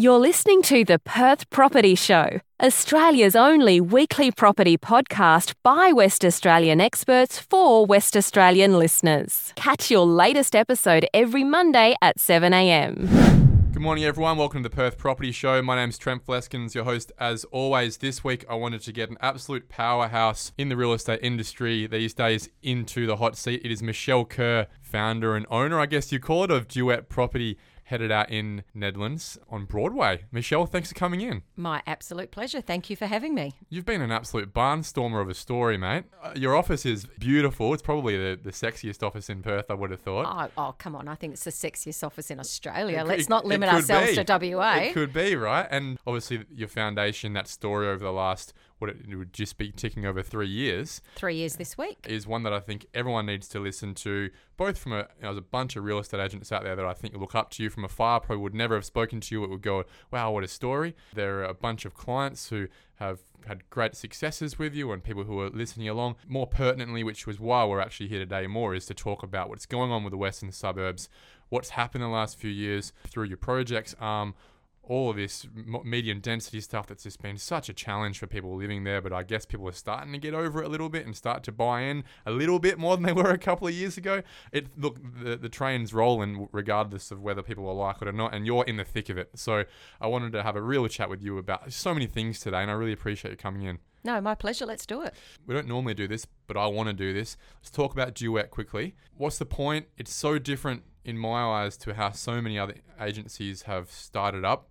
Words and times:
You're 0.00 0.18
listening 0.18 0.62
to 0.62 0.82
the 0.82 0.98
Perth 0.98 1.50
Property 1.50 1.94
Show, 1.94 2.40
Australia's 2.62 3.36
only 3.36 3.82
weekly 3.82 4.30
property 4.30 4.78
podcast 4.78 5.52
by 5.62 5.92
West 5.92 6.24
Australian 6.24 6.80
experts 6.80 7.38
for 7.38 7.84
West 7.84 8.16
Australian 8.16 8.78
listeners. 8.78 9.52
Catch 9.56 9.90
your 9.90 10.06
latest 10.06 10.56
episode 10.56 11.06
every 11.12 11.44
Monday 11.44 11.96
at 12.00 12.16
7am. 12.16 13.74
Good 13.74 13.82
morning, 13.82 14.04
everyone. 14.04 14.38
Welcome 14.38 14.62
to 14.62 14.70
the 14.70 14.74
Perth 14.74 14.96
Property 14.96 15.32
Show. 15.32 15.60
My 15.60 15.76
name's 15.76 15.98
Trent 15.98 16.24
Fleskens, 16.24 16.74
your 16.74 16.84
host. 16.84 17.12
As 17.18 17.44
always, 17.44 17.98
this 17.98 18.24
week 18.24 18.46
I 18.48 18.54
wanted 18.54 18.80
to 18.82 18.92
get 18.92 19.10
an 19.10 19.18
absolute 19.20 19.68
powerhouse 19.68 20.52
in 20.56 20.70
the 20.70 20.78
real 20.78 20.94
estate 20.94 21.20
industry 21.22 21.86
these 21.86 22.14
days 22.14 22.48
into 22.62 23.06
the 23.06 23.16
hot 23.16 23.36
seat. 23.36 23.60
It 23.62 23.70
is 23.70 23.82
Michelle 23.82 24.24
Kerr, 24.24 24.66
founder 24.80 25.36
and 25.36 25.44
owner, 25.50 25.78
I 25.78 25.84
guess 25.84 26.10
you 26.10 26.20
call 26.20 26.44
it, 26.44 26.50
of 26.50 26.68
Duet 26.68 27.10
Property 27.10 27.58
headed 27.90 28.12
out 28.12 28.30
in 28.30 28.62
Nedlands 28.74 29.36
on 29.50 29.64
Broadway. 29.64 30.22
Michelle, 30.30 30.64
thanks 30.64 30.90
for 30.90 30.94
coming 30.94 31.20
in. 31.20 31.42
My 31.56 31.82
absolute 31.88 32.30
pleasure. 32.30 32.60
Thank 32.60 32.88
you 32.88 32.94
for 32.94 33.06
having 33.06 33.34
me. 33.34 33.54
You've 33.68 33.84
been 33.84 34.00
an 34.00 34.12
absolute 34.12 34.54
barnstormer 34.54 35.20
of 35.20 35.28
a 35.28 35.34
story, 35.34 35.76
mate. 35.76 36.04
Uh, 36.22 36.32
your 36.36 36.54
office 36.54 36.86
is 36.86 37.06
beautiful. 37.18 37.74
It's 37.74 37.82
probably 37.82 38.16
the, 38.16 38.38
the 38.40 38.52
sexiest 38.52 39.02
office 39.02 39.28
in 39.28 39.42
Perth, 39.42 39.66
I 39.70 39.74
would 39.74 39.90
have 39.90 40.00
thought. 40.00 40.50
Oh, 40.56 40.68
oh 40.68 40.74
come 40.78 40.94
on. 40.94 41.08
I 41.08 41.16
think 41.16 41.32
it's 41.32 41.42
the 41.42 41.50
sexiest 41.50 42.04
office 42.04 42.30
in 42.30 42.38
Australia. 42.38 43.00
It 43.00 43.08
Let's 43.08 43.28
not 43.28 43.44
limit 43.44 43.68
ourselves 43.68 44.16
be. 44.16 44.24
to 44.24 44.54
WA. 44.56 44.76
It 44.76 44.94
could 44.94 45.12
be, 45.12 45.34
right? 45.34 45.66
And 45.68 45.98
obviously, 46.06 46.44
your 46.54 46.68
foundation, 46.68 47.32
that 47.32 47.48
story 47.48 47.88
over 47.88 48.04
the 48.04 48.12
last, 48.12 48.54
what 48.80 48.90
it, 48.90 49.16
would 49.16 49.32
just 49.32 49.58
be 49.58 49.70
ticking 49.70 50.06
over 50.06 50.22
three 50.22 50.48
years, 50.48 51.00
Three 51.14 51.36
years 51.36 51.56
this 51.56 51.76
week. 51.76 52.06
is 52.08 52.26
one 52.26 52.42
that 52.44 52.52
I 52.52 52.60
think 52.60 52.86
everyone 52.94 53.26
needs 53.26 53.46
to 53.48 53.60
listen 53.60 53.94
to, 53.96 54.30
both 54.56 54.78
from 54.78 54.92
a, 54.92 54.96
you 54.96 55.02
know, 55.22 55.28
there's 55.28 55.38
a 55.38 55.42
bunch 55.42 55.76
of 55.76 55.84
real 55.84 55.98
estate 55.98 56.20
agents 56.20 56.50
out 56.50 56.64
there 56.64 56.76
that 56.76 56.86
I 56.86 56.94
think 56.94 57.14
look 57.16 57.34
up 57.34 57.50
to 57.50 57.62
you 57.62 57.70
from 57.70 57.84
afar, 57.84 58.20
probably 58.20 58.42
would 58.42 58.54
never 58.54 58.74
have 58.74 58.84
spoken 58.84 59.20
to 59.20 59.34
you. 59.34 59.44
It 59.44 59.50
would 59.50 59.62
go, 59.62 59.84
wow, 60.10 60.32
what 60.32 60.44
a 60.44 60.48
story. 60.48 60.96
There 61.14 61.40
are 61.40 61.44
a 61.44 61.54
bunch 61.54 61.84
of 61.84 61.94
clients 61.94 62.48
who 62.48 62.68
have 62.96 63.20
had 63.46 63.68
great 63.70 63.94
successes 63.96 64.58
with 64.58 64.74
you 64.74 64.92
and 64.92 65.02
people 65.02 65.24
who 65.24 65.40
are 65.40 65.50
listening 65.50 65.88
along. 65.88 66.16
More 66.28 66.46
pertinently, 66.46 67.02
which 67.02 67.26
was 67.26 67.40
why 67.40 67.64
we're 67.64 67.80
actually 67.80 68.08
here 68.08 68.18
today 68.18 68.46
more, 68.46 68.74
is 68.74 68.86
to 68.86 68.94
talk 68.94 69.22
about 69.22 69.48
what's 69.48 69.66
going 69.66 69.90
on 69.90 70.04
with 70.04 70.10
the 70.10 70.18
western 70.18 70.52
suburbs, 70.52 71.08
what's 71.48 71.70
happened 71.70 72.04
in 72.04 72.10
the 72.10 72.16
last 72.16 72.38
few 72.38 72.50
years 72.50 72.92
through 73.08 73.24
your 73.24 73.36
projects 73.38 73.94
arm, 74.00 74.34
all 74.82 75.10
of 75.10 75.16
this 75.16 75.46
medium 75.84 76.20
density 76.20 76.60
stuff 76.60 76.86
that's 76.86 77.04
just 77.04 77.22
been 77.22 77.36
such 77.36 77.68
a 77.68 77.72
challenge 77.72 78.18
for 78.18 78.26
people 78.26 78.56
living 78.56 78.84
there. 78.84 79.00
But 79.00 79.12
I 79.12 79.22
guess 79.22 79.46
people 79.46 79.68
are 79.68 79.72
starting 79.72 80.12
to 80.12 80.18
get 80.18 80.34
over 80.34 80.62
it 80.62 80.66
a 80.66 80.68
little 80.68 80.88
bit 80.88 81.06
and 81.06 81.14
start 81.14 81.42
to 81.44 81.52
buy 81.52 81.82
in 81.82 82.04
a 82.26 82.30
little 82.30 82.58
bit 82.58 82.78
more 82.78 82.96
than 82.96 83.04
they 83.04 83.12
were 83.22 83.30
a 83.30 83.38
couple 83.38 83.68
of 83.68 83.74
years 83.74 83.96
ago. 83.96 84.22
It 84.52 84.66
look 84.78 84.98
the 85.22 85.36
the 85.36 85.48
train's 85.48 85.94
rolling 85.94 86.48
regardless 86.52 87.10
of 87.10 87.20
whether 87.20 87.42
people 87.42 87.68
are 87.68 87.74
like 87.74 88.02
it 88.02 88.08
or 88.08 88.12
not, 88.12 88.34
and 88.34 88.46
you're 88.46 88.64
in 88.64 88.76
the 88.76 88.84
thick 88.84 89.08
of 89.08 89.18
it. 89.18 89.30
So 89.34 89.64
I 90.00 90.06
wanted 90.06 90.32
to 90.32 90.42
have 90.42 90.56
a 90.56 90.62
real 90.62 90.86
chat 90.88 91.08
with 91.08 91.22
you 91.22 91.38
about 91.38 91.72
so 91.72 91.94
many 91.94 92.06
things 92.06 92.40
today, 92.40 92.62
and 92.62 92.70
I 92.70 92.74
really 92.74 92.92
appreciate 92.92 93.30
you 93.30 93.36
coming 93.36 93.62
in. 93.62 93.78
No, 94.02 94.20
my 94.20 94.34
pleasure. 94.34 94.64
Let's 94.64 94.86
do 94.86 95.02
it. 95.02 95.14
We 95.46 95.54
don't 95.54 95.68
normally 95.68 95.94
do 95.94 96.08
this, 96.08 96.26
but 96.46 96.56
I 96.56 96.66
want 96.66 96.88
to 96.88 96.94
do 96.94 97.12
this. 97.12 97.36
Let's 97.60 97.70
talk 97.70 97.92
about 97.92 98.14
Duet 98.14 98.50
quickly. 98.50 98.94
What's 99.16 99.38
the 99.38 99.46
point? 99.46 99.86
It's 99.98 100.12
so 100.12 100.38
different 100.38 100.84
in 101.04 101.18
my 101.18 101.42
eyes 101.42 101.76
to 101.78 101.94
how 101.94 102.10
so 102.10 102.40
many 102.40 102.58
other 102.58 102.74
agencies 103.00 103.62
have 103.62 103.90
started 103.90 104.44
up. 104.44 104.68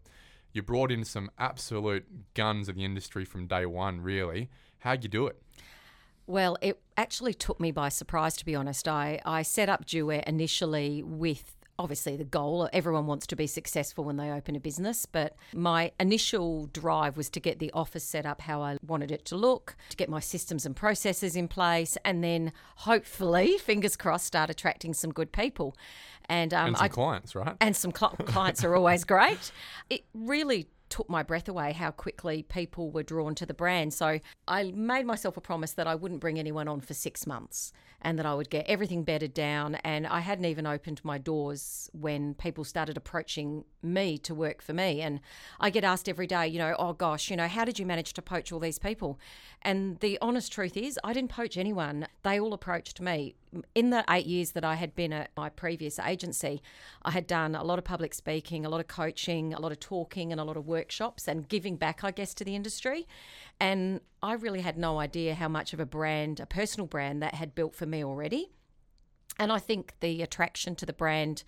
You 0.51 0.63
brought 0.63 0.91
in 0.91 1.03
some 1.03 1.29
absolute 1.37 2.33
guns 2.33 2.69
of 2.69 2.75
the 2.75 2.85
industry 2.85 3.25
from 3.25 3.47
day 3.47 3.65
one, 3.65 4.01
really. 4.01 4.49
How'd 4.79 5.03
you 5.03 5.09
do 5.09 5.27
it? 5.27 5.41
Well, 6.25 6.57
it 6.61 6.79
actually 6.95 7.33
took 7.33 7.59
me 7.59 7.71
by 7.71 7.89
surprise, 7.89 8.37
to 8.37 8.45
be 8.45 8.55
honest. 8.55 8.87
I, 8.87 9.19
I 9.25 9.41
set 9.41 9.69
up 9.69 9.85
Duet 9.85 10.27
initially 10.27 11.01
with 11.03 11.55
obviously 11.79 12.17
the 12.17 12.25
goal. 12.25 12.69
Everyone 12.73 13.07
wants 13.07 13.25
to 13.27 13.35
be 13.35 13.47
successful 13.47 14.03
when 14.03 14.17
they 14.17 14.29
open 14.29 14.55
a 14.55 14.59
business, 14.59 15.05
but 15.05 15.35
my 15.55 15.91
initial 15.99 16.67
drive 16.67 17.15
was 17.17 17.29
to 17.31 17.39
get 17.39 17.57
the 17.59 17.71
office 17.71 18.03
set 18.03 18.25
up 18.25 18.41
how 18.41 18.61
I 18.61 18.77
wanted 18.85 19.11
it 19.11 19.23
to 19.25 19.37
look, 19.37 19.75
to 19.89 19.97
get 19.97 20.09
my 20.09 20.19
systems 20.19 20.65
and 20.65 20.75
processes 20.75 21.35
in 21.35 21.47
place, 21.47 21.97
and 22.03 22.23
then 22.23 22.51
hopefully, 22.75 23.57
fingers 23.59 23.95
crossed, 23.95 24.25
start 24.27 24.49
attracting 24.49 24.93
some 24.93 25.11
good 25.11 25.31
people. 25.31 25.75
And, 26.25 26.53
um, 26.53 26.67
And 26.67 26.77
some 26.77 26.85
I, 26.85 26.87
clients, 26.89 27.33
right? 27.33 27.55
and 27.59 27.75
some 27.75 27.91
cl- 27.95 28.15
clients 28.25 28.63
are 28.63 28.75
always 28.75 29.03
great. 29.03 29.51
It 29.89 30.03
really 30.13 30.67
took 30.89 31.09
my 31.09 31.23
breath 31.23 31.47
away 31.47 31.73
how 31.73 31.91
quickly 31.91 32.43
people 32.43 32.91
were 32.91 33.03
drawn 33.03 33.35
to 33.35 33.45
the 33.45 33.53
brand. 33.53 33.93
So 33.93 34.19
I 34.47 34.71
made 34.71 35.05
myself 35.05 35.37
a 35.37 35.41
promise 35.41 35.71
that 35.73 35.87
I 35.87 35.95
wouldn't 35.95 36.19
bring 36.19 36.39
anyone 36.39 36.67
on 36.67 36.81
for 36.81 36.93
six 36.93 37.27
months 37.27 37.71
and 38.01 38.17
that 38.17 38.25
I 38.25 38.33
would 38.33 38.49
get 38.49 38.65
everything 38.67 39.03
bedded 39.03 39.33
down. 39.33 39.75
And 39.75 40.07
I 40.07 40.21
hadn't 40.21 40.45
even 40.45 40.65
opened 40.65 41.01
my 41.03 41.17
doors 41.17 41.89
when 41.93 42.33
people 42.33 42.63
started 42.63 42.97
approaching 42.97 43.65
me 43.81 44.17
to 44.19 44.33
work 44.33 44.61
for 44.61 44.73
me. 44.73 45.01
And 45.01 45.19
I 45.59 45.69
get 45.69 45.83
asked 45.83 46.07
every 46.07 46.27
day, 46.27 46.47
you 46.47 46.59
know, 46.59 46.75
oh 46.79 46.93
gosh, 46.93 47.29
you 47.29 47.37
know, 47.37 47.47
how 47.47 47.65
did 47.65 47.79
you 47.79 47.85
manage 47.85 48.13
to 48.13 48.21
poach 48.21 48.51
all 48.51 48.59
these 48.59 48.79
people? 48.79 49.19
And 49.61 49.99
the 49.99 50.17
honest 50.21 50.51
truth 50.51 50.77
is, 50.77 50.99
I 51.03 51.13
didn't 51.13 51.31
poach 51.31 51.57
anyone. 51.57 52.07
They 52.23 52.39
all 52.39 52.53
approached 52.53 53.01
me. 53.01 53.35
In 53.73 53.89
the 53.89 54.05
eight 54.09 54.27
years 54.27 54.51
that 54.51 54.63
I 54.63 54.75
had 54.75 54.93
been 54.93 55.11
at 55.11 55.31
my 55.35 55.49
previous 55.49 55.97
agency, 55.97 56.61
I 57.01 57.11
had 57.11 57.25
done 57.25 57.55
a 57.55 57.63
lot 57.63 57.79
of 57.79 57.85
public 57.85 58.13
speaking, 58.13 58.65
a 58.65 58.69
lot 58.69 58.79
of 58.79 58.87
coaching, 58.87 59.53
a 59.53 59.59
lot 59.59 59.71
of 59.71 59.79
talking, 59.79 60.31
and 60.31 60.39
a 60.39 60.43
lot 60.43 60.55
of 60.55 60.67
workshops 60.67 61.27
and 61.27 61.49
giving 61.49 61.75
back, 61.75 62.03
I 62.03 62.11
guess, 62.11 62.33
to 62.35 62.43
the 62.43 62.55
industry. 62.55 63.07
And 63.59 64.01
I 64.21 64.33
really 64.33 64.61
had 64.61 64.77
no 64.77 64.99
idea 64.99 65.33
how 65.33 65.47
much 65.47 65.73
of 65.73 65.79
a 65.79 65.85
brand, 65.85 66.39
a 66.39 66.45
personal 66.45 66.85
brand, 66.85 67.23
that 67.23 67.33
had 67.33 67.55
built 67.55 67.75
for 67.75 67.87
me 67.87 68.03
already. 68.03 68.51
And 69.39 69.51
I 69.51 69.57
think 69.57 69.93
the 69.99 70.21
attraction 70.21 70.75
to 70.75 70.85
the 70.85 70.93
brand 70.93 71.43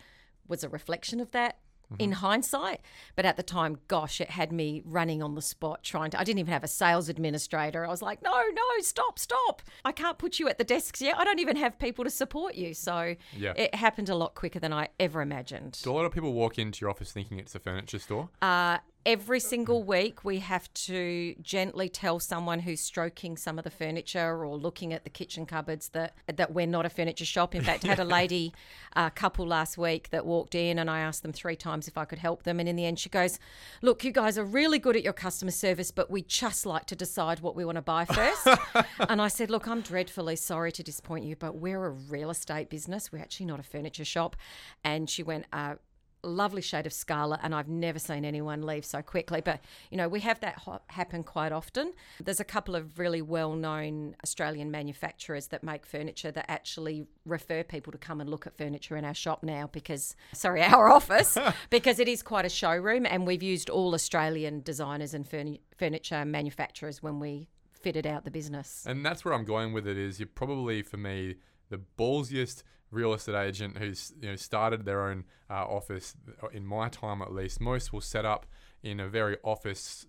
was 0.47 0.63
a 0.63 0.69
reflection 0.69 1.19
of 1.19 1.31
that 1.31 1.57
in 1.99 2.11
hindsight. 2.13 2.81
But 3.15 3.25
at 3.25 3.37
the 3.37 3.43
time, 3.43 3.77
gosh, 3.87 4.21
it 4.21 4.29
had 4.31 4.51
me 4.51 4.81
running 4.85 5.21
on 5.21 5.35
the 5.35 5.41
spot 5.41 5.83
trying 5.83 6.11
to. 6.11 6.19
I 6.19 6.23
didn't 6.23 6.39
even 6.39 6.53
have 6.53 6.63
a 6.63 6.67
sales 6.67 7.09
administrator. 7.09 7.85
I 7.85 7.89
was 7.89 8.01
like, 8.01 8.21
no, 8.21 8.31
no, 8.31 8.63
stop, 8.81 9.19
stop. 9.19 9.61
I 9.85 9.91
can't 9.91 10.17
put 10.17 10.39
you 10.39 10.47
at 10.47 10.57
the 10.57 10.63
desks 10.63 11.01
yet. 11.01 11.17
I 11.17 11.23
don't 11.23 11.39
even 11.39 11.55
have 11.57 11.77
people 11.79 12.03
to 12.03 12.09
support 12.09 12.55
you. 12.55 12.73
So 12.73 13.15
Yeah. 13.35 13.53
it 13.55 13.75
happened 13.75 14.09
a 14.09 14.15
lot 14.15 14.35
quicker 14.35 14.59
than 14.59 14.73
I 14.73 14.89
ever 14.99 15.21
imagined. 15.21 15.79
Do 15.83 15.91
a 15.91 15.93
lot 15.93 16.05
of 16.05 16.11
people 16.11 16.33
walk 16.33 16.57
into 16.59 16.81
your 16.81 16.89
office 16.89 17.11
thinking 17.11 17.39
it's 17.39 17.55
a 17.55 17.59
furniture 17.59 17.99
store? 17.99 18.29
Uh, 18.41 18.77
every 19.05 19.39
single 19.39 19.83
week, 19.83 20.23
we 20.23 20.39
have 20.39 20.71
to 20.73 21.35
gently 21.41 21.89
tell 21.89 22.19
someone 22.19 22.59
who's 22.59 22.79
stroking 22.79 23.37
some 23.37 23.57
of 23.57 23.63
the 23.63 23.69
furniture 23.69 24.43
or 24.45 24.55
looking 24.57 24.93
at 24.93 25.03
the 25.03 25.09
kitchen 25.09 25.45
cupboards 25.45 25.89
that 25.89 26.13
that 26.27 26.53
we're 26.53 26.67
not 26.67 26.85
a 26.85 26.89
furniture 26.89 27.25
shop. 27.25 27.55
In 27.55 27.63
fact, 27.63 27.85
I 27.85 27.89
had 27.89 27.99
a 27.99 28.03
lady, 28.21 28.53
a 28.95 29.09
couple 29.11 29.47
last 29.47 29.77
week 29.77 30.09
that 30.09 30.25
walked 30.25 30.55
in, 30.55 30.77
and 30.77 30.89
I 30.89 30.99
asked 30.99 31.23
them 31.23 31.33
three 31.33 31.55
times 31.55 31.87
if 31.87 31.97
I 31.97 32.05
could 32.05 32.19
help 32.19 32.43
them, 32.43 32.59
and 32.59 32.69
in 32.69 32.75
the 32.75 32.85
end, 32.85 32.99
she 32.99 33.09
goes, 33.09 33.39
"Look, 33.81 34.03
you 34.03 34.11
guys 34.11 34.37
are 34.37 34.45
really 34.45 34.79
good 34.79 34.95
at 34.95 35.03
your 35.03 35.13
customer 35.13 35.51
service, 35.51 35.91
but 35.91 36.11
we 36.11 36.21
just 36.21 36.65
like 36.65 36.85
to 36.87 36.95
decide 36.95 37.39
what 37.39 37.55
we 37.55 37.65
want 37.65 37.77
to 37.77 37.81
buy 37.81 38.05
first. 38.05 38.47
and 39.09 39.21
I 39.21 39.27
said, 39.27 39.49
"Look, 39.49 39.67
I'm 39.67 39.81
dreadfully 39.81 40.35
sorry 40.35 40.71
to 40.73 40.83
disappoint 40.83 41.25
you, 41.25 41.35
but 41.35 41.55
we're 41.55 41.85
a 41.85 41.91
real 41.91 42.29
estate 42.29 42.69
business. 42.69 43.11
We're 43.11 43.19
actually 43.21 43.47
not 43.47 43.59
a 43.59 43.63
furniture 43.63 44.05
shop." 44.05 44.35
And 44.83 45.09
she 45.09 45.23
went, 45.23 45.45
uh, 45.51 45.75
lovely 46.23 46.61
shade 46.61 46.85
of 46.85 46.93
scarlet 46.93 47.39
and 47.43 47.53
I've 47.55 47.67
never 47.67 47.99
seen 47.99 48.25
anyone 48.25 48.61
leave 48.61 48.85
so 48.85 49.01
quickly 49.01 49.41
but 49.41 49.61
you 49.89 49.97
know 49.97 50.07
we 50.07 50.19
have 50.21 50.39
that 50.41 50.61
happen 50.87 51.23
quite 51.23 51.51
often 51.51 51.93
there's 52.23 52.39
a 52.39 52.45
couple 52.45 52.75
of 52.75 52.99
really 52.99 53.21
well-known 53.21 54.15
Australian 54.23 54.71
manufacturers 54.71 55.47
that 55.47 55.63
make 55.63 55.85
furniture 55.85 56.31
that 56.31 56.45
actually 56.49 57.05
refer 57.25 57.63
people 57.63 57.91
to 57.91 57.97
come 57.97 58.21
and 58.21 58.29
look 58.29 58.45
at 58.45 58.55
furniture 58.57 58.97
in 58.97 59.05
our 59.05 59.13
shop 59.13 59.43
now 59.43 59.69
because 59.71 60.15
sorry 60.33 60.61
our 60.73 60.89
office 60.89 61.37
because 61.69 61.99
it 61.99 62.07
is 62.07 62.21
quite 62.21 62.45
a 62.45 62.49
showroom 62.49 63.05
and 63.05 63.25
we've 63.25 63.43
used 63.43 63.69
all 63.69 63.93
Australian 63.93 64.61
designers 64.61 65.13
and 65.13 65.29
furni- 65.29 65.59
furniture 65.77 66.25
manufacturers 66.25 67.01
when 67.01 67.19
we 67.19 67.47
fitted 67.71 68.05
out 68.05 68.25
the 68.25 68.31
business 68.31 68.85
And 68.85 69.05
that's 69.05 69.25
where 69.25 69.33
I'm 69.33 69.45
going 69.45 69.73
with 69.73 69.87
it. 69.87 69.97
Is 69.97 70.19
you're 70.19 70.27
probably 70.27 70.81
for 70.83 70.97
me 70.97 71.35
the 71.69 71.79
ballsiest 71.97 72.63
real 72.91 73.13
estate 73.13 73.35
agent 73.35 73.77
who's 73.77 74.13
you 74.21 74.29
know 74.29 74.35
started 74.35 74.85
their 74.85 75.07
own 75.07 75.23
uh, 75.49 75.65
office 75.65 76.15
in 76.51 76.65
my 76.65 76.89
time 76.89 77.21
at 77.21 77.31
least. 77.33 77.59
Most 77.59 77.91
will 77.91 78.01
set 78.01 78.25
up 78.25 78.45
in 78.83 78.99
a 78.99 79.07
very 79.07 79.37
office 79.43 80.05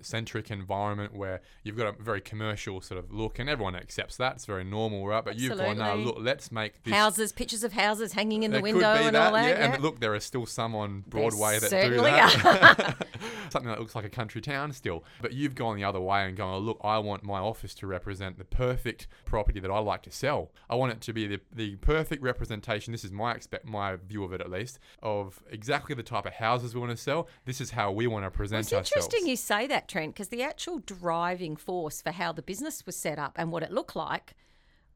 centric 0.00 0.50
environment 0.50 1.14
where 1.14 1.40
you've 1.62 1.76
got 1.76 1.86
a 1.86 2.02
very 2.02 2.20
commercial 2.20 2.80
sort 2.80 2.98
of 2.98 3.12
look 3.12 3.38
and 3.38 3.48
everyone 3.48 3.74
accepts 3.74 4.16
that 4.16 4.34
it's 4.34 4.46
very 4.46 4.64
normal 4.64 5.06
right 5.06 5.24
but 5.24 5.38
you've 5.38 5.56
gone 5.56 5.78
no 5.78 5.84
Absolutely. 5.84 6.04
look 6.04 6.16
let's 6.20 6.52
make 6.52 6.82
this 6.84 6.94
houses 6.94 7.32
pictures 7.32 7.64
of 7.64 7.72
houses 7.72 8.12
hanging 8.12 8.42
in 8.42 8.52
the 8.52 8.60
window 8.60 8.92
and 8.92 9.14
that, 9.14 9.26
all 9.26 9.32
that 9.32 9.48
yeah. 9.48 9.58
yeah. 9.58 9.74
And 9.74 9.82
look, 9.82 10.00
there 10.00 10.14
are 10.14 10.20
still 10.20 10.46
some 10.46 10.74
on 10.74 11.04
Broadway 11.06 11.58
that 11.58 11.62
do 11.62 11.68
certainly 11.68 12.10
that. 12.10 12.96
Something 13.50 13.70
that 13.70 13.80
looks 13.80 13.94
like 13.94 14.04
a 14.04 14.10
country 14.10 14.40
town 14.40 14.72
still. 14.72 15.04
But 15.20 15.32
you've 15.32 15.54
gone 15.54 15.76
the 15.76 15.84
other 15.84 16.00
way 16.00 16.26
and 16.26 16.36
gone, 16.36 16.54
oh, 16.54 16.58
look, 16.58 16.80
I 16.82 16.98
want 16.98 17.22
my 17.22 17.38
office 17.38 17.74
to 17.76 17.86
represent 17.86 18.38
the 18.38 18.44
perfect 18.44 19.06
property 19.24 19.60
that 19.60 19.70
I 19.70 19.78
like 19.78 20.02
to 20.02 20.10
sell. 20.10 20.50
I 20.68 20.74
want 20.74 20.92
it 20.92 21.00
to 21.02 21.12
be 21.12 21.26
the, 21.26 21.40
the 21.52 21.76
perfect 21.76 22.22
representation. 22.22 22.92
This 22.92 23.04
is 23.04 23.12
my 23.12 23.32
expect 23.32 23.66
my 23.66 23.96
view 23.96 24.24
of 24.24 24.32
it 24.32 24.40
at 24.40 24.50
least 24.50 24.78
of 25.02 25.42
exactly 25.50 25.94
the 25.94 26.02
type 26.02 26.26
of 26.26 26.34
houses 26.34 26.74
we 26.74 26.80
want 26.80 26.92
to 26.92 26.96
sell. 26.96 27.28
This 27.44 27.60
is 27.60 27.70
how 27.70 27.90
we 27.90 28.06
want 28.06 28.24
to 28.24 28.30
present 28.30 28.66
It's 28.66 28.72
ourselves. 28.72 28.92
interesting 28.92 29.26
you 29.26 29.36
say 29.36 29.66
that, 29.66 29.87
Trent, 29.88 30.14
because 30.14 30.28
the 30.28 30.42
actual 30.42 30.78
driving 30.78 31.56
force 31.56 32.00
for 32.00 32.12
how 32.12 32.32
the 32.32 32.42
business 32.42 32.86
was 32.86 32.96
set 32.96 33.18
up 33.18 33.32
and 33.36 33.50
what 33.50 33.62
it 33.62 33.72
looked 33.72 33.96
like 33.96 34.34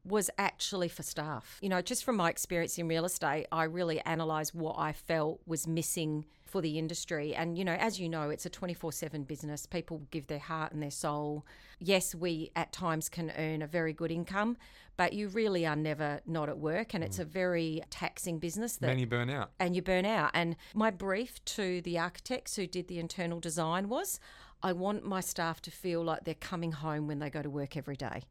was 0.05 0.29
actually 0.37 0.89
for 0.89 1.03
staff. 1.03 1.57
You 1.61 1.69
know, 1.69 1.81
just 1.81 2.03
from 2.03 2.17
my 2.17 2.29
experience 2.29 2.77
in 2.77 2.87
real 2.87 3.05
estate, 3.05 3.47
I 3.51 3.63
really 3.63 4.01
analysed 4.05 4.53
what 4.53 4.75
I 4.77 4.91
felt 4.91 5.41
was 5.45 5.65
missing 5.65 6.25
for 6.45 6.61
the 6.61 6.77
industry. 6.77 7.33
And, 7.33 7.57
you 7.57 7.65
know, 7.65 7.73
as 7.73 7.99
you 7.99 8.09
know, 8.09 8.29
it's 8.29 8.45
a 8.45 8.49
24 8.49 8.91
7 8.91 9.23
business. 9.23 9.65
People 9.65 10.03
give 10.11 10.27
their 10.27 10.39
heart 10.39 10.71
and 10.71 10.83
their 10.83 10.91
soul. 10.91 11.45
Yes, 11.79 12.13
we 12.13 12.51
at 12.55 12.71
times 12.71 13.09
can 13.09 13.31
earn 13.37 13.61
a 13.61 13.67
very 13.67 13.93
good 13.93 14.11
income, 14.11 14.57
but 14.95 15.13
you 15.13 15.29
really 15.29 15.65
are 15.65 15.75
never 15.75 16.21
not 16.25 16.49
at 16.49 16.59
work. 16.59 16.93
And 16.93 17.03
it's 17.03 17.17
mm. 17.17 17.21
a 17.21 17.25
very 17.25 17.81
taxing 17.89 18.39
business 18.39 18.75
that 18.77 18.87
Many 18.87 19.05
burn 19.05 19.29
out. 19.29 19.51
and 19.59 19.75
you 19.75 19.81
burn 19.81 20.05
out. 20.05 20.31
And 20.33 20.55
my 20.75 20.91
brief 20.91 21.43
to 21.45 21.81
the 21.81 21.97
architects 21.97 22.55
who 22.55 22.67
did 22.67 22.87
the 22.87 22.99
internal 22.99 23.39
design 23.39 23.89
was 23.89 24.19
I 24.63 24.71
want 24.71 25.05
my 25.05 25.19
staff 25.19 25.61
to 25.63 25.71
feel 25.71 26.01
like 26.01 26.23
they're 26.23 26.33
coming 26.33 26.71
home 26.71 27.05
when 27.07 27.19
they 27.19 27.29
go 27.29 27.41
to 27.41 27.49
work 27.49 27.75
every 27.75 27.97
day. 27.97 28.23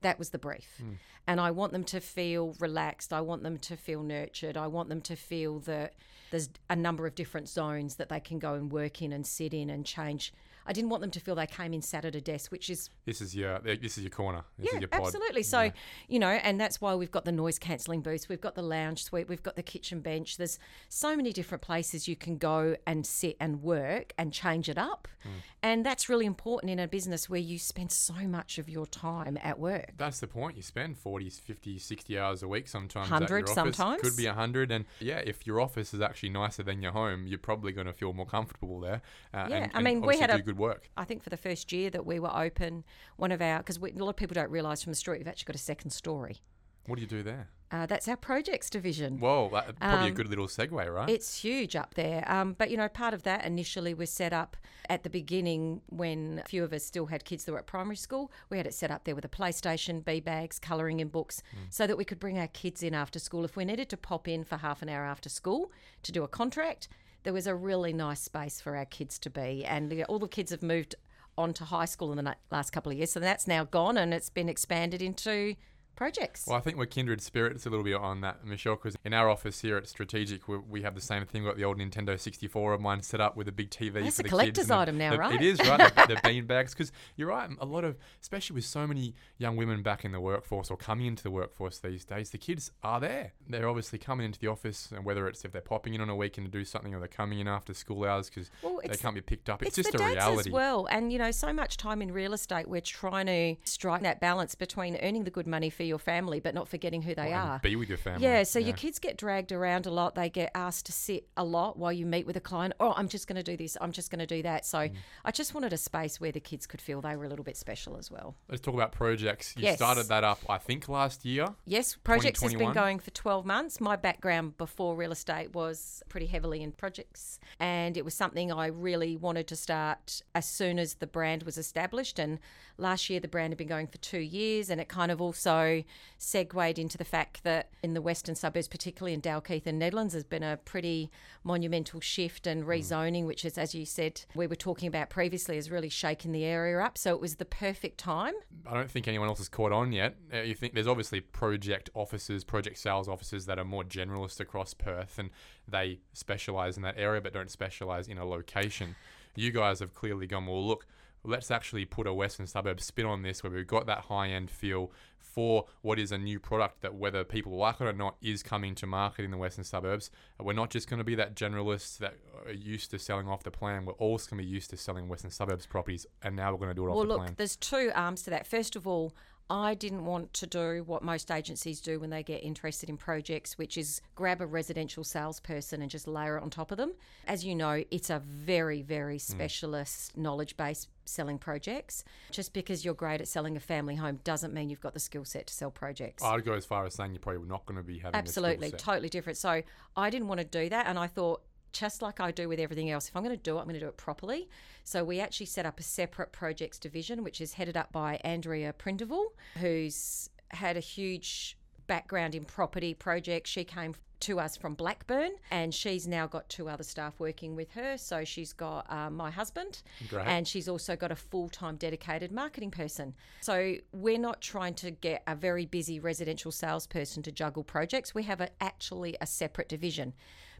That 0.00 0.18
was 0.18 0.30
the 0.30 0.38
brief. 0.38 0.80
Hmm. 0.80 0.92
And 1.26 1.40
I 1.40 1.50
want 1.50 1.72
them 1.72 1.84
to 1.84 2.00
feel 2.00 2.54
relaxed. 2.58 3.12
I 3.12 3.20
want 3.20 3.42
them 3.42 3.58
to 3.58 3.76
feel 3.76 4.02
nurtured. 4.02 4.56
I 4.56 4.66
want 4.66 4.88
them 4.88 5.02
to 5.02 5.14
feel 5.14 5.58
that 5.60 5.94
there's 6.30 6.48
a 6.70 6.76
number 6.76 7.06
of 7.06 7.14
different 7.14 7.48
zones 7.48 7.96
that 7.96 8.08
they 8.08 8.20
can 8.20 8.38
go 8.38 8.54
and 8.54 8.72
work 8.72 9.02
in 9.02 9.12
and 9.12 9.26
sit 9.26 9.52
in 9.52 9.68
and 9.68 9.84
change. 9.84 10.32
I 10.68 10.72
didn't 10.72 10.90
want 10.90 11.00
them 11.00 11.10
to 11.12 11.20
feel 11.20 11.34
they 11.34 11.46
came 11.46 11.72
in 11.72 11.80
sat 11.82 12.04
at 12.04 12.14
a 12.14 12.20
desk, 12.20 12.52
which 12.52 12.68
is 12.70 12.90
This 13.06 13.20
is 13.20 13.34
your 13.34 13.58
this 13.60 13.96
is 13.96 14.04
your 14.04 14.10
corner. 14.10 14.44
This 14.58 14.68
yeah, 14.70 14.76
is 14.76 14.80
your 14.82 14.88
pod. 14.88 15.00
absolutely. 15.06 15.42
So, 15.42 15.72
you 16.08 16.18
know, 16.18 16.28
and 16.28 16.60
that's 16.60 16.80
why 16.80 16.94
we've 16.94 17.10
got 17.10 17.24
the 17.24 17.32
noise 17.32 17.58
cancelling 17.58 18.02
booths, 18.02 18.28
we've 18.28 18.40
got 18.40 18.54
the 18.54 18.62
lounge 18.62 19.02
suite, 19.04 19.28
we've 19.28 19.42
got 19.42 19.56
the 19.56 19.62
kitchen 19.62 20.00
bench. 20.00 20.36
There's 20.36 20.58
so 20.88 21.16
many 21.16 21.32
different 21.32 21.62
places 21.62 22.06
you 22.06 22.16
can 22.16 22.36
go 22.36 22.76
and 22.86 23.06
sit 23.06 23.36
and 23.40 23.62
work 23.62 24.12
and 24.18 24.32
change 24.32 24.68
it 24.68 24.78
up. 24.78 25.08
Hmm. 25.22 25.30
And 25.62 25.84
that's 25.86 26.08
really 26.08 26.26
important 26.26 26.70
in 26.70 26.78
a 26.78 26.86
business 26.86 27.28
where 27.28 27.40
you 27.40 27.58
spend 27.58 27.90
so 27.90 28.14
much 28.14 28.58
of 28.58 28.68
your 28.68 28.86
time 28.86 29.38
at 29.42 29.58
work. 29.58 29.92
That's 29.96 30.20
the 30.20 30.26
point. 30.28 30.56
You 30.56 30.62
spend 30.62 30.98
40, 30.98 31.30
50, 31.30 31.78
60 31.78 32.18
hours 32.18 32.42
a 32.42 32.48
week 32.48 32.68
sometimes. 32.68 33.10
100 33.10 33.24
at 33.24 33.28
your 33.30 33.40
office. 33.42 33.54
sometimes. 33.76 34.02
Could 34.02 34.16
be 34.16 34.26
100. 34.26 34.70
And 34.70 34.84
yeah, 35.00 35.18
if 35.18 35.46
your 35.46 35.60
office 35.60 35.92
is 35.94 36.00
actually 36.00 36.28
nicer 36.28 36.62
than 36.62 36.82
your 36.82 36.92
home, 36.92 37.26
you're 37.26 37.38
probably 37.38 37.72
going 37.72 37.86
to 37.88 37.92
feel 37.92 38.12
more 38.12 38.26
comfortable 38.26 38.78
there. 38.80 39.00
Uh, 39.34 39.46
Yeah, 39.48 39.56
and, 39.64 39.72
I 39.74 39.80
mean, 39.82 40.00
we 40.02 40.18
had 40.18 40.30
a- 40.30 40.38
good 40.40 40.57
work. 40.58 40.90
I 40.96 41.04
think 41.04 41.22
for 41.22 41.30
the 41.30 41.36
first 41.36 41.72
year 41.72 41.90
that 41.90 42.04
we 42.04 42.18
were 42.20 42.34
open, 42.36 42.84
one 43.16 43.32
of 43.32 43.40
our, 43.40 43.58
because 43.58 43.78
a 43.78 43.80
lot 43.80 44.10
of 44.10 44.16
people 44.16 44.34
don't 44.34 44.50
realise 44.50 44.82
from 44.82 44.92
the 44.92 44.96
street, 44.96 45.18
we've 45.18 45.28
actually 45.28 45.46
got 45.46 45.56
a 45.56 45.58
second 45.58 45.90
story. 45.90 46.42
What 46.86 46.96
do 46.96 47.02
you 47.02 47.08
do 47.08 47.22
there? 47.22 47.48
Uh, 47.70 47.84
that's 47.84 48.08
our 48.08 48.16
projects 48.16 48.70
division. 48.70 49.20
Whoa, 49.20 49.50
that, 49.52 49.78
probably 49.78 50.06
a 50.06 50.08
Um, 50.08 50.14
good 50.14 50.28
little 50.28 50.46
segue, 50.46 50.72
right? 50.94 51.10
It's 51.10 51.42
huge 51.42 51.76
up 51.76 51.92
there. 51.96 52.24
Um, 52.26 52.54
but, 52.56 52.70
you 52.70 52.78
know, 52.78 52.88
part 52.88 53.12
of 53.12 53.24
that 53.24 53.44
initially 53.44 53.92
was 53.92 54.08
set 54.08 54.32
up 54.32 54.56
at 54.88 55.02
the 55.02 55.10
beginning 55.10 55.82
when 55.90 56.40
a 56.42 56.48
few 56.48 56.64
of 56.64 56.72
us 56.72 56.82
still 56.82 57.04
had 57.06 57.26
kids 57.26 57.44
that 57.44 57.52
were 57.52 57.58
at 57.58 57.66
primary 57.66 57.96
school. 57.96 58.32
We 58.48 58.56
had 58.56 58.66
it 58.66 58.72
set 58.72 58.90
up 58.90 59.04
there 59.04 59.14
with 59.14 59.26
a 59.26 59.28
PlayStation, 59.28 60.02
B 60.02 60.18
bags, 60.18 60.58
colouring 60.58 61.00
in 61.00 61.08
books, 61.08 61.42
so 61.68 61.86
that 61.86 61.98
we 61.98 62.06
could 62.06 62.18
bring 62.18 62.38
our 62.38 62.48
kids 62.48 62.82
in 62.82 62.94
after 62.94 63.18
school. 63.18 63.44
If 63.44 63.54
we 63.54 63.66
needed 63.66 63.90
to 63.90 63.98
pop 63.98 64.26
in 64.26 64.44
for 64.44 64.56
half 64.56 64.80
an 64.80 64.88
hour 64.88 65.04
after 65.04 65.28
school 65.28 65.70
to 66.04 66.10
do 66.10 66.24
a 66.24 66.28
contract, 66.28 66.88
there 67.28 67.34
was 67.34 67.46
a 67.46 67.54
really 67.54 67.92
nice 67.92 68.22
space 68.22 68.58
for 68.58 68.74
our 68.74 68.86
kids 68.86 69.18
to 69.18 69.28
be. 69.28 69.62
And 69.62 69.92
you 69.92 69.98
know, 69.98 70.04
all 70.04 70.18
the 70.18 70.26
kids 70.26 70.50
have 70.50 70.62
moved 70.62 70.94
on 71.36 71.52
to 71.52 71.64
high 71.66 71.84
school 71.84 72.10
in 72.10 72.24
the 72.24 72.34
last 72.50 72.70
couple 72.70 72.90
of 72.90 72.96
years. 72.96 73.12
So 73.12 73.20
that's 73.20 73.46
now 73.46 73.64
gone 73.64 73.98
and 73.98 74.14
it's 74.14 74.30
been 74.30 74.48
expanded 74.48 75.02
into 75.02 75.54
projects. 75.98 76.46
Well, 76.46 76.56
I 76.56 76.60
think 76.60 76.76
we're 76.76 76.86
kindred 76.86 77.20
spirits 77.20 77.66
a 77.66 77.70
little 77.70 77.82
bit 77.84 77.96
on 77.96 78.20
that, 78.20 78.44
Michelle, 78.46 78.76
because 78.76 78.96
in 79.04 79.12
our 79.12 79.28
office 79.28 79.60
here 79.60 79.76
at 79.76 79.88
Strategic, 79.88 80.46
we, 80.46 80.56
we 80.58 80.82
have 80.82 80.94
the 80.94 81.00
same 81.00 81.26
thing. 81.26 81.42
We've 81.42 81.50
got 81.50 81.56
the 81.58 81.64
old 81.64 81.76
Nintendo 81.76 82.18
64 82.18 82.74
of 82.74 82.80
mine 82.80 83.02
set 83.02 83.20
up 83.20 83.36
with 83.36 83.48
a 83.48 83.52
big 83.52 83.70
TV 83.70 83.94
That's 83.94 84.14
for 84.16 84.20
a 84.20 84.22
the 84.22 84.28
collector's 84.28 84.66
kids. 84.66 84.70
and 84.70 84.78
the- 84.78 84.82
item 84.82 84.98
now, 84.98 85.10
the- 85.10 85.18
right? 85.18 85.34
It 85.34 85.42
is, 85.42 85.58
right? 85.68 85.92
the, 85.96 86.14
the 86.14 86.20
bean 86.22 86.46
bags. 86.46 86.72
Because 86.72 86.92
you're 87.16 87.28
right, 87.28 87.50
a 87.60 87.66
lot 87.66 87.82
of, 87.82 87.96
especially 88.22 88.54
with 88.54 88.64
so 88.64 88.86
many 88.86 89.14
young 89.38 89.56
women 89.56 89.82
back 89.82 90.04
in 90.04 90.12
the 90.12 90.20
workforce 90.20 90.70
or 90.70 90.76
coming 90.76 91.06
into 91.06 91.24
the 91.24 91.32
workforce 91.32 91.80
these 91.80 92.04
days, 92.04 92.30
the 92.30 92.38
kids 92.38 92.70
are 92.84 93.00
there. 93.00 93.32
They're 93.48 93.68
obviously 93.68 93.98
coming 93.98 94.24
into 94.24 94.38
the 94.38 94.46
office, 94.46 94.92
and 94.94 95.04
whether 95.04 95.26
it's 95.26 95.44
if 95.44 95.50
they're 95.50 95.60
popping 95.60 95.94
in 95.94 96.00
on 96.00 96.08
a 96.08 96.14
weekend 96.14 96.46
to 96.46 96.50
do 96.56 96.64
something 96.64 96.94
or 96.94 97.00
they're 97.00 97.08
coming 97.08 97.40
in 97.40 97.48
after 97.48 97.74
school 97.74 98.04
hours 98.04 98.30
because 98.30 98.52
Well, 98.62 98.80
they 98.86 98.96
can't 98.96 99.16
be 99.16 99.20
picked 99.20 99.50
up. 99.50 99.62
It's, 99.64 99.76
it's 99.76 99.88
just 99.88 99.98
the 99.98 100.04
a 100.04 100.08
reality. 100.10 100.48
as 100.48 100.48
well. 100.50 100.86
And 100.92 101.12
you 101.12 101.18
know, 101.18 101.32
so 101.32 101.52
much 101.52 101.76
time 101.76 102.00
in 102.02 102.12
real 102.12 102.34
estate, 102.34 102.68
we're 102.68 102.80
trying 102.80 103.26
to 103.26 103.56
strike 103.64 104.02
that 104.02 104.20
balance 104.20 104.54
between 104.54 104.96
earning 105.02 105.24
the 105.24 105.30
good 105.32 105.48
money 105.48 105.70
for 105.70 105.87
your 105.88 105.98
family, 105.98 106.38
but 106.40 106.54
not 106.54 106.68
forgetting 106.68 107.02
who 107.02 107.14
they 107.14 107.32
And 107.32 107.50
are. 107.50 107.58
be 107.58 107.74
with 107.76 107.88
your 107.88 107.98
family. 107.98 108.22
Yeah, 108.22 108.44
so 108.44 108.58
your 108.58 108.76
kids 108.76 108.98
get 108.98 109.16
dragged 109.16 109.50
around 109.50 109.86
a 109.86 109.90
lot. 109.90 110.14
They 110.14 110.30
get 110.30 110.50
asked 110.54 110.86
to 110.86 110.92
sit 110.92 111.26
a 111.36 111.44
lot 111.44 111.76
while 111.78 111.92
you 111.92 112.06
meet 112.06 112.26
with 112.26 112.36
a 112.36 112.40
client. 112.40 112.74
Oh, 112.78 112.92
I'm 112.96 113.08
just 113.08 113.26
going 113.26 113.36
to 113.36 113.42
do 113.42 113.56
this. 113.56 113.76
I'm 113.80 113.90
just 113.92 114.10
going 114.10 114.20
to 114.20 114.26
do 114.26 114.42
that. 114.42 114.64
So 114.66 114.78
Mm. 114.78 114.94
I 115.24 115.30
just 115.32 115.54
wanted 115.54 115.72
a 115.72 115.76
space 115.76 116.20
where 116.20 116.30
the 116.30 116.40
kids 116.40 116.66
could 116.66 116.80
feel 116.80 117.00
they 117.00 117.16
were 117.16 117.24
a 117.24 117.28
little 117.28 117.44
bit 117.44 117.56
special 117.56 117.96
as 117.96 118.10
well. 118.10 118.36
Let's 118.48 118.60
talk 118.60 118.74
about 118.74 118.92
projects. 118.92 119.54
You 119.56 119.64
Yes. 119.64 119.76
started 119.76 120.04
that 120.08 120.22
up, 120.22 120.40
I 120.48 120.58
think, 120.58 120.88
last 120.88 121.24
year. 121.24 121.48
Yes, 121.64 121.96
projects 121.96 122.42
has 122.42 122.54
been 122.54 122.72
going 122.72 122.98
for 122.98 123.10
12 123.10 123.44
months. 123.46 123.80
My 123.80 123.96
background 123.96 124.56
before 124.58 124.94
real 124.96 125.12
estate 125.12 125.54
was 125.54 126.02
pretty 126.08 126.26
heavily 126.26 126.62
in 126.62 126.72
projects, 126.72 127.38
and 127.58 127.96
it 127.96 128.04
was 128.04 128.14
something 128.14 128.52
I 128.52 128.66
really 128.66 129.16
wanted 129.16 129.46
to 129.48 129.56
start 129.56 130.22
as 130.34 130.46
soon 130.46 130.78
as 130.78 130.94
the 130.96 131.06
brand 131.06 131.42
was 131.44 131.56
established. 131.58 132.18
And 132.18 132.38
last 132.76 133.08
year, 133.10 133.20
the 133.20 133.28
brand 133.28 133.52
had 133.52 133.58
been 133.58 133.68
going 133.68 133.86
for 133.86 133.98
two 133.98 134.18
years, 134.20 134.70
and 134.70 134.80
it 134.80 134.88
kind 134.88 135.10
of 135.10 135.20
also 135.20 135.77
segued 136.18 136.78
into 136.78 136.98
the 136.98 137.04
fact 137.04 137.44
that 137.44 137.70
in 137.82 137.94
the 137.94 138.02
western 138.02 138.34
suburbs, 138.34 138.68
particularly 138.68 139.14
in 139.14 139.20
Dalkeith 139.20 139.66
and 139.66 139.80
Nedlands, 139.80 140.12
there's 140.12 140.24
been 140.24 140.42
a 140.42 140.56
pretty 140.56 141.10
monumental 141.44 142.00
shift 142.00 142.46
and 142.46 142.64
rezoning, 142.64 143.26
which 143.26 143.44
is, 143.44 143.58
as 143.58 143.74
you 143.74 143.84
said, 143.84 144.22
we 144.34 144.46
were 144.46 144.56
talking 144.56 144.88
about 144.88 145.10
previously, 145.10 145.56
has 145.56 145.70
really 145.70 145.88
shaken 145.88 146.32
the 146.32 146.44
area 146.44 146.80
up. 146.80 146.98
So 146.98 147.14
it 147.14 147.20
was 147.20 147.36
the 147.36 147.44
perfect 147.44 147.98
time. 147.98 148.34
I 148.66 148.74
don't 148.74 148.90
think 148.90 149.08
anyone 149.08 149.28
else 149.28 149.38
has 149.38 149.48
caught 149.48 149.72
on 149.72 149.92
yet. 149.92 150.16
Uh, 150.32 150.40
you 150.40 150.54
think 150.54 150.74
there's 150.74 150.86
obviously 150.86 151.20
project 151.20 151.90
offices, 151.94 152.44
project 152.44 152.78
sales 152.78 153.08
offices 153.08 153.46
that 153.46 153.58
are 153.58 153.64
more 153.64 153.84
generalist 153.84 154.40
across 154.40 154.74
Perth 154.74 155.18
and 155.18 155.30
they 155.66 156.00
specialize 156.12 156.76
in 156.76 156.82
that 156.82 156.94
area 156.96 157.20
but 157.20 157.32
don't 157.32 157.50
specialize 157.50 158.08
in 158.08 158.18
a 158.18 158.24
location. 158.24 158.96
You 159.34 159.52
guys 159.52 159.80
have 159.80 159.94
clearly 159.94 160.26
gone, 160.26 160.46
well, 160.46 160.66
look, 160.66 160.86
let's 161.24 161.50
actually 161.50 161.84
put 161.84 162.06
a 162.06 162.14
Western 162.14 162.46
suburb 162.46 162.80
spin 162.80 163.06
on 163.06 163.22
this 163.22 163.42
where 163.42 163.52
we've 163.52 163.66
got 163.66 163.86
that 163.86 164.02
high 164.02 164.28
end 164.28 164.50
feel 164.50 164.90
for 165.18 165.66
what 165.82 165.98
is 165.98 166.10
a 166.10 166.18
new 166.18 166.40
product 166.40 166.80
that 166.80 166.94
whether 166.94 167.22
people 167.22 167.54
like 167.56 167.80
it 167.80 167.84
or 167.86 167.92
not 167.92 168.16
is 168.22 168.42
coming 168.42 168.74
to 168.74 168.86
market 168.86 169.24
in 169.24 169.30
the 169.30 169.36
Western 169.36 169.62
suburbs. 169.62 170.10
We're 170.40 170.52
not 170.54 170.70
just 170.70 170.88
going 170.88 170.98
to 170.98 171.04
be 171.04 171.14
that 171.16 171.34
generalists 171.36 171.98
that 171.98 172.14
are 172.46 172.52
used 172.52 172.90
to 172.92 172.98
selling 172.98 173.28
off 173.28 173.42
the 173.42 173.50
plan. 173.50 173.84
We're 173.84 173.92
also 173.94 174.30
going 174.30 174.42
to 174.42 174.46
be 174.46 174.50
used 174.50 174.70
to 174.70 174.76
selling 174.76 175.08
Western 175.08 175.30
suburbs 175.30 175.66
properties 175.66 176.06
and 176.22 176.34
now 176.34 176.50
we're 176.52 176.58
going 176.58 176.70
to 176.70 176.74
do 176.74 176.84
it 176.86 176.88
Well, 176.90 176.98
off 176.98 177.02
the 177.04 177.08
look, 177.08 177.18
plan. 177.18 177.34
there's 177.36 177.56
two 177.56 177.90
arms 177.94 178.22
to 178.22 178.30
that. 178.30 178.46
First 178.46 178.74
of 178.74 178.86
all, 178.86 179.12
I 179.50 179.74
didn't 179.74 180.04
want 180.04 180.34
to 180.34 180.46
do 180.46 180.82
what 180.84 181.02
most 181.02 181.30
agencies 181.30 181.80
do 181.80 181.98
when 181.98 182.10
they 182.10 182.22
get 182.22 182.42
interested 182.42 182.90
in 182.90 182.98
projects, 182.98 183.56
which 183.56 183.78
is 183.78 184.02
grab 184.14 184.42
a 184.42 184.46
residential 184.46 185.04
salesperson 185.04 185.80
and 185.80 185.90
just 185.90 186.06
layer 186.06 186.36
it 186.36 186.42
on 186.42 186.50
top 186.50 186.70
of 186.70 186.76
them. 186.76 186.92
As 187.26 187.44
you 187.44 187.54
know, 187.54 187.82
it's 187.90 188.10
a 188.10 188.18
very, 188.18 188.82
very 188.82 189.14
hmm. 189.14 189.18
specialist 189.18 190.16
knowledge 190.16 190.56
base 190.56 190.88
selling 191.06 191.38
projects. 191.38 192.04
Just 192.30 192.52
because 192.52 192.84
you're 192.84 192.94
great 192.94 193.22
at 193.22 193.28
selling 193.28 193.56
a 193.56 193.60
family 193.60 193.96
home 193.96 194.20
doesn't 194.24 194.52
mean 194.52 194.68
you've 194.68 194.80
got 194.80 194.92
the 194.92 195.00
skill 195.00 195.24
set 195.24 195.46
to 195.46 195.54
sell 195.54 195.70
projects. 195.70 196.22
I'd 196.22 196.44
go 196.44 196.52
as 196.52 196.66
far 196.66 196.84
as 196.84 196.94
saying 196.94 197.12
you're 197.12 197.20
probably 197.20 197.48
not 197.48 197.64
going 197.64 197.78
to 197.78 197.82
be 197.82 197.98
having 197.98 198.14
Absolutely, 198.14 198.70
totally 198.72 199.08
different. 199.08 199.38
So 199.38 199.62
I 199.96 200.10
didn't 200.10 200.28
want 200.28 200.40
to 200.40 200.46
do 200.46 200.68
that, 200.68 200.86
and 200.86 200.98
I 200.98 201.06
thought, 201.06 201.42
just 201.72 202.02
like 202.02 202.20
I 202.20 202.30
do 202.30 202.48
with 202.48 202.58
everything 202.58 202.90
else, 202.90 203.08
if 203.08 203.16
I'm 203.16 203.22
going 203.22 203.36
to 203.36 203.42
do 203.42 203.56
it, 203.56 203.60
I'm 203.60 203.64
going 203.66 203.74
to 203.74 203.80
do 203.80 203.88
it 203.88 203.96
properly. 203.96 204.48
So 204.84 205.04
we 205.04 205.20
actually 205.20 205.46
set 205.46 205.66
up 205.66 205.78
a 205.78 205.82
separate 205.82 206.32
projects 206.32 206.78
division, 206.78 207.22
which 207.22 207.40
is 207.40 207.54
headed 207.54 207.76
up 207.76 207.92
by 207.92 208.16
Andrea 208.24 208.72
Prindeville, 208.72 209.32
who's 209.58 210.30
had 210.50 210.76
a 210.76 210.80
huge 210.80 211.56
background 211.86 212.34
in 212.34 212.44
property 212.44 212.94
projects. 212.94 213.50
She 213.50 213.64
came 213.64 213.94
to 214.20 214.40
us 214.40 214.56
from 214.56 214.74
Blackburne, 214.74 215.32
and 215.50 215.72
she's 215.72 216.08
now 216.08 216.26
got 216.26 216.48
two 216.48 216.68
other 216.68 216.82
staff 216.82 217.14
working 217.18 217.54
with 217.54 217.70
her. 217.72 217.96
So 217.96 218.24
she's 218.24 218.52
got 218.52 218.90
uh, 218.90 219.10
my 219.10 219.30
husband, 219.30 219.82
Great. 220.08 220.26
and 220.26 220.46
she's 220.46 220.68
also 220.68 220.96
got 220.96 221.12
a 221.12 221.16
full 221.16 221.48
time 221.48 221.76
dedicated 221.76 222.32
marketing 222.32 222.70
person. 222.70 223.14
So 223.40 223.76
we're 223.92 224.18
not 224.18 224.40
trying 224.40 224.74
to 224.74 224.90
get 224.90 225.22
a 225.26 225.34
very 225.36 225.66
busy 225.66 226.00
residential 226.00 226.50
salesperson 226.50 227.22
to 227.24 227.32
juggle 227.32 227.62
projects. 227.62 228.14
We 228.14 228.24
have 228.24 228.40
a, 228.40 228.48
actually 228.60 229.16
a 229.20 229.26
separate 229.26 229.68
division. 229.68 230.14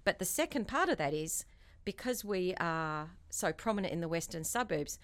But 0.09 0.19
the 0.19 0.25
second 0.25 0.67
part 0.67 0.89
of 0.89 0.97
that 0.97 1.13
is 1.13 1.45
because 1.85 2.25
we 2.25 2.55
are 2.59 3.11
so 3.29 3.53
prominent 3.53 3.93
in 3.93 4.01
the 4.01 4.09
western 4.09 4.43
suburbs, 4.43 4.99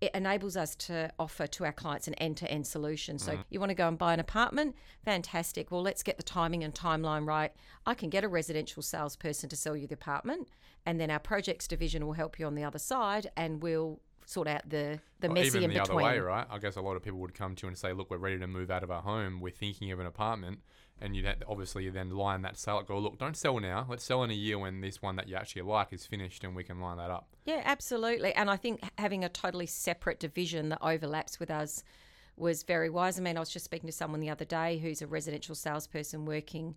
it 0.00 0.12
enables 0.14 0.56
us 0.56 0.76
to 0.76 1.10
offer 1.18 1.48
to 1.48 1.64
our 1.64 1.72
clients 1.72 2.06
an 2.06 2.14
end 2.14 2.36
to 2.36 2.48
end 2.48 2.64
solution. 2.64 3.18
So, 3.18 3.32
mm. 3.32 3.44
you 3.50 3.58
want 3.58 3.70
to 3.70 3.74
go 3.74 3.88
and 3.88 3.98
buy 3.98 4.14
an 4.14 4.20
apartment? 4.20 4.76
Fantastic. 5.04 5.72
Well, 5.72 5.82
let's 5.82 6.04
get 6.04 6.18
the 6.18 6.22
timing 6.22 6.62
and 6.62 6.72
timeline 6.72 7.26
right. 7.26 7.52
I 7.84 7.94
can 7.94 8.10
get 8.10 8.22
a 8.22 8.28
residential 8.28 8.80
salesperson 8.80 9.48
to 9.48 9.56
sell 9.56 9.76
you 9.76 9.88
the 9.88 9.94
apartment, 9.94 10.46
and 10.86 11.00
then 11.00 11.10
our 11.10 11.18
projects 11.18 11.66
division 11.66 12.06
will 12.06 12.12
help 12.12 12.38
you 12.38 12.46
on 12.46 12.54
the 12.54 12.62
other 12.62 12.78
side 12.78 13.32
and 13.36 13.60
we'll 13.60 13.98
sort 14.24 14.46
out 14.46 14.70
the, 14.70 15.00
the 15.18 15.30
Or 15.30 15.32
messy 15.32 15.48
even 15.48 15.64
in 15.64 15.70
the 15.70 15.80
between. 15.80 16.06
other 16.06 16.14
way, 16.14 16.18
right? 16.20 16.46
I 16.48 16.58
guess 16.58 16.76
a 16.76 16.80
lot 16.80 16.94
of 16.94 17.02
people 17.02 17.18
would 17.18 17.34
come 17.34 17.56
to 17.56 17.66
you 17.66 17.68
and 17.68 17.76
say, 17.76 17.92
"Look, 17.92 18.08
we're 18.08 18.18
ready 18.18 18.38
to 18.38 18.46
move 18.46 18.70
out 18.70 18.84
of 18.84 18.92
our 18.92 19.02
home. 19.02 19.40
We're 19.40 19.50
thinking 19.50 19.90
of 19.90 19.98
an 19.98 20.06
apartment." 20.06 20.60
And 21.00 21.14
you'd 21.16 21.26
obviously 21.48 21.88
then 21.90 22.10
line 22.10 22.42
that 22.42 22.56
sale. 22.56 22.78
up. 22.78 22.86
Go, 22.86 22.98
look, 22.98 23.18
don't 23.18 23.36
sell 23.36 23.58
now. 23.58 23.84
Let's 23.88 24.04
sell 24.04 24.22
in 24.22 24.30
a 24.30 24.34
year 24.34 24.58
when 24.58 24.80
this 24.80 25.02
one 25.02 25.16
that 25.16 25.28
you 25.28 25.36
actually 25.36 25.62
like 25.62 25.92
is 25.92 26.06
finished, 26.06 26.44
and 26.44 26.54
we 26.54 26.62
can 26.64 26.80
line 26.80 26.96
that 26.98 27.10
up. 27.10 27.26
Yeah, 27.44 27.62
absolutely. 27.64 28.32
And 28.34 28.48
I 28.48 28.56
think 28.56 28.80
having 28.96 29.24
a 29.24 29.28
totally 29.28 29.66
separate 29.66 30.20
division 30.20 30.68
that 30.70 30.78
overlaps 30.80 31.40
with 31.40 31.50
us 31.50 31.82
was 32.36 32.62
very 32.62 32.90
wise. 32.90 33.18
I 33.18 33.22
mean, 33.22 33.36
I 33.36 33.40
was 33.40 33.50
just 33.50 33.64
speaking 33.64 33.88
to 33.88 33.92
someone 33.92 34.20
the 34.20 34.30
other 34.30 34.44
day 34.44 34.78
who's 34.78 35.02
a 35.02 35.06
residential 35.06 35.54
salesperson 35.54 36.24
working 36.24 36.76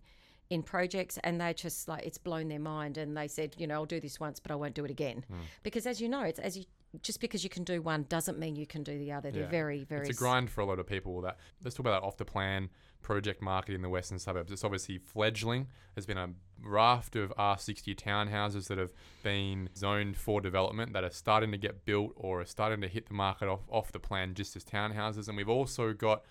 in 0.50 0.62
projects 0.62 1.18
and 1.24 1.38
they 1.40 1.52
just 1.52 1.88
like 1.88 2.04
it's 2.06 2.16
blown 2.16 2.48
their 2.48 2.58
mind 2.58 2.96
and 2.96 3.14
they 3.14 3.28
said 3.28 3.54
you 3.58 3.66
know 3.66 3.74
i'll 3.74 3.84
do 3.84 4.00
this 4.00 4.18
once 4.18 4.40
but 4.40 4.50
i 4.50 4.54
won't 4.54 4.74
do 4.74 4.82
it 4.82 4.90
again 4.90 5.22
Hmm. 5.28 5.40
because 5.62 5.86
as 5.86 6.00
you 6.00 6.08
know 6.08 6.22
it's 6.22 6.38
as 6.38 6.56
you 6.56 6.64
just 7.02 7.20
because 7.20 7.44
you 7.44 7.50
can 7.50 7.64
do 7.64 7.82
one 7.82 8.06
doesn't 8.08 8.38
mean 8.38 8.56
you 8.56 8.66
can 8.66 8.82
do 8.82 8.96
the 8.98 9.12
other 9.12 9.30
they're 9.30 9.42
Yeah. 9.42 9.48
very 9.50 9.84
very 9.84 10.08
It's 10.08 10.16
a 10.16 10.18
grind 10.18 10.48
for 10.50 10.62
a 10.62 10.64
lot 10.64 10.78
of 10.78 10.86
people. 10.86 11.20
That 11.20 11.36
let's 11.62 11.76
talk 11.76 11.80
about 11.84 12.00
that 12.00 12.06
off 12.06 12.16
the 12.16 12.24
plan 12.24 12.70
project 13.08 13.40
market 13.40 13.74
in 13.74 13.80
the 13.80 13.88
western 13.88 14.18
suburbs. 14.18 14.52
It's 14.52 14.64
obviously 14.64 14.98
fledgling. 14.98 15.68
There's 15.94 16.04
been 16.04 16.18
a 16.18 16.28
raft 16.62 17.16
of 17.16 17.32
R60 17.38 17.96
townhouses 17.96 18.68
that 18.68 18.76
have 18.76 18.92
been 19.22 19.70
zoned 19.74 20.18
for 20.18 20.42
development 20.42 20.92
that 20.92 21.04
are 21.04 21.10
starting 21.10 21.50
to 21.52 21.56
get 21.56 21.86
built 21.86 22.12
or 22.16 22.42
are 22.42 22.44
starting 22.44 22.82
to 22.82 22.86
hit 22.86 23.08
the 23.08 23.14
market 23.14 23.48
off 23.48 23.60
off 23.70 23.92
the 23.92 23.98
plan 23.98 24.34
just 24.34 24.56
as 24.56 24.62
townhouses. 24.62 25.26
And 25.26 25.38
we've 25.38 25.48
also 25.48 25.94
got 25.94 26.22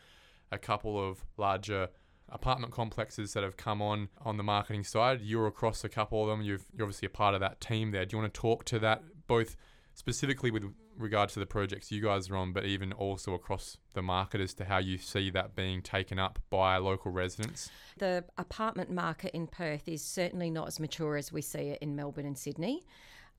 a 0.52 0.60
couple 0.60 1.04
of 1.04 1.26
larger 1.36 1.90
apartment 2.30 2.72
complexes 2.74 3.34
that 3.34 3.42
have 3.42 3.58
come 3.58 3.82
on 3.82 4.10
on 4.24 4.38
the 4.38 4.44
marketing 4.44 4.84
side. 4.84 5.22
You're 5.22 5.48
across 5.48 5.84
a 5.84 5.90
couple 5.90 6.22
of 6.22 6.28
them. 6.28 6.44
You've, 6.44 6.68
you're 6.76 6.86
obviously 6.86 7.08
a 7.08 7.10
part 7.10 7.34
of 7.34 7.40
that 7.40 7.60
team 7.60 7.90
there. 7.90 8.06
Do 8.06 8.16
you 8.16 8.22
want 8.22 8.32
to 8.32 8.40
talk 8.40 8.66
to 8.66 8.78
that 8.78 9.02
both 9.26 9.56
specifically 9.98 10.52
with 10.52 10.64
regard 10.96 11.28
to 11.28 11.40
the 11.40 11.46
projects 11.48 11.92
you 11.92 12.00
guys 12.00 12.30
are 12.30 12.36
on, 12.36 12.54
but 12.54 12.66
even 12.66 12.94
also 12.94 13.34
across 13.34 13.78
the 13.96 14.02
market 14.04 14.40
as 14.40 14.54
to 14.54 14.64
how 14.64 14.78
you 14.78 14.96
see 14.96 15.32
that 15.32 15.56
being 15.56 15.82
taken 15.82 16.20
up 16.20 16.38
by 16.52 16.78
local 16.78 17.12
residents? 17.12 17.72
The 17.98 18.24
apartment 18.38 18.92
market 18.92 19.32
in 19.34 19.48
Perth 19.48 19.88
is 19.88 20.04
certainly 20.04 20.52
not 20.52 20.68
as 20.68 20.80
mature 20.80 21.18
as 21.18 21.32
we 21.32 21.42
see 21.42 21.70
it 21.70 21.80
in 21.82 21.96
Melbourne 21.96 22.28
and 22.28 22.38
Sydney. 22.38 22.86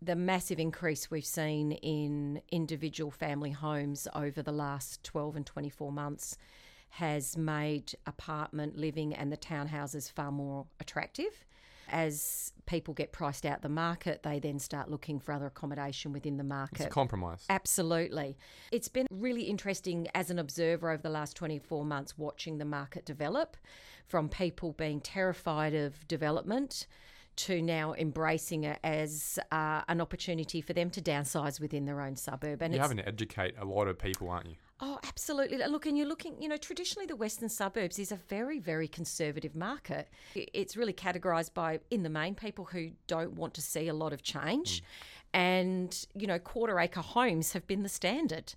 The 0.03 0.17
massive 0.17 0.59
increase 0.59 1.13
we've 1.13 1.25
seen 1.25 1.73
in 1.73 2.43
individual 2.51 3.13
family 3.13 3.53
homes 3.53 4.09
over 4.13 4.43
the 4.43 4.51
last 4.51 5.05
12 5.05 5.37
and 5.37 5.47
24 5.47 5.93
months 5.93 6.37
has 6.91 7.37
made 7.37 7.95
apartment 8.05 8.77
living 8.77 9.15
and 9.15 9.31
the 9.31 9.37
townhouses 9.37 10.11
far 10.11 10.33
more 10.33 10.67
attractive. 10.81 11.45
As 11.91 12.53
people 12.67 12.95
get 12.95 13.13
priced 13.13 13.47
out 13.47 13.63
the 13.63 13.69
market, 13.69 14.23
they 14.23 14.39
then 14.39 14.59
start 14.59 14.91
looking 14.91 15.19
for 15.19 15.33
other 15.33 15.47
accommodation 15.47 16.13
within 16.13 16.37
the 16.37 16.45
market. 16.45 16.81
It's 16.81 16.87
a 16.87 16.91
compromise. 16.91 17.45
Absolutely. 17.49 18.37
It's 18.71 18.89
been 18.89 19.07
really 19.11 19.43
interesting 19.43 20.09
as 20.15 20.31
an 20.31 20.39
observer 20.39 20.91
over 20.91 21.03
the 21.03 21.11
last 21.11 21.37
24 21.37 21.85
months 21.85 22.19
watching 22.19 22.59
the 22.59 22.65
market 22.65 23.05
develop 23.05 23.57
from 24.07 24.29
people 24.29 24.73
being 24.73 25.01
terrified 25.01 25.75
of 25.75 26.07
development 26.09 26.87
to 27.37 27.63
now 27.63 27.95
embracing 27.95 28.65
it 28.65 28.79
as 28.83 29.39
uh, 29.53 29.83
an 29.89 30.01
opportunity 30.01 30.61
for 30.61 30.73
them 30.73 30.91
to 30.91 31.01
downsize 31.01 31.61
within 31.61 31.85
their 31.85 32.01
own 32.01 32.17
suburb. 32.17 32.63
And 32.63 32.75
You're 32.75 32.83
having 32.83 32.97
to 32.97 33.07
educate 33.07 33.55
a 33.59 33.65
lot 33.65 33.87
of 33.87 33.99
people, 33.99 34.29
aren't 34.29 34.47
you? 34.47 34.57
Oh, 34.81 35.01
absolutely. 35.03 35.59
Look, 35.59 35.87
and 35.87 35.99
you're 35.99 36.07
looking, 36.07 36.41
you 36.41 36.49
know, 36.49 36.57
traditionally 36.57 37.07
the 37.07 37.17
Western 37.17 37.49
suburbs 37.49 37.99
is 37.99 38.13
a 38.13 38.17
very, 38.17 38.61
very 38.61 38.87
conservative 38.87 39.57
market. 39.57 40.09
It's 40.35 40.77
really 40.77 40.93
categorised 40.93 41.53
by, 41.53 41.81
in 41.91 42.05
the 42.05 42.09
main, 42.09 42.37
people 42.37 42.67
who 42.67 42.91
don't 43.09 43.33
want 43.33 43.55
to 43.55 43.63
see 43.63 43.89
a 43.89 43.95
lot 43.95 44.13
of 44.13 44.23
change. 44.23 44.81
Mm. 44.81 44.85
And, 45.35 46.07
you 46.15 46.27
know, 46.27 46.39
quarter 46.39 46.79
acre 46.79 47.01
homes 47.01 47.53
have 47.53 47.67
been 47.67 47.83
the 47.83 47.89
standard. 47.89 48.55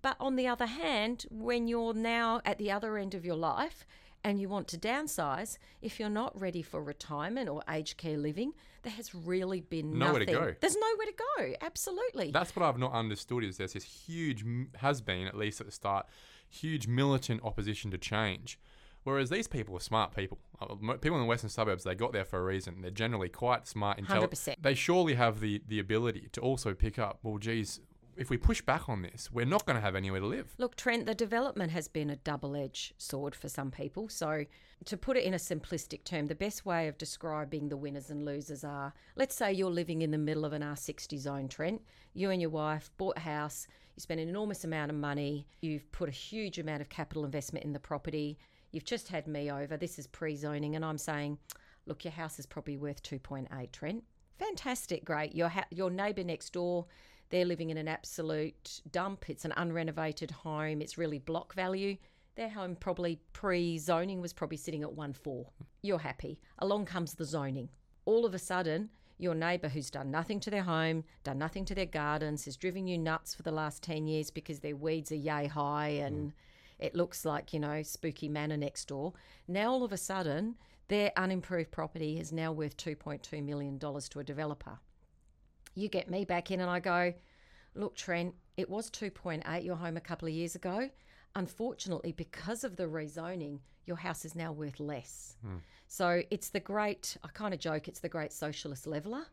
But 0.00 0.16
on 0.20 0.36
the 0.36 0.46
other 0.46 0.66
hand, 0.66 1.26
when 1.30 1.68
you're 1.68 1.92
now 1.92 2.40
at 2.44 2.58
the 2.58 2.70
other 2.70 2.96
end 2.96 3.14
of 3.14 3.24
your 3.24 3.36
life 3.36 3.86
and 4.26 4.40
you 4.40 4.48
want 4.48 4.66
to 4.66 4.76
downsize, 4.76 5.56
if 5.80 6.00
you're 6.00 6.08
not 6.10 6.38
ready 6.38 6.60
for 6.60 6.82
retirement 6.82 7.48
or 7.48 7.62
aged 7.70 7.96
care 7.96 8.18
living, 8.18 8.52
there 8.82 8.92
has 8.92 9.14
really 9.14 9.60
been 9.60 9.96
Nowhere 9.96 10.18
to 10.18 10.26
nothing. 10.26 10.34
go. 10.48 10.54
There's 10.60 10.74
nowhere 10.76 11.06
to 11.06 11.14
go. 11.38 11.52
Absolutely. 11.60 12.32
That's 12.32 12.54
what 12.56 12.66
I've 12.66 12.76
not 12.76 12.92
understood 12.92 13.44
is 13.44 13.56
there's 13.56 13.74
this 13.74 13.84
huge, 13.84 14.44
has 14.78 15.00
been 15.00 15.28
at 15.28 15.36
least 15.36 15.60
at 15.60 15.66
the 15.66 15.72
start, 15.72 16.06
huge 16.50 16.88
militant 16.88 17.40
opposition 17.44 17.92
to 17.92 17.98
change. 17.98 18.58
Whereas 19.04 19.30
these 19.30 19.46
people 19.46 19.76
are 19.76 19.80
smart 19.80 20.12
people. 20.16 20.38
Uh, 20.60 20.74
People 20.94 21.18
in 21.18 21.22
the 21.22 21.28
western 21.28 21.48
suburbs, 21.48 21.84
they 21.84 21.94
got 21.94 22.12
there 22.12 22.24
for 22.24 22.40
a 22.40 22.42
reason. 22.42 22.82
They're 22.82 22.90
generally 22.90 23.28
quite 23.28 23.68
smart, 23.68 23.96
intelligent. 24.00 24.32
100%. 24.32 24.54
They 24.60 24.74
surely 24.74 25.14
have 25.14 25.38
the, 25.38 25.62
the 25.68 25.78
ability 25.78 26.30
to 26.32 26.40
also 26.40 26.74
pick 26.74 26.98
up, 26.98 27.20
well, 27.22 27.38
geez, 27.38 27.78
if 28.16 28.30
we 28.30 28.36
push 28.36 28.62
back 28.62 28.88
on 28.88 29.02
this, 29.02 29.30
we're 29.32 29.46
not 29.46 29.66
going 29.66 29.76
to 29.76 29.80
have 29.80 29.94
anywhere 29.94 30.20
to 30.20 30.26
live. 30.26 30.54
Look, 30.58 30.76
Trent, 30.76 31.06
the 31.06 31.14
development 31.14 31.70
has 31.72 31.88
been 31.88 32.10
a 32.10 32.16
double 32.16 32.56
edged 32.56 32.94
sword 32.98 33.34
for 33.34 33.48
some 33.48 33.70
people. 33.70 34.08
So, 34.08 34.46
to 34.84 34.96
put 34.96 35.16
it 35.16 35.24
in 35.24 35.34
a 35.34 35.38
simplistic 35.38 36.04
term, 36.04 36.26
the 36.26 36.34
best 36.34 36.66
way 36.66 36.88
of 36.88 36.98
describing 36.98 37.68
the 37.68 37.76
winners 37.76 38.10
and 38.10 38.24
losers 38.24 38.64
are 38.64 38.92
let's 39.16 39.34
say 39.34 39.52
you're 39.52 39.70
living 39.70 40.02
in 40.02 40.10
the 40.10 40.18
middle 40.18 40.44
of 40.44 40.52
an 40.52 40.62
R60 40.62 41.18
zone, 41.18 41.48
Trent. 41.48 41.82
You 42.14 42.30
and 42.30 42.40
your 42.40 42.50
wife 42.50 42.90
bought 42.96 43.18
a 43.18 43.20
house, 43.20 43.66
you 43.94 44.00
spent 44.00 44.20
an 44.20 44.28
enormous 44.28 44.64
amount 44.64 44.90
of 44.90 44.96
money, 44.96 45.46
you've 45.60 45.90
put 45.92 46.08
a 46.08 46.12
huge 46.12 46.58
amount 46.58 46.80
of 46.80 46.88
capital 46.88 47.24
investment 47.24 47.64
in 47.64 47.72
the 47.72 47.78
property, 47.78 48.38
you've 48.72 48.84
just 48.84 49.08
had 49.08 49.26
me 49.26 49.50
over. 49.50 49.76
This 49.76 49.98
is 49.98 50.06
pre 50.06 50.36
zoning, 50.36 50.76
and 50.76 50.84
I'm 50.84 50.98
saying, 50.98 51.38
look, 51.86 52.04
your 52.04 52.12
house 52.12 52.38
is 52.38 52.46
probably 52.46 52.76
worth 52.76 53.02
2.8, 53.02 53.72
Trent. 53.72 54.04
Fantastic, 54.38 55.04
great. 55.04 55.34
Your, 55.34 55.48
ha- 55.48 55.64
your 55.70 55.90
neighbour 55.90 56.24
next 56.24 56.52
door, 56.52 56.86
they're 57.30 57.44
living 57.44 57.70
in 57.70 57.76
an 57.76 57.88
absolute 57.88 58.80
dump. 58.90 59.28
It's 59.28 59.44
an 59.44 59.52
unrenovated 59.56 60.30
home. 60.30 60.80
It's 60.80 60.98
really 60.98 61.18
block 61.18 61.54
value. 61.54 61.96
Their 62.36 62.50
home 62.50 62.76
probably 62.76 63.18
pre 63.32 63.78
zoning 63.78 64.20
was 64.20 64.32
probably 64.32 64.58
sitting 64.58 64.82
at 64.82 64.90
1.4. 64.90 65.46
You're 65.82 65.98
happy. 65.98 66.38
Along 66.58 66.84
comes 66.84 67.14
the 67.14 67.24
zoning. 67.24 67.70
All 68.04 68.24
of 68.24 68.34
a 68.34 68.38
sudden, 68.38 68.90
your 69.18 69.34
neighbour 69.34 69.68
who's 69.68 69.90
done 69.90 70.10
nothing 70.10 70.38
to 70.40 70.50
their 70.50 70.62
home, 70.62 71.04
done 71.24 71.38
nothing 71.38 71.64
to 71.64 71.74
their 71.74 71.86
gardens, 71.86 72.44
has 72.44 72.56
driven 72.56 72.86
you 72.86 72.98
nuts 72.98 73.34
for 73.34 73.42
the 73.42 73.50
last 73.50 73.82
10 73.82 74.06
years 74.06 74.30
because 74.30 74.60
their 74.60 74.76
weeds 74.76 75.10
are 75.10 75.16
yay 75.16 75.46
high 75.46 75.88
and 75.88 76.28
mm. 76.28 76.32
it 76.78 76.94
looks 76.94 77.24
like, 77.24 77.52
you 77.54 77.58
know, 77.58 77.82
spooky 77.82 78.28
manor 78.28 78.58
next 78.58 78.88
door. 78.88 79.14
Now, 79.48 79.72
all 79.72 79.82
of 79.82 79.92
a 79.92 79.96
sudden, 79.96 80.56
their 80.88 81.12
unimproved 81.16 81.70
property 81.70 82.20
is 82.20 82.32
now 82.32 82.52
worth 82.52 82.76
$2.2 82.76 83.42
million 83.42 83.78
to 83.78 84.20
a 84.20 84.24
developer 84.24 84.78
you 85.76 85.88
get 85.88 86.10
me 86.10 86.24
back 86.24 86.50
in 86.50 86.60
and 86.60 86.70
I 86.70 86.80
go, 86.80 87.12
look, 87.74 87.94
Trent, 87.94 88.34
it 88.56 88.68
was 88.68 88.90
2.8 88.90 89.64
your 89.64 89.76
home 89.76 89.96
a 89.96 90.00
couple 90.00 90.26
of 90.26 90.34
years 90.34 90.54
ago. 90.54 90.88
Unfortunately, 91.34 92.12
because 92.12 92.64
of 92.64 92.76
the 92.76 92.84
rezoning, 92.84 93.58
your 93.84 93.96
house 93.96 94.24
is 94.24 94.34
now 94.34 94.52
worth 94.52 94.80
less. 94.80 95.36
Hmm. 95.42 95.56
So 95.86 96.22
it's 96.30 96.48
the 96.48 96.60
great, 96.60 97.16
I 97.22 97.28
kind 97.28 97.54
of 97.54 97.60
joke, 97.60 97.88
it's 97.88 98.00
the 98.00 98.08
great 98.08 98.32
socialist 98.32 98.86
leveler. 98.86 99.26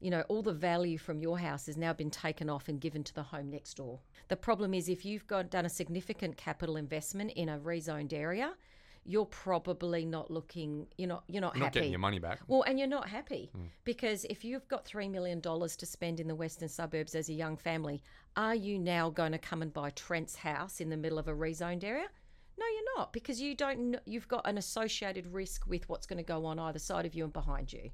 You 0.00 0.10
know, 0.10 0.22
all 0.28 0.42
the 0.42 0.52
value 0.52 0.96
from 0.96 1.20
your 1.20 1.38
house 1.38 1.66
has 1.66 1.76
now 1.76 1.92
been 1.92 2.10
taken 2.10 2.48
off 2.48 2.68
and 2.68 2.80
given 2.80 3.02
to 3.02 3.14
the 3.14 3.24
home 3.24 3.50
next 3.50 3.74
door. 3.74 3.98
The 4.28 4.36
problem 4.36 4.72
is 4.72 4.88
if 4.88 5.04
you've 5.04 5.26
got 5.26 5.50
done 5.50 5.66
a 5.66 5.70
significant 5.70 6.36
capital 6.36 6.76
investment 6.76 7.32
in 7.32 7.48
a 7.48 7.58
rezoned 7.58 8.12
area, 8.12 8.52
you're 9.08 9.24
probably 9.24 10.04
not 10.04 10.30
looking, 10.30 10.86
you're 10.98 11.08
not, 11.08 11.24
you're 11.28 11.40
not 11.40 11.56
You're 11.56 11.64
not 11.64 11.72
getting 11.72 11.90
your 11.90 11.98
money 11.98 12.18
back. 12.18 12.40
Well, 12.46 12.62
and 12.64 12.78
you're 12.78 12.86
not 12.86 13.08
happy 13.08 13.50
hmm. 13.56 13.64
because 13.84 14.26
if 14.26 14.44
you've 14.44 14.68
got 14.68 14.84
$3 14.84 15.10
million 15.10 15.40
to 15.40 15.86
spend 15.86 16.20
in 16.20 16.28
the 16.28 16.34
western 16.34 16.68
suburbs 16.68 17.14
as 17.14 17.30
a 17.30 17.32
young 17.32 17.56
family, 17.56 18.02
are 18.36 18.54
you 18.54 18.78
now 18.78 19.08
going 19.08 19.32
to 19.32 19.38
come 19.38 19.62
and 19.62 19.72
buy 19.72 19.88
Trent's 19.90 20.36
house 20.36 20.82
in 20.82 20.90
the 20.90 20.96
middle 20.96 21.18
of 21.18 21.26
a 21.26 21.32
rezoned 21.32 21.84
area? 21.84 22.04
No, 22.58 22.66
you're 22.66 22.98
not 22.98 23.14
because 23.14 23.40
you 23.40 23.54
don't. 23.54 23.96
You've 24.04 24.28
got 24.28 24.46
an 24.46 24.58
associated 24.58 25.26
risk 25.28 25.66
with 25.66 25.88
what's 25.88 26.06
going 26.06 26.18
to 26.18 26.24
go 26.24 26.44
on 26.44 26.58
either 26.58 26.80
side 26.80 27.06
of 27.06 27.14
you 27.14 27.24
and 27.24 27.32
behind 27.32 27.72
you, 27.72 27.90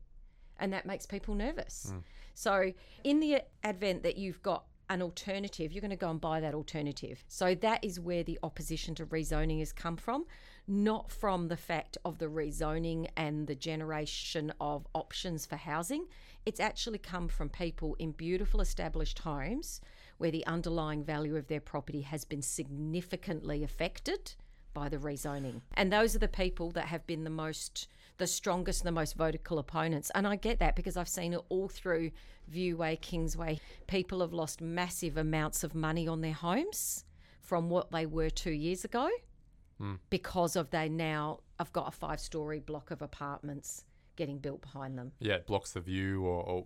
and 0.58 0.72
that 0.72 0.86
makes 0.86 1.04
people 1.04 1.34
nervous. 1.34 1.92
Hmm. 1.92 1.98
So, 2.32 2.72
in 3.04 3.20
the 3.20 3.42
advent 3.62 4.02
that 4.04 4.16
you've 4.16 4.42
got 4.42 4.64
an 4.90 5.02
alternative, 5.02 5.72
you're 5.72 5.80
going 5.80 5.90
to 5.90 5.96
go 5.96 6.10
and 6.10 6.20
buy 6.20 6.40
that 6.40 6.54
alternative. 6.54 7.24
So 7.28 7.54
that 7.56 7.84
is 7.84 7.98
where 8.00 8.22
the 8.22 8.38
opposition 8.42 8.94
to 8.96 9.06
rezoning 9.06 9.58
has 9.60 9.72
come 9.72 9.96
from, 9.96 10.26
not 10.66 11.10
from 11.10 11.48
the 11.48 11.56
fact 11.56 11.96
of 12.04 12.18
the 12.18 12.26
rezoning 12.26 13.08
and 13.16 13.46
the 13.46 13.54
generation 13.54 14.52
of 14.60 14.86
options 14.94 15.46
for 15.46 15.56
housing. 15.56 16.06
It's 16.46 16.60
actually 16.60 16.98
come 16.98 17.28
from 17.28 17.48
people 17.48 17.96
in 17.98 18.12
beautiful 18.12 18.60
established 18.60 19.20
homes 19.20 19.80
where 20.18 20.30
the 20.30 20.46
underlying 20.46 21.02
value 21.02 21.36
of 21.36 21.48
their 21.48 21.60
property 21.60 22.02
has 22.02 22.24
been 22.24 22.42
significantly 22.42 23.64
affected 23.64 24.34
by 24.74 24.88
the 24.88 24.98
rezoning. 24.98 25.62
And 25.74 25.92
those 25.92 26.14
are 26.14 26.20
the 26.20 26.28
people 26.28 26.70
that 26.72 26.86
have 26.86 27.06
been 27.06 27.24
the 27.24 27.30
most 27.30 27.88
the 28.18 28.26
strongest 28.26 28.82
and 28.82 28.88
the 28.88 28.92
most 28.92 29.16
vocal 29.16 29.58
opponents. 29.58 30.10
And 30.14 30.26
I 30.26 30.36
get 30.36 30.58
that 30.60 30.76
because 30.76 30.96
I've 30.96 31.08
seen 31.08 31.32
it 31.32 31.40
all 31.48 31.68
through 31.68 32.10
Viewway, 32.52 33.00
Kingsway. 33.00 33.60
People 33.86 34.20
have 34.20 34.32
lost 34.32 34.60
massive 34.60 35.16
amounts 35.16 35.64
of 35.64 35.74
money 35.74 36.06
on 36.06 36.20
their 36.20 36.32
homes 36.32 37.04
from 37.40 37.68
what 37.68 37.90
they 37.90 38.06
were 38.06 38.30
two 38.30 38.52
years 38.52 38.84
ago 38.84 39.08
hmm. 39.78 39.94
because 40.10 40.56
of 40.56 40.70
they 40.70 40.88
now 40.88 41.40
have 41.58 41.72
got 41.72 41.88
a 41.88 41.90
five 41.90 42.20
story 42.20 42.60
block 42.60 42.90
of 42.90 43.02
apartments 43.02 43.84
getting 44.16 44.38
built 44.38 44.62
behind 44.62 44.96
them. 44.96 45.12
yeah, 45.18 45.34
it 45.34 45.46
blocks 45.46 45.72
the 45.72 45.80
view 45.80 46.24
or, 46.24 46.42
or 46.44 46.64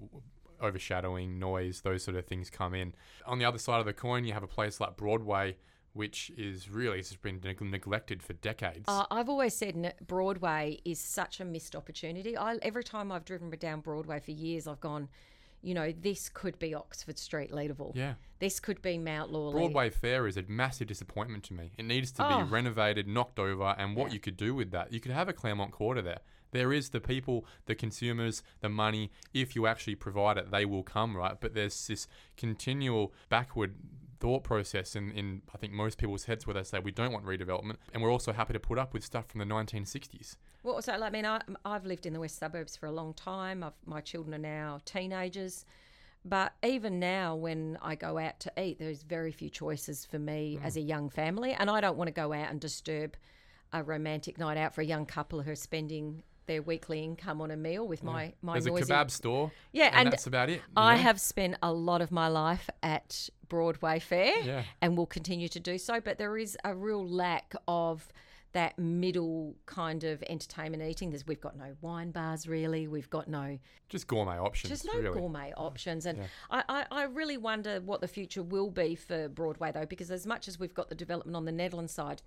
overshadowing, 0.61 1.39
noise, 1.39 1.81
those 1.81 2.03
sort 2.03 2.17
of 2.17 2.27
things 2.27 2.51
come 2.51 2.75
in. 2.75 2.95
On 3.27 3.39
the 3.39 3.45
other 3.45 3.59
side 3.59 3.81
of 3.81 3.87
the 3.87 3.93
coin, 3.93 4.25
you 4.25 4.33
have 4.33 4.43
a 4.43 4.49
place 4.49 4.81
like 4.81 4.97
Broadway, 4.97 5.57
which 5.93 6.31
is 6.37 6.69
really 6.71 6.99
it's 6.99 7.15
been 7.17 7.41
neg- 7.43 7.61
neglected 7.61 8.23
for 8.23 8.33
decades. 8.35 8.85
Uh, 8.89 9.05
I've 9.11 9.29
always 9.29 9.55
said 9.55 9.95
Broadway 10.07 10.81
is 10.85 10.99
such 11.01 11.41
a 11.41 11.45
missed 11.45 11.75
opportunity. 11.75 12.37
I, 12.37 12.57
every 12.63 12.85
time 12.85 13.11
I've 13.13 13.25
driven 13.25 13.51
down 13.59 13.81
Broadway 13.81 14.21
for 14.21 14.31
years, 14.31 14.67
I've 14.67 14.81
gone, 14.81 15.09
you 15.63 15.75
know, 15.75 15.93
this 15.93 16.29
could 16.29 16.59
be 16.59 16.75
Oxford 16.75 17.19
Street 17.19 17.51
Leederville. 17.53 17.93
Yeah. 17.95 18.15
This 18.39 18.61
could 18.61 18.81
be 18.83 18.99
Mount 18.99 19.33
Lawley. 19.33 19.53
Broadway 19.55 19.91
Fair 19.91 20.27
is 20.29 20.37
a 20.37 20.45
massive 20.47 20.87
disappointment 20.87 21.43
to 21.45 21.55
me. 21.55 21.73
It 21.77 21.85
needs 21.85 22.13
to 22.13 22.25
Oh. 22.33 22.45
be 22.45 22.51
renovated, 22.51 23.09
knocked 23.09 23.39
over, 23.41 23.75
and 23.79 23.97
what 23.97 24.13
you 24.13 24.21
could 24.21 24.37
do 24.37 24.55
with 24.55 24.71
that, 24.71 24.93
you 24.93 25.01
could 25.01 25.13
have 25.13 25.29
a 25.29 25.33
Claremont 25.33 25.73
Quarter 25.73 26.03
there. 26.03 26.21
There 26.51 26.73
is 26.73 26.91
the 26.91 27.01
people, 27.01 27.45
the 27.67 27.75
consumers, 27.75 28.43
the 28.61 28.71
money. 28.71 29.11
If 29.35 29.55
you 29.55 29.67
actually 29.67 29.97
provide 29.97 30.39
it, 30.39 30.51
they 30.51 30.65
will 30.65 30.83
come, 30.83 31.15
right? 31.15 31.39
But 31.39 31.53
there's 31.55 31.87
this 31.89 32.09
continual 32.39 33.13
backward 33.29 33.75
thought 34.21 34.45
process 34.45 34.97
in, 34.97 35.11
in 35.13 35.43
I 35.55 35.59
think 35.59 35.73
most 35.73 35.99
people's 35.99 36.25
heads 36.25 36.47
where 36.47 36.55
they 36.55 36.63
say 36.63 36.79
we 36.79 36.93
don't 36.93 37.13
want 37.13 37.25
redevelopment, 37.25 37.77
and 37.93 38.03
we're 38.03 38.13
also 38.13 38.33
happy 38.33 38.53
to 38.53 38.61
put 38.61 38.79
up 38.79 38.93
with 38.93 39.05
stuff 39.05 39.27
from 39.29 39.41
the 39.41 39.47
1960s. 39.47 40.37
Well, 40.63 40.81
that? 40.81 41.03
I 41.03 41.11
mean, 41.11 41.25
I, 41.25 41.41
I've 41.65 41.87
lived 41.87 42.07
in 42.07 42.13
the 42.13 42.21
west 42.21 42.39
suburbs 42.39 42.77
for 42.77 42.87
a 42.87 42.93
long 42.93 43.15
time. 43.15 43.63
I've, 43.63 43.73
my 43.87 44.01
children 44.01 44.35
are 44.35 44.39
now 44.39 44.81
teenagers. 44.85 45.65
But 46.25 46.53
even 46.65 46.99
now, 46.99 47.37
when 47.37 47.79
I 47.81 47.95
go 47.95 48.19
out 48.19 48.41
to 48.41 48.53
eat, 48.61 48.79
there's 48.79 49.03
very 49.03 49.33
few 49.33 49.49
choices 49.49 50.05
for 50.05 50.19
me 50.19 50.59
mm. 50.61 50.67
as 50.67 50.77
a 50.77 50.81
young 50.81 51.09
family. 51.11 51.53
And 51.53 51.71
I 51.71 51.81
don't 51.81 51.97
want 51.97 52.09
to 52.09 52.13
go 52.13 52.33
out 52.33 52.51
and 52.51 52.61
disturb 52.61 53.17
a 53.73 53.83
romantic 53.83 54.39
night 54.39 54.57
out 54.57 54.75
for 54.75 54.81
a 54.81 54.85
young 54.85 55.07
couple 55.07 55.43
who 55.43 55.53
are 55.53 55.57
spending 55.57 56.23
their 56.47 56.63
weekly 56.63 57.05
income 57.05 57.41
on 57.41 57.51
a 57.51 57.57
meal 57.57 57.87
with 57.87 58.03
mm. 58.03 58.07
my, 58.07 58.33
my 58.43 58.55
There's 58.59 58.67
a 58.67 58.71
kebab 58.71 59.11
store. 59.11 59.53
Yeah, 59.73 59.87
and, 59.87 59.97
and 59.97 60.13
that's 60.13 60.27
about 60.27 60.51
it. 60.51 60.61
I 60.77 60.97
know? 60.97 61.03
have 61.03 61.21
spent 61.21 61.57
a 61.63 61.73
lot 61.73 62.03
of 62.03 62.11
my 62.11 62.29
life 62.29 62.69
at 62.83 63.29
Broadway 63.49 63.99
Fair 63.99 64.39
Yeah. 64.43 64.63
and 64.81 64.97
will 64.97 65.07
continue 65.07 65.49
to 65.49 65.61
do 65.61 65.79
so, 65.79 66.01
but 66.01 66.19
there 66.19 66.37
is 66.39 66.57
a 66.65 66.75
real 66.75 67.07
lack 67.07 67.55
of 67.67 68.13
that 68.53 68.79
middle 68.79 69.55
kind 69.67 70.05
of 70.05 70.23
entertainment 70.29 70.83
eating. 70.83 71.11
There's, 71.11 71.27
we've 71.27 71.41
got 71.41 71.57
no 71.57 71.77
wine 71.83 72.11
bars 72.13 72.49
really, 72.49 72.89
we've 72.89 73.11
got 73.11 73.29
no 73.29 73.59
just 73.91 74.07
gourmet 74.07 74.39
options. 74.39 74.71
just 74.71 74.87
no 74.87 74.99
really. 74.99 75.19
gourmet 75.21 75.53
options. 75.57 76.07
And 76.07 76.21
I, 76.51 76.65
I, 76.69 76.87
I 76.91 77.03
really 77.05 77.37
wonder 77.37 77.81
what 77.83 78.01
the 78.01 78.09
future 78.09 78.43
will 78.43 78.71
be 78.71 78.95
for 78.95 79.29
Broadway 79.29 79.71
though, 79.73 79.85
because 79.87 80.11
as 80.11 80.27
much 80.27 80.49
as 80.49 80.59
we've 80.59 80.73
got 80.75 80.89
the 80.89 80.95
development 80.95 81.37
on 81.37 81.45
the 81.45 81.53
Nedlands 81.53 81.91
side, 81.91 82.23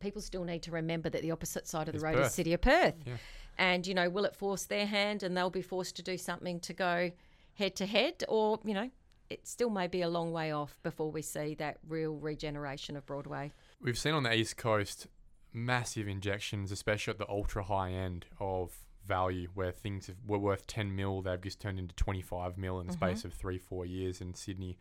people 0.00 0.20
still 0.20 0.44
need 0.44 0.62
to 0.64 0.70
remember 0.72 1.08
that 1.08 1.22
the 1.22 1.30
opposite 1.30 1.68
side 1.68 1.88
of 1.88 1.92
the 1.92 1.98
Is 1.98 2.02
road 2.02 2.14
Perth. 2.16 2.26
is 2.26 2.34
City 2.34 2.52
of 2.52 2.60
Perth. 2.60 2.94
Yeah. 3.06 3.14
And, 3.58 3.86
you 3.86 3.94
know, 3.94 4.08
will 4.08 4.24
it 4.24 4.34
force 4.36 4.64
their 4.66 4.86
hand 4.86 5.22
and 5.24 5.36
they'll 5.36 5.50
be 5.50 5.62
forced 5.62 5.96
to 5.96 6.02
do 6.02 6.16
something 6.16 6.60
to 6.60 6.72
go 6.72 7.10
head 7.54 7.74
to 7.76 7.86
head? 7.86 8.22
Or, 8.28 8.60
you 8.64 8.74
know, 8.74 8.90
it 9.30 9.46
still 9.46 9.70
may 9.70 9.86
be 9.86 10.02
a 10.02 10.08
long 10.08 10.32
way 10.32 10.52
off 10.52 10.78
before 10.82 11.10
we 11.10 11.22
see 11.22 11.54
that 11.56 11.78
real 11.88 12.14
regeneration 12.16 12.96
of 12.96 13.06
Broadway. 13.06 13.52
We've 13.80 13.98
seen 13.98 14.14
on 14.14 14.22
the 14.22 14.34
East 14.34 14.56
Coast 14.56 15.06
massive 15.52 16.08
injections, 16.08 16.72
especially 16.72 17.12
at 17.12 17.18
the 17.18 17.28
ultra 17.28 17.64
high 17.64 17.90
end 17.90 18.26
of 18.40 18.72
value, 19.06 19.48
where 19.54 19.72
things 19.72 20.06
have, 20.06 20.16
were 20.26 20.38
worth 20.38 20.66
10 20.66 20.94
mil, 20.94 21.22
they've 21.22 21.40
just 21.40 21.60
turned 21.60 21.78
into 21.78 21.94
25 21.94 22.58
mil 22.58 22.80
in 22.80 22.86
the 22.86 22.92
space 22.92 23.24
of 23.24 23.32
three, 23.32 23.58
four 23.58 23.86
years 23.86 24.20
in 24.20 24.34
Sydney. 24.34 24.78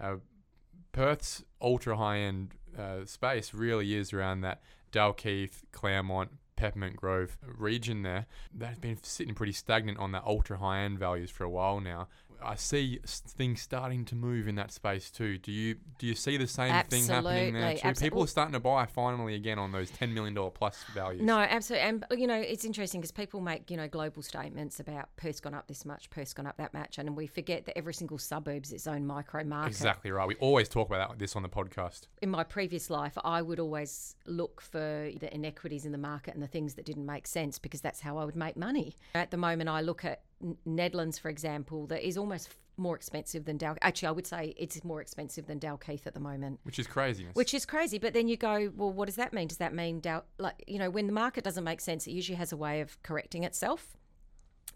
Uh, 0.00 0.16
Perth's 0.92 1.44
ultra 1.60 1.96
high 1.96 2.18
end 2.18 2.54
uh, 2.76 3.04
space 3.04 3.54
really 3.54 3.94
is 3.94 4.12
around 4.12 4.40
that 4.40 4.62
Dalkeith, 4.92 5.62
Claremont, 5.72 6.30
Peppermint 6.56 6.96
Grove 6.96 7.38
region 7.42 8.02
there. 8.02 8.26
They've 8.52 8.80
been 8.80 9.02
sitting 9.02 9.34
pretty 9.34 9.52
stagnant 9.52 9.98
on 9.98 10.12
that 10.12 10.24
ultra 10.26 10.58
high 10.58 10.80
end 10.80 10.98
values 10.98 11.30
for 11.30 11.44
a 11.44 11.50
while 11.50 11.80
now. 11.80 12.08
I 12.42 12.54
see 12.54 13.00
things 13.04 13.60
starting 13.60 14.04
to 14.06 14.14
move 14.14 14.48
in 14.48 14.54
that 14.56 14.72
space 14.72 15.10
too. 15.10 15.38
Do 15.38 15.52
you 15.52 15.76
do 15.98 16.06
you 16.06 16.14
see 16.14 16.36
the 16.36 16.46
same 16.46 16.72
thing 16.84 17.06
happening 17.06 17.54
there 17.54 17.76
too? 17.76 17.92
People 18.00 18.22
are 18.22 18.26
starting 18.26 18.52
to 18.52 18.60
buy 18.60 18.86
finally 18.86 19.34
again 19.34 19.58
on 19.58 19.72
those 19.72 19.90
ten 19.90 20.12
million 20.14 20.34
dollar 20.34 20.50
plus 20.50 20.84
values. 20.94 21.22
No, 21.22 21.38
absolutely. 21.38 21.88
And, 21.88 22.04
you 22.16 22.26
know, 22.26 22.40
it's 22.40 22.64
interesting 22.64 23.00
because 23.00 23.12
people 23.12 23.40
make, 23.40 23.70
you 23.70 23.76
know, 23.76 23.88
global 23.88 24.22
statements 24.22 24.80
about 24.80 25.08
Perth's 25.16 25.40
gone 25.40 25.54
up 25.54 25.66
this 25.68 25.84
much, 25.84 26.10
Perth's 26.10 26.34
gone 26.34 26.46
up 26.46 26.56
that 26.56 26.74
much. 26.74 26.98
And 26.98 27.16
we 27.16 27.26
forget 27.26 27.66
that 27.66 27.76
every 27.76 27.94
single 27.94 28.18
suburb's 28.18 28.72
its 28.72 28.86
own 28.86 29.06
micro 29.06 29.44
market. 29.44 29.68
Exactly 29.68 30.10
right. 30.10 30.26
We 30.26 30.36
always 30.36 30.68
talk 30.68 30.88
about 30.88 31.10
that 31.10 31.18
this 31.18 31.36
on 31.36 31.42
the 31.42 31.48
podcast. 31.48 32.06
in 32.22 32.30
my 32.30 32.44
previous 32.44 32.90
life, 32.90 33.16
I 33.24 33.42
would 33.42 33.60
always 33.60 34.16
look 34.26 34.60
for 34.60 35.10
the 35.18 35.34
inequities 35.34 35.84
in 35.84 35.92
the 35.92 35.98
market 35.98 36.34
and 36.34 36.42
the 36.42 36.48
things 36.48 36.74
that 36.74 36.84
didn't 36.84 37.06
make 37.06 37.26
sense 37.26 37.58
because 37.58 37.80
that's 37.80 38.00
how 38.00 38.18
I 38.18 38.24
would 38.24 38.36
make 38.36 38.56
money. 38.56 38.96
At 39.14 39.30
the 39.30 39.36
moment, 39.36 39.68
I 39.68 39.80
look 39.80 40.04
at 40.04 40.22
Nedlands, 40.66 41.20
for 41.20 41.28
example, 41.28 41.86
that 41.88 42.06
is 42.06 42.16
almost 42.16 42.48
f- 42.48 42.56
more 42.76 42.96
expensive 42.96 43.44
than 43.44 43.58
Dal. 43.58 43.76
Actually, 43.82 44.08
I 44.08 44.12
would 44.12 44.26
say 44.26 44.54
it's 44.56 44.82
more 44.84 45.00
expensive 45.00 45.46
than 45.46 45.60
Dalkeith 45.60 46.06
at 46.06 46.14
the 46.14 46.20
moment. 46.20 46.60
Which 46.62 46.78
is 46.78 46.86
craziness. 46.86 47.34
Which 47.34 47.52
is 47.52 47.66
crazy, 47.66 47.98
but 47.98 48.14
then 48.14 48.26
you 48.26 48.36
go, 48.36 48.72
well, 48.74 48.92
what 48.92 49.06
does 49.06 49.16
that 49.16 49.32
mean? 49.32 49.48
Does 49.48 49.58
that 49.58 49.74
mean 49.74 50.00
Dal? 50.00 50.24
Like, 50.38 50.64
you 50.66 50.78
know, 50.78 50.88
when 50.90 51.06
the 51.06 51.12
market 51.12 51.44
doesn't 51.44 51.64
make 51.64 51.80
sense, 51.80 52.06
it 52.06 52.12
usually 52.12 52.36
has 52.36 52.52
a 52.52 52.56
way 52.56 52.80
of 52.80 53.02
correcting 53.02 53.44
itself. 53.44 53.96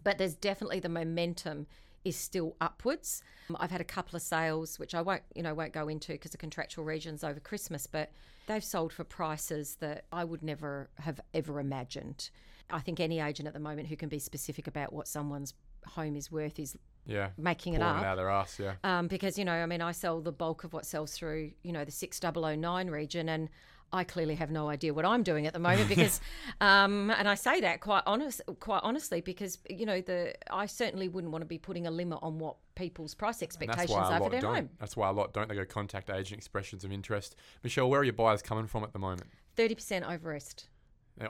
But 0.03 0.17
there's 0.17 0.35
definitely 0.35 0.79
the 0.79 0.89
momentum 0.89 1.65
is 2.03 2.15
still 2.15 2.55
upwards. 2.61 3.23
Um, 3.49 3.57
I've 3.59 3.71
had 3.71 3.81
a 3.81 3.85
couple 3.85 4.15
of 4.15 4.21
sales, 4.21 4.77
which 4.77 4.93
I 4.93 5.01
won't, 5.01 5.23
you 5.33 5.41
know, 5.41 5.55
won't 5.55 5.73
go 5.73 5.87
into 5.87 6.11
because 6.11 6.35
of 6.35 6.39
contractual 6.39 6.85
regions 6.85 7.23
over 7.23 7.39
Christmas, 7.39 7.87
but 7.87 8.11
they've 8.45 8.63
sold 8.63 8.93
for 8.93 9.03
prices 9.03 9.77
that 9.79 10.05
I 10.11 10.23
would 10.23 10.43
never 10.43 10.89
have 10.99 11.19
ever 11.33 11.59
imagined. 11.59 12.29
I 12.69 12.79
think 12.79 12.99
any 12.99 13.19
agent 13.19 13.47
at 13.47 13.53
the 13.53 13.59
moment 13.59 13.87
who 13.87 13.95
can 13.95 14.09
be 14.09 14.19
specific 14.19 14.67
about 14.67 14.91
what 14.91 15.07
someone's 15.07 15.53
home 15.85 16.15
is 16.15 16.31
worth 16.31 16.59
is 16.59 16.75
yeah. 17.05 17.29
making 17.37 17.73
it 17.73 17.81
up. 17.81 18.03
out 18.03 18.15
their 18.15 18.29
ass, 18.29 18.59
yeah. 18.59 18.73
Um, 18.83 19.07
because, 19.07 19.37
you 19.37 19.45
know, 19.45 19.53
I 19.53 19.65
mean, 19.65 19.81
I 19.81 19.91
sell 19.91 20.21
the 20.21 20.31
bulk 20.31 20.63
of 20.63 20.73
what 20.73 20.85
sells 20.85 21.13
through, 21.13 21.51
you 21.63 21.71
know, 21.71 21.85
the 21.85 21.91
6009 21.91 22.87
region, 22.89 23.29
and 23.29 23.49
I 23.93 24.03
clearly 24.03 24.35
have 24.35 24.51
no 24.51 24.67
idea 24.67 24.93
what 24.93 25.05
I'm 25.05 25.23
doing 25.23 25.47
at 25.47 25.53
the 25.53 25.59
moment 25.59 25.89
because, 25.95 26.19
um, 26.59 27.11
and 27.11 27.27
I 27.27 27.35
say 27.35 27.61
that 27.61 27.81
quite 27.81 28.03
honest, 28.05 28.41
quite 28.59 28.81
honestly, 28.83 29.21
because 29.21 29.59
you 29.69 29.85
know, 29.85 30.01
the 30.01 30.33
I 30.51 30.65
certainly 30.65 31.07
wouldn't 31.07 31.31
want 31.31 31.43
to 31.43 31.47
be 31.47 31.57
putting 31.57 31.87
a 31.87 31.91
limit 31.91 32.19
on 32.21 32.39
what 32.39 32.57
people's 32.75 33.15
price 33.15 33.41
expectations 33.41 33.89
that's 33.89 33.91
why 33.91 34.09
a 34.09 34.11
are 34.11 34.17
for 34.17 34.23
lot 34.23 34.31
their 34.31 34.41
don't. 34.41 34.55
home. 34.55 34.69
That's 34.79 34.97
why 34.97 35.09
a 35.09 35.13
lot 35.13 35.33
don't. 35.33 35.47
They 35.47 35.55
go 35.55 35.65
contact 35.65 36.09
agent 36.09 36.39
expressions 36.39 36.83
of 36.83 36.91
interest. 36.91 37.35
Michelle, 37.63 37.89
where 37.89 38.01
are 38.01 38.03
your 38.03 38.13
buyers 38.13 38.41
coming 38.41 38.67
from 38.67 38.83
at 38.83 38.91
the 38.91 38.99
moment? 38.99 39.27
Thirty 39.55 39.75
percent 39.75 40.05
over 40.05 40.29
rest. 40.29 40.67
Uh, 40.67 40.74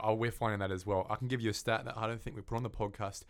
Oh, 0.02 0.14
we're 0.14 0.30
finding 0.30 0.60
that 0.60 0.70
as 0.70 0.84
well. 0.86 1.06
I 1.08 1.16
can 1.16 1.28
give 1.28 1.40
you 1.40 1.50
a 1.50 1.54
stat 1.54 1.84
that 1.84 1.96
I 1.96 2.06
don't 2.06 2.20
think 2.20 2.36
we 2.36 2.42
put 2.42 2.56
on 2.56 2.62
the 2.62 2.70
podcast. 2.70 3.24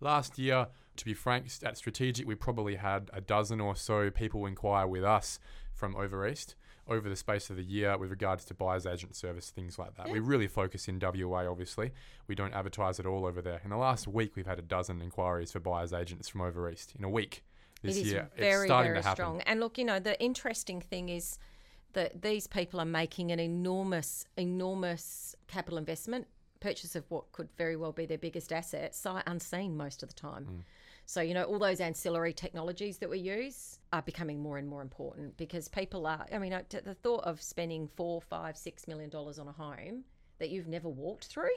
Last 0.00 0.38
year, 0.38 0.68
to 0.96 1.04
be 1.04 1.14
frank, 1.14 1.46
at 1.62 1.76
Strategic, 1.76 2.26
we 2.26 2.34
probably 2.34 2.76
had 2.76 3.10
a 3.12 3.20
dozen 3.20 3.60
or 3.60 3.76
so 3.76 4.10
people 4.10 4.46
inquire 4.46 4.86
with 4.86 5.04
us 5.04 5.38
from 5.72 5.94
over 5.96 6.26
east 6.26 6.54
over 6.88 7.08
the 7.08 7.16
space 7.16 7.50
of 7.50 7.56
the 7.56 7.62
year 7.62 7.96
with 7.96 8.10
regards 8.10 8.44
to 8.44 8.54
buyer's 8.54 8.84
agent 8.84 9.14
service, 9.14 9.50
things 9.50 9.78
like 9.78 9.94
that. 9.96 10.10
We 10.10 10.18
really 10.18 10.48
focus 10.48 10.88
in 10.88 10.98
WA, 11.00 11.48
obviously. 11.48 11.92
We 12.26 12.34
don't 12.34 12.52
advertise 12.52 12.98
at 12.98 13.06
all 13.06 13.24
over 13.24 13.40
there. 13.40 13.60
In 13.62 13.70
the 13.70 13.76
last 13.76 14.08
week, 14.08 14.34
we've 14.34 14.46
had 14.46 14.58
a 14.58 14.62
dozen 14.62 15.00
inquiries 15.00 15.52
for 15.52 15.60
buyer's 15.60 15.92
agents 15.92 16.28
from 16.28 16.40
over 16.40 16.68
east 16.68 16.94
in 16.98 17.04
a 17.04 17.08
week 17.08 17.44
this 17.82 17.96
it 17.96 18.00
is 18.00 18.12
year. 18.12 18.30
very, 18.36 18.64
it's 18.64 18.64
starting 18.64 18.92
very 18.92 19.02
to 19.02 19.08
happen. 19.08 19.16
strong. 19.24 19.40
And 19.42 19.60
look, 19.60 19.78
you 19.78 19.84
know, 19.84 19.98
the 19.98 20.20
interesting 20.22 20.80
thing 20.80 21.08
is 21.08 21.38
that 21.92 22.22
these 22.22 22.46
people 22.46 22.80
are 22.80 22.86
making 22.86 23.32
an 23.32 23.40
enormous, 23.40 24.26
enormous 24.36 25.34
capital 25.48 25.78
investment, 25.78 26.26
purchase 26.60 26.94
of 26.94 27.04
what 27.10 27.30
could 27.32 27.48
very 27.56 27.76
well 27.76 27.92
be 27.92 28.06
their 28.06 28.18
biggest 28.18 28.52
asset, 28.52 28.94
sight 28.94 29.24
unseen 29.26 29.76
most 29.76 30.02
of 30.02 30.08
the 30.10 30.14
time. 30.14 30.44
Mm. 30.44 30.62
So, 31.06 31.20
you 31.20 31.34
know, 31.34 31.42
all 31.42 31.58
those 31.58 31.80
ancillary 31.80 32.32
technologies 32.32 32.98
that 32.98 33.10
we 33.10 33.18
use 33.18 33.80
are 33.92 34.02
becoming 34.02 34.40
more 34.40 34.58
and 34.58 34.68
more 34.68 34.80
important 34.80 35.36
because 35.36 35.66
people 35.66 36.06
are, 36.06 36.24
I 36.32 36.38
mean, 36.38 36.52
the 36.68 36.94
thought 36.94 37.24
of 37.24 37.42
spending 37.42 37.88
four, 37.96 38.20
five, 38.20 38.56
six 38.56 38.86
million 38.86 39.10
dollars 39.10 39.38
on 39.38 39.48
a 39.48 39.52
home 39.52 40.04
that 40.38 40.50
you've 40.50 40.68
never 40.68 40.88
walked 40.88 41.24
through. 41.24 41.50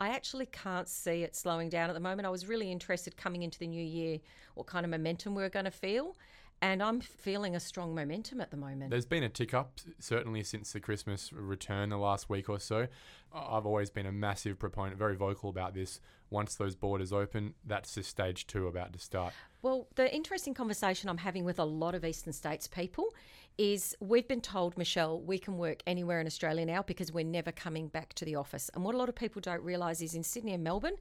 I 0.00 0.10
actually 0.10 0.46
can't 0.46 0.88
see 0.88 1.22
it 1.22 1.34
slowing 1.34 1.70
down 1.70 1.90
at 1.90 1.94
the 1.94 2.00
moment. 2.00 2.26
I 2.26 2.30
was 2.30 2.46
really 2.46 2.70
interested 2.70 3.16
coming 3.16 3.42
into 3.42 3.58
the 3.58 3.66
new 3.66 3.82
year 3.82 4.18
what 4.54 4.66
kind 4.66 4.84
of 4.84 4.90
momentum 4.90 5.34
we 5.34 5.42
are 5.42 5.48
going 5.48 5.64
to 5.64 5.70
feel. 5.70 6.16
And 6.60 6.82
I'm 6.82 7.00
feeling 7.00 7.54
a 7.54 7.60
strong 7.60 7.94
momentum 7.94 8.40
at 8.40 8.50
the 8.50 8.56
moment. 8.56 8.90
There's 8.90 9.06
been 9.06 9.22
a 9.22 9.28
tick 9.28 9.54
up, 9.54 9.80
certainly 10.00 10.42
since 10.42 10.72
the 10.72 10.80
Christmas 10.80 11.32
return 11.32 11.90
the 11.90 11.98
last 11.98 12.28
week 12.28 12.48
or 12.48 12.58
so. 12.58 12.88
I've 13.32 13.66
always 13.66 13.90
been 13.90 14.06
a 14.06 14.12
massive 14.12 14.58
proponent, 14.58 14.96
very 14.96 15.14
vocal 15.14 15.50
about 15.50 15.74
this. 15.74 16.00
Once 16.30 16.56
those 16.56 16.74
borders 16.74 17.12
open, 17.12 17.54
that's 17.64 17.94
just 17.94 18.10
stage 18.10 18.46
two 18.46 18.66
about 18.66 18.92
to 18.92 18.98
start. 18.98 19.32
Well, 19.62 19.86
the 19.94 20.12
interesting 20.12 20.52
conversation 20.52 21.08
I'm 21.08 21.18
having 21.18 21.44
with 21.44 21.58
a 21.58 21.64
lot 21.64 21.94
of 21.94 22.04
Eastern 22.04 22.32
States 22.32 22.66
people 22.66 23.14
is 23.56 23.96
we've 24.00 24.28
been 24.28 24.40
told, 24.40 24.76
Michelle, 24.76 25.20
we 25.20 25.38
can 25.38 25.58
work 25.58 25.82
anywhere 25.86 26.20
in 26.20 26.26
Australia 26.26 26.64
now 26.64 26.82
because 26.82 27.12
we're 27.12 27.24
never 27.24 27.50
coming 27.52 27.88
back 27.88 28.14
to 28.14 28.24
the 28.24 28.36
office. 28.36 28.70
And 28.74 28.84
what 28.84 28.94
a 28.94 28.98
lot 28.98 29.08
of 29.08 29.14
people 29.14 29.40
don't 29.40 29.62
realise 29.62 30.00
is 30.00 30.14
in 30.14 30.22
Sydney 30.22 30.54
and 30.54 30.62
Melbourne, 30.62 30.96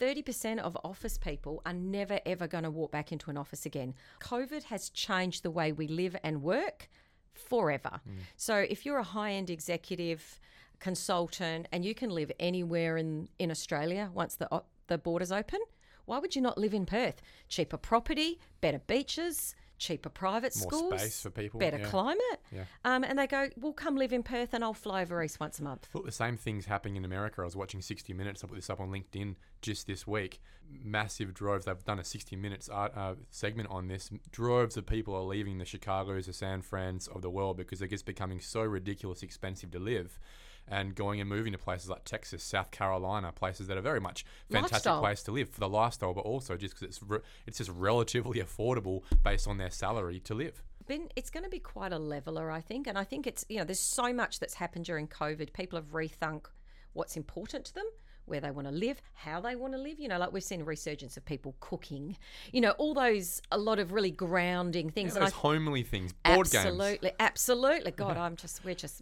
30% 0.00 0.58
of 0.58 0.76
office 0.84 1.18
people 1.18 1.62
are 1.66 1.72
never 1.72 2.20
ever 2.26 2.46
going 2.46 2.64
to 2.64 2.70
walk 2.70 2.90
back 2.90 3.12
into 3.12 3.30
an 3.30 3.36
office 3.36 3.66
again. 3.66 3.94
COVID 4.20 4.64
has 4.64 4.90
changed 4.90 5.42
the 5.42 5.50
way 5.50 5.72
we 5.72 5.86
live 5.86 6.16
and 6.22 6.42
work 6.42 6.88
forever. 7.34 8.00
Mm. 8.08 8.16
So 8.36 8.56
if 8.56 8.86
you're 8.86 8.98
a 8.98 9.04
high 9.04 9.32
end 9.32 9.50
executive, 9.50 10.40
consultant, 10.80 11.66
and 11.72 11.84
you 11.84 11.94
can 11.94 12.10
live 12.10 12.30
anywhere 12.38 12.96
in, 12.96 13.28
in 13.38 13.50
Australia 13.50 14.10
once 14.12 14.36
the, 14.36 14.62
the 14.86 14.98
borders 14.98 15.32
open, 15.32 15.60
why 16.04 16.18
would 16.18 16.36
you 16.36 16.42
not 16.42 16.58
live 16.58 16.74
in 16.74 16.86
Perth? 16.86 17.22
Cheaper 17.48 17.78
property, 17.78 18.38
better 18.60 18.80
beaches, 18.86 19.54
cheaper 19.84 20.08
private 20.08 20.56
More 20.56 20.70
schools, 20.70 21.00
space 21.00 21.20
for 21.20 21.30
people, 21.30 21.60
better 21.60 21.78
yeah. 21.78 21.86
climate. 21.86 22.40
Yeah. 22.50 22.64
Um, 22.84 23.04
and 23.04 23.18
they 23.18 23.26
go, 23.26 23.48
well, 23.56 23.72
come 23.72 23.96
live 23.96 24.12
in 24.12 24.22
Perth 24.22 24.54
and 24.54 24.64
I'll 24.64 24.72
fly 24.72 25.02
over 25.02 25.22
east 25.22 25.38
once 25.38 25.58
a 25.58 25.62
month. 25.62 25.88
Look, 25.92 26.06
the 26.06 26.12
same 26.12 26.36
thing's 26.36 26.66
happening 26.66 26.96
in 26.96 27.04
America. 27.04 27.42
I 27.42 27.44
was 27.44 27.56
watching 27.56 27.82
60 27.82 28.12
Minutes. 28.14 28.42
I 28.42 28.46
put 28.46 28.56
this 28.56 28.70
up 28.70 28.80
on 28.80 28.90
LinkedIn 28.90 29.34
just 29.60 29.86
this 29.86 30.06
week. 30.06 30.40
Massive 30.82 31.34
droves. 31.34 31.66
They've 31.66 31.84
done 31.84 31.98
a 31.98 32.04
60 32.04 32.36
Minutes 32.36 32.68
art, 32.68 32.96
uh, 32.96 33.14
segment 33.30 33.68
on 33.70 33.88
this. 33.88 34.10
Droves 34.30 34.76
of 34.76 34.86
people 34.86 35.14
are 35.14 35.22
leaving 35.22 35.58
the 35.58 35.64
Chicago's, 35.64 36.26
the 36.26 36.32
San 36.32 36.62
Frans 36.62 37.06
of 37.08 37.22
the 37.22 37.30
world 37.30 37.56
because 37.56 37.78
they're 37.78 37.88
just 37.88 38.06
becoming 38.06 38.40
so 38.40 38.62
ridiculous 38.62 39.22
expensive 39.22 39.70
to 39.72 39.78
live. 39.78 40.18
And 40.66 40.94
going 40.94 41.20
and 41.20 41.28
moving 41.28 41.52
to 41.52 41.58
places 41.58 41.90
like 41.90 42.04
Texas, 42.04 42.42
South 42.42 42.70
Carolina, 42.70 43.32
places 43.32 43.66
that 43.66 43.76
are 43.76 43.82
very 43.82 44.00
much 44.00 44.24
fantastic 44.50 44.72
Lifestyle. 44.72 45.00
place 45.00 45.22
to 45.24 45.32
live 45.32 45.50
for 45.50 45.60
the 45.60 45.68
lifestyle, 45.68 46.14
but 46.14 46.22
also 46.22 46.56
just 46.56 46.74
because 46.74 46.88
it's 46.88 47.02
re- 47.02 47.18
it's 47.46 47.58
just 47.58 47.70
relatively 47.70 48.40
affordable 48.40 49.02
based 49.22 49.46
on 49.46 49.58
their 49.58 49.70
salary 49.70 50.20
to 50.20 50.34
live. 50.34 50.62
been 50.86 51.08
it's 51.16 51.28
going 51.30 51.44
to 51.44 51.50
be 51.50 51.58
quite 51.58 51.92
a 51.94 51.98
leveler 51.98 52.50
i 52.50 52.60
think 52.60 52.86
and 52.86 52.98
i 52.98 53.04
think 53.04 53.26
it's 53.26 53.42
you 53.48 53.56
know 53.58 53.64
there's 53.64 53.80
so 53.80 54.12
much 54.12 54.38
that's 54.38 54.52
happened 54.54 54.84
during 54.84 55.08
covid 55.08 55.50
people 55.54 55.78
have 55.78 55.92
rethunk 55.92 56.46
what's 56.92 57.16
important 57.16 57.64
to 57.64 57.72
them 57.74 57.86
where 58.26 58.38
they 58.40 58.50
want 58.50 58.66
to 58.68 58.72
live 58.72 59.00
how 59.14 59.40
they 59.40 59.56
want 59.56 59.72
to 59.72 59.78
live 59.78 59.98
you 59.98 60.08
know 60.08 60.18
like 60.18 60.30
we've 60.32 60.42
seen 60.42 60.60
a 60.60 60.64
resurgence 60.64 61.16
of 61.16 61.24
people 61.24 61.54
cooking 61.60 62.16
you 62.52 62.60
know 62.60 62.72
all 62.72 62.92
those 62.92 63.40
a 63.50 63.56
lot 63.58 63.78
of 63.78 63.92
really 63.92 64.10
grounding 64.10 64.90
things 64.90 65.12
Yeah, 65.12 65.16
and 65.16 65.24
I 65.24 65.26
those 65.28 65.34
homely 65.38 65.82
things, 65.84 66.12
board 66.12 66.50
games. 66.50 66.66
absolutely 66.66 67.12
absolutely 67.18 67.90
god 67.92 68.16
i'm 68.24 68.36
just 68.36 68.62
we're 68.64 68.74
just 68.74 69.00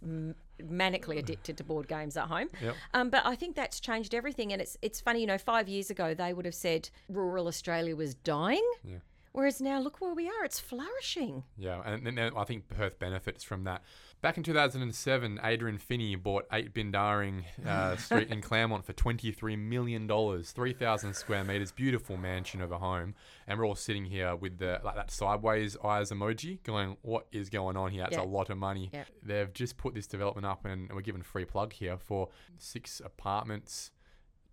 manically 0.61 1.17
addicted 1.17 1.57
to 1.57 1.63
board 1.63 1.87
games 1.87 2.15
at 2.17 2.25
home 2.27 2.49
Yep. 2.61 2.75
um, 2.93 3.09
but 3.09 3.25
i 3.25 3.35
think 3.35 3.55
that's 3.55 3.79
changed 3.79 4.13
everything 4.13 4.51
and 4.53 4.61
it's 4.61 4.77
it's 4.81 5.01
funny 5.01 5.21
you 5.21 5.27
know 5.27 5.37
five 5.37 5.67
years 5.67 5.89
ago 5.89 6.13
they 6.13 6.33
would 6.33 6.45
have 6.45 6.55
said 6.55 6.89
rural 7.09 7.47
australia 7.47 7.95
was 7.95 8.13
dying 8.15 8.63
Yeah. 8.83 8.97
whereas 9.31 9.59
now 9.61 9.79
look 9.79 9.99
where 10.01 10.13
we 10.13 10.27
are 10.29 10.43
it's 10.45 10.59
flourishing 10.59 11.43
Yeah, 11.57 11.81
and 11.85 12.05
then 12.05 12.19
I 12.19 12.43
think 12.43 12.67
Perth 12.69 12.99
benefits 12.99 13.43
from 13.43 13.63
that. 13.63 13.81
Back 14.23 14.37
in 14.37 14.43
2007, 14.43 15.41
Adrian 15.43 15.77
Finney 15.77 16.15
bought 16.15 16.45
8 16.49 16.73
Bindaring 16.73 17.43
uh, 17.67 17.97
Street 17.97 18.29
in 18.29 18.39
Claremont 18.39 18.85
for 18.85 18.93
$23 18.93 19.59
million, 19.59 20.07
3,000 20.07 21.13
square 21.13 21.43
metres, 21.43 21.73
beautiful 21.73 22.15
mansion 22.15 22.61
of 22.61 22.71
a 22.71 22.77
home. 22.77 23.15
And 23.47 23.59
we're 23.59 23.65
all 23.67 23.75
sitting 23.75 24.05
here 24.05 24.33
with 24.33 24.59
the 24.59 24.79
like 24.81 24.95
that 24.95 25.11
sideways 25.11 25.75
eyes 25.83 26.09
emoji 26.09 26.63
going, 26.63 26.95
what 27.01 27.27
is 27.33 27.49
going 27.49 27.75
on 27.75 27.91
here? 27.91 28.03
That's 28.03 28.15
Yeah. 28.15 28.23
a 28.23 28.25
lot 28.25 28.49
of 28.49 28.57
money. 28.57 28.91
Yeah. 28.93 29.03
They've 29.21 29.51
just 29.51 29.75
put 29.75 29.93
this 29.93 30.07
development 30.07 30.45
up 30.45 30.63
and 30.63 30.89
we're 30.93 31.01
given 31.01 31.21
free 31.21 31.43
plug 31.43 31.73
here 31.73 31.97
for 31.97 32.29
six 32.57 33.01
apartments, 33.03 33.91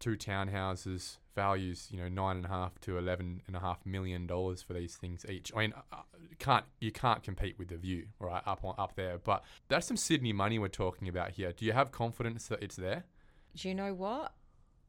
two 0.00 0.16
townhouses, 0.16 1.18
values 1.34 1.88
you 1.90 1.98
know 1.98 2.08
nine 2.08 2.36
and 2.36 2.46
a 2.46 2.48
half 2.48 2.80
to 2.80 2.98
eleven 2.98 3.42
and 3.46 3.56
a 3.56 3.60
half 3.60 3.84
million 3.84 4.26
dollars 4.26 4.62
for 4.62 4.72
these 4.72 4.96
things 4.96 5.24
each. 5.28 5.52
I 5.54 5.60
mean, 5.60 5.74
uh, 5.92 5.96
can't 6.38 6.64
you 6.80 6.92
can't 6.92 7.22
compete 7.22 7.58
with 7.58 7.68
the 7.68 7.76
view 7.76 8.06
right 8.18 8.42
up 8.46 8.64
on 8.64 8.74
up 8.78 8.94
there, 8.96 9.18
but 9.18 9.44
that's 9.68 9.86
some 9.86 9.96
Sydney 9.96 10.32
money 10.32 10.58
we're 10.58 10.68
talking 10.68 11.08
about 11.08 11.32
here. 11.32 11.52
Do 11.52 11.64
you 11.64 11.72
have 11.72 11.92
confidence 11.92 12.48
that 12.48 12.62
it's 12.62 12.76
there? 12.76 13.04
Do 13.56 13.68
you 13.68 13.74
know 13.74 13.94
what? 13.94 14.32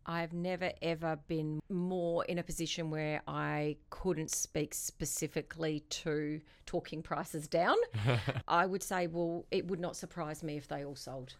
I've 0.06 0.34
never 0.34 0.72
ever 0.82 1.20
been 1.28 1.60
more 1.70 2.26
in 2.26 2.40
a 2.40 2.44
position 2.44 2.90
where 2.90 3.22
I 3.28 3.78
couldn't 3.92 4.32
speak 4.32 4.74
specifically 4.74 5.82
to 5.90 6.42
talking 6.66 7.04
prices 7.04 7.48
down. 7.48 7.78
I 8.48 8.66
would 8.66 8.82
say, 8.82 9.08
well, 9.08 9.46
it 9.52 9.68
would 9.68 9.80
not 9.80 9.96
surprise 9.96 10.42
me 10.42 10.58
if 10.58 10.68
they 10.68 10.84
all 10.84 10.96
sold 10.96 11.36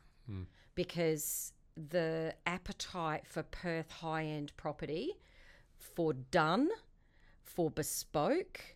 because 0.76 1.54
the 1.90 2.36
appetite 2.46 3.26
for 3.26 3.44
Perth 3.44 3.92
high 3.92 4.26
end 4.26 4.52
property 4.58 5.18
for 5.78 6.14
done, 6.14 6.70
for 7.44 7.70
bespoke, 7.70 8.76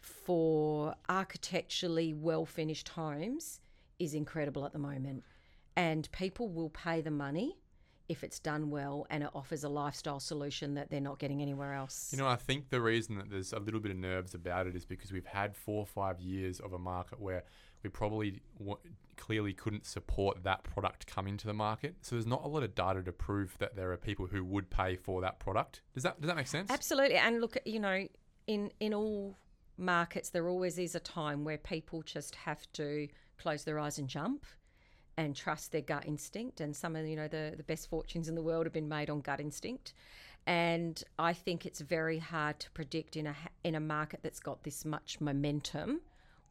for 0.00 0.94
architecturally 1.08 2.12
well 2.14 2.46
finished 2.46 2.88
homes 2.90 3.60
is 3.98 4.14
incredible 4.14 4.64
at 4.64 4.72
the 4.72 4.78
moment. 4.78 5.24
And 5.76 6.10
people 6.12 6.48
will 6.48 6.70
pay 6.70 7.00
the 7.00 7.10
money 7.10 7.58
if 8.08 8.22
it's 8.22 8.38
done 8.38 8.70
well 8.70 9.06
and 9.10 9.24
it 9.24 9.30
offers 9.34 9.64
a 9.64 9.68
lifestyle 9.68 10.20
solution 10.20 10.74
that 10.74 10.90
they're 10.90 11.00
not 11.00 11.18
getting 11.18 11.42
anywhere 11.42 11.74
else. 11.74 12.10
You 12.12 12.18
know, 12.18 12.28
I 12.28 12.36
think 12.36 12.70
the 12.70 12.80
reason 12.80 13.16
that 13.16 13.30
there's 13.30 13.52
a 13.52 13.58
little 13.58 13.80
bit 13.80 13.90
of 13.90 13.96
nerves 13.96 14.34
about 14.34 14.66
it 14.66 14.76
is 14.76 14.84
because 14.84 15.12
we've 15.12 15.26
had 15.26 15.56
four 15.56 15.80
or 15.80 15.86
five 15.86 16.20
years 16.20 16.60
of 16.60 16.72
a 16.72 16.78
market 16.78 17.20
where 17.20 17.44
we 17.82 17.90
probably 17.90 18.40
clearly 19.16 19.52
couldn't 19.52 19.86
support 19.86 20.44
that 20.44 20.62
product 20.62 21.06
come 21.06 21.26
into 21.26 21.46
the 21.46 21.54
market. 21.54 21.96
So 22.02 22.16
there's 22.16 22.26
not 22.26 22.44
a 22.44 22.48
lot 22.48 22.62
of 22.62 22.74
data 22.74 23.02
to 23.02 23.12
prove 23.12 23.56
that 23.58 23.76
there 23.76 23.92
are 23.92 23.96
people 23.96 24.26
who 24.26 24.44
would 24.44 24.70
pay 24.70 24.96
for 24.96 25.20
that 25.22 25.38
product. 25.38 25.80
Does 25.94 26.02
that 26.02 26.20
does 26.20 26.28
that 26.28 26.36
make 26.36 26.46
sense? 26.46 26.70
Absolutely. 26.70 27.16
And 27.16 27.40
look, 27.40 27.56
you 27.64 27.80
know, 27.80 28.06
in 28.46 28.70
in 28.80 28.94
all 28.94 29.36
markets 29.78 30.30
there 30.30 30.48
always 30.48 30.78
is 30.78 30.94
a 30.94 31.00
time 31.00 31.44
where 31.44 31.58
people 31.58 32.02
just 32.02 32.34
have 32.34 32.66
to 32.72 33.08
close 33.38 33.64
their 33.64 33.78
eyes 33.78 33.98
and 33.98 34.08
jump 34.08 34.46
and 35.18 35.36
trust 35.36 35.70
their 35.72 35.82
gut 35.82 36.06
instinct 36.06 36.62
and 36.62 36.74
some 36.74 36.96
of 36.96 37.06
you 37.06 37.14
know 37.14 37.28
the 37.28 37.52
the 37.58 37.62
best 37.62 37.90
fortunes 37.90 38.26
in 38.26 38.34
the 38.34 38.42
world 38.42 38.64
have 38.64 38.72
been 38.72 38.88
made 38.88 39.10
on 39.10 39.20
gut 39.20 39.38
instinct 39.38 39.92
and 40.46 41.02
I 41.18 41.32
think 41.32 41.66
it's 41.66 41.80
very 41.80 42.18
hard 42.18 42.60
to 42.60 42.70
predict 42.70 43.16
in 43.16 43.26
a 43.26 43.36
in 43.64 43.74
a 43.74 43.80
market 43.80 44.20
that's 44.22 44.40
got 44.40 44.62
this 44.62 44.84
much 44.84 45.20
momentum 45.20 46.00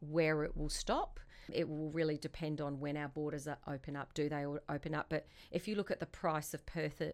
where 0.00 0.44
it 0.44 0.56
will 0.56 0.68
stop. 0.68 1.18
It 1.52 1.68
will 1.68 1.90
really 1.90 2.16
depend 2.16 2.60
on 2.60 2.80
when 2.80 2.96
our 2.96 3.08
borders 3.08 3.46
are 3.46 3.58
open 3.66 3.96
up. 3.96 4.14
Do 4.14 4.28
they 4.28 4.44
open 4.68 4.94
up? 4.94 5.06
But 5.08 5.26
if 5.50 5.66
you 5.68 5.74
look 5.74 5.90
at 5.90 6.00
the 6.00 6.06
price 6.06 6.54
of 6.54 6.64
Perth 6.66 7.00
uh, 7.00 7.06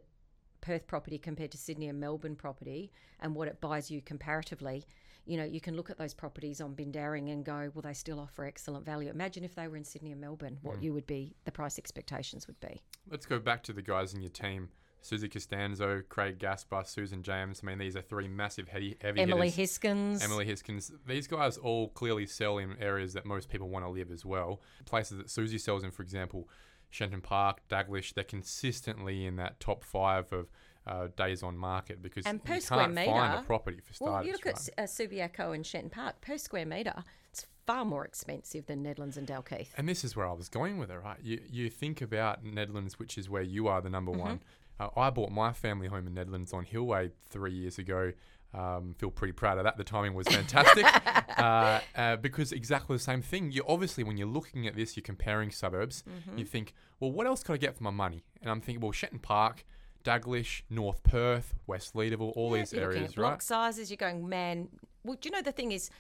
Perth 0.61 0.87
property 0.87 1.19
compared 1.19 1.51
to 1.51 1.59
Sydney 1.59 1.89
and 1.89 1.99
Melbourne 1.99 2.37
property 2.37 2.93
and 3.21 3.35
what 3.35 3.49
it 3.49 3.61
buys 3.61 3.91
you 3.91 4.01
comparatively, 4.01 4.87
you 5.25 5.37
know, 5.37 5.45
you 5.45 5.61
can 5.61 5.77
look 5.77 5.91
at 5.91 5.99
those 5.99 6.15
properties 6.15 6.61
on 6.61 6.75
Bindaring 6.75 7.33
and 7.33 7.45
go, 7.45 7.71
well, 7.75 7.83
they 7.83 7.93
still 7.93 8.19
offer 8.19 8.45
excellent 8.45 8.85
value. 8.85 9.11
Imagine 9.11 9.45
if 9.45 9.55
they 9.55 9.69
were 9.69 9.77
in 9.77 9.85
Sydney 9.85 10.13
and 10.13 10.21
Melbourne, 10.21 10.59
what 10.63 10.79
mm. 10.79 10.83
you 10.85 10.93
would 10.95 11.07
be, 11.07 11.35
the 11.45 11.53
price 11.53 11.79
expectations 11.79 12.47
would 12.47 12.59
be. 12.61 12.83
Let's 13.11 13.27
go 13.27 13.39
back 13.39 13.63
to 13.65 13.73
the 13.73 13.83
guys 13.83 14.15
in 14.15 14.21
your 14.21 14.31
team. 14.31 14.69
Susie 15.03 15.29
Costanzo, 15.29 16.03
Craig 16.09 16.39
Gaspar, 16.39 16.85
Susan 16.85 17.23
James. 17.23 17.61
I 17.63 17.67
mean, 17.67 17.79
these 17.79 17.97
are 17.97 18.03
three 18.03 18.29
massive 18.29 18.69
heavy, 18.69 18.97
heavy 19.03 19.21
Emily 19.21 19.51
hitters. 19.51 19.79
Hiskins. 19.79 20.25
Emily 20.25 20.47
Hiskins. 20.47 20.93
These 21.07 21.27
guys 21.27 21.59
all 21.59 21.89
clearly 21.89 22.27
sell 22.27 22.59
in 22.59 22.77
areas 22.81 23.13
that 23.15 23.27
most 23.27 23.49
people 23.49 23.69
want 23.69 23.85
to 23.85 23.91
live 23.91 24.11
as 24.11 24.25
well. 24.25 24.61
Places 24.87 25.19
that 25.19 25.29
Susie 25.29 25.59
sells 25.59 25.83
in, 25.83 25.91
for 25.91 26.03
example, 26.03 26.49
Shenton 26.89 27.21
Park, 27.21 27.63
Daglish, 27.69 28.15
they're 28.15 28.23
consistently 28.23 29.27
in 29.27 29.37
that 29.37 29.59
top 29.59 29.83
five 29.83 30.33
of 30.33 30.47
uh, 30.87 31.09
days 31.17 31.43
on 31.43 31.57
market 31.57 32.03
because 32.03 32.27
And 32.27 32.43
per 32.43 32.55
you 32.55 32.61
square 32.61 32.93
can't 32.93 32.95
find 32.95 33.39
a 33.41 33.43
property 33.43 33.81
for 33.81 33.95
starters. 33.95 34.15
Well, 34.15 34.27
you 34.27 34.33
look 34.33 34.45
right? 34.45 34.69
at 34.79 34.85
uh, 34.85 34.87
Subiaco 34.87 35.55
and 35.55 35.67
Shenton 35.67 35.91
Park 35.91 36.21
per 36.21 36.39
square 36.39 36.67
metre, 36.67 37.05
it's 37.31 37.47
far 37.67 37.85
more 37.85 38.05
expensive 38.05 38.67
than 38.67 38.85
Nedlands 38.85 39.17
and 39.17 39.27
Dalkeith. 39.27 39.69
And 39.77 39.89
this 39.89 40.05
is 40.05 40.17
where 40.17 40.27
I 40.27 40.33
was 40.33 40.49
going 40.49 40.79
with 40.79 40.91
it, 40.91 40.99
right? 41.03 41.19
You 41.23 41.41
you 41.51 41.71
think 41.71 42.03
about 42.03 42.45
Nedlands, 42.45 42.95
which 42.95 43.17
is 43.17 43.31
where 43.31 43.43
you 43.43 43.69
are 43.69 43.81
the 43.81 43.91
number 43.91 44.13
one. 44.13 44.41
Uh, 44.81 44.89
I 44.97 45.11
bought 45.11 45.31
my 45.31 45.53
family 45.53 45.89
home 45.89 46.07
in 46.07 46.15
Nedlands 46.15 46.53
on 46.53 46.65
Hillway 46.65 47.11
three 47.29 47.53
years 47.53 47.79
ago. 47.79 48.13
Um, 48.55 48.95
feel 48.99 49.11
pretty 49.11 49.33
proud 49.33 49.57
of 49.59 49.65
that. 49.65 49.79
The 49.79 49.85
timing 49.85 50.13
was 50.13 50.29
fantastic 50.29 50.85
uh, 51.39 51.81
uh, 51.97 52.17
because 52.17 52.53
exactly 52.53 52.97
the 52.97 53.03
same 53.03 53.23
thing. 53.23 53.51
You 53.51 53.63
obviously, 53.67 54.05
when 54.05 54.19
you're 54.19 54.29
looking 54.29 54.67
at 54.67 54.77
this, 54.77 54.97
you're 54.97 55.03
comparing 55.03 55.51
suburbs. 55.51 56.05
You 56.37 56.45
think, 56.45 56.75
well, 57.01 57.11
what 57.13 57.27
else 57.27 57.43
could 57.43 57.55
I 57.55 57.57
get 57.57 57.77
for 57.77 57.83
my 57.85 57.91
money? 57.91 58.25
And 58.43 58.51
I'm 58.51 58.61
thinking, 58.61 58.81
well, 58.83 58.93
Shenton 58.93 59.21
Park, 59.21 59.65
Daglish, 60.05 60.63
North 60.69 61.03
Perth, 61.03 61.55
West 61.67 61.95
Leederville, 61.95 62.33
all 62.37 62.51
these 62.51 62.73
You're 62.73 62.83
looking 62.83 62.99
areas, 62.99 63.13
at 63.13 63.17
block 63.17 63.31
right? 63.33 63.43
sizes, 63.43 63.91
you're 63.91 63.97
going, 63.97 64.29
man. 64.29 64.69
Well, 65.05 65.17
do 65.21 65.29
you 65.29 65.35
know 65.35 65.43
the 65.43 65.53
thing 65.53 65.73
is, 65.73 65.91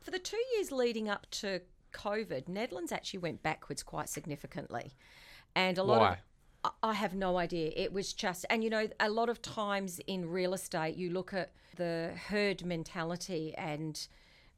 for 0.00 0.10
the 0.10 0.18
two 0.18 0.40
years 0.56 0.70
leading 0.70 1.08
up 1.08 1.26
to 1.30 1.60
COVID, 1.92 2.44
Nedlands 2.44 2.92
actually 2.92 3.20
went 3.20 3.42
backwards 3.42 3.82
quite 3.82 4.08
significantly, 4.08 4.92
and 5.54 5.78
a 5.78 5.82
lot 5.82 6.00
Why? 6.00 6.12
of. 6.12 6.18
I- 6.64 6.94
have 6.94 7.14
no 7.14 7.38
idea. 7.38 7.72
It 7.74 7.92
was 7.92 8.12
just, 8.12 8.46
and 8.48 8.62
you 8.62 8.70
know, 8.70 8.88
a 9.00 9.10
lot 9.10 9.28
of 9.28 9.42
times 9.42 10.00
in 10.06 10.28
real 10.28 10.54
estate, 10.54 10.96
you 10.96 11.10
look 11.10 11.32
at 11.34 11.52
the 11.76 12.12
herd 12.28 12.64
mentality 12.64 13.54
and 13.56 14.06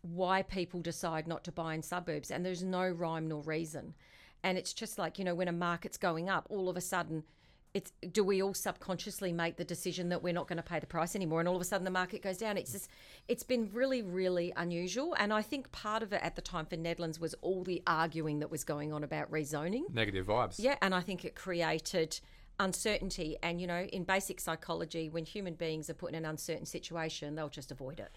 why 0.03 0.43
people 0.43 0.81
decide 0.81 1.27
not 1.27 1.45
to 1.45 1.53
buy 1.53 1.75
in 1.75 1.83
suburbs, 1.83 2.31
and 2.31 2.45
there's 2.45 2.63
no 2.63 2.89
rhyme 2.89 3.29
nor 3.29 3.41
reason. 3.43 3.95
And 4.43 4.59
it's 4.59 4.75
just 4.75 4.99
like, 4.99 5.19
you 5.19 5.25
know, 5.25 5.35
when 5.35 5.49
a 5.49 5.53
market's 5.53 5.97
going 5.97 6.29
up, 6.29 6.47
all 6.51 6.69
of 6.69 6.77
a 6.77 6.83
sudden, 6.83 7.25
it's 7.75 7.93
do 8.13 8.23
we 8.23 8.41
all 8.41 8.55
subconsciously 8.55 9.33
make 9.33 9.57
the 9.57 9.65
decision 9.65 10.09
that 10.11 10.23
we're 10.23 10.33
not 10.33 10.47
going 10.47 10.57
to 10.57 10.63
pay 10.63 10.79
the 10.79 10.87
price 10.87 11.15
anymore? 11.17 11.41
And 11.41 11.49
all 11.49 11.57
of 11.57 11.61
a 11.61 11.65
sudden 11.65 11.85
the 11.85 11.91
market 11.91 12.23
goes 12.23 12.39
down. 12.39 12.57
It's 12.57 12.73
just 12.73 12.89
it's 13.29 13.43
been 13.43 13.69
really 13.73 14.01
really 14.01 14.53
unusual. 14.57 15.15
And 15.19 15.33
i 15.33 15.43
think 15.43 15.71
part 15.73 16.03
of 16.03 16.13
it 16.13 16.21
at 16.23 16.37
the 16.37 16.43
time 16.43 16.67
for 16.67 16.77
nedlands 16.77 17.21
was 17.21 17.35
all 17.43 17.65
the 17.65 17.83
arguing 17.87 18.39
that 18.39 18.51
was 18.51 18.65
going 18.65 18.93
on 18.93 19.03
about 19.03 19.31
rezoning. 19.31 19.93
Negative 19.93 20.27
vibes. 20.27 20.55
yeah 20.59 20.77
and 20.81 20.95
i 20.95 21.01
think 21.01 21.25
it 21.25 21.35
created 21.35 22.21
uncertainty. 22.61 23.37
And 23.43 23.61
you 23.61 23.67
know 23.67 23.83
in 23.93 24.05
basic 24.05 24.41
psychology 24.41 25.09
when 25.09 25.25
human 25.25 25.55
beings 25.55 25.91
are 25.91 25.95
put 25.95 26.11
in 26.11 26.15
an 26.15 26.25
uncertain 26.25 26.67
situation 26.67 27.35
they'll 27.35 27.49
just 27.49 27.73
avoid 27.73 27.99
it 27.99 28.11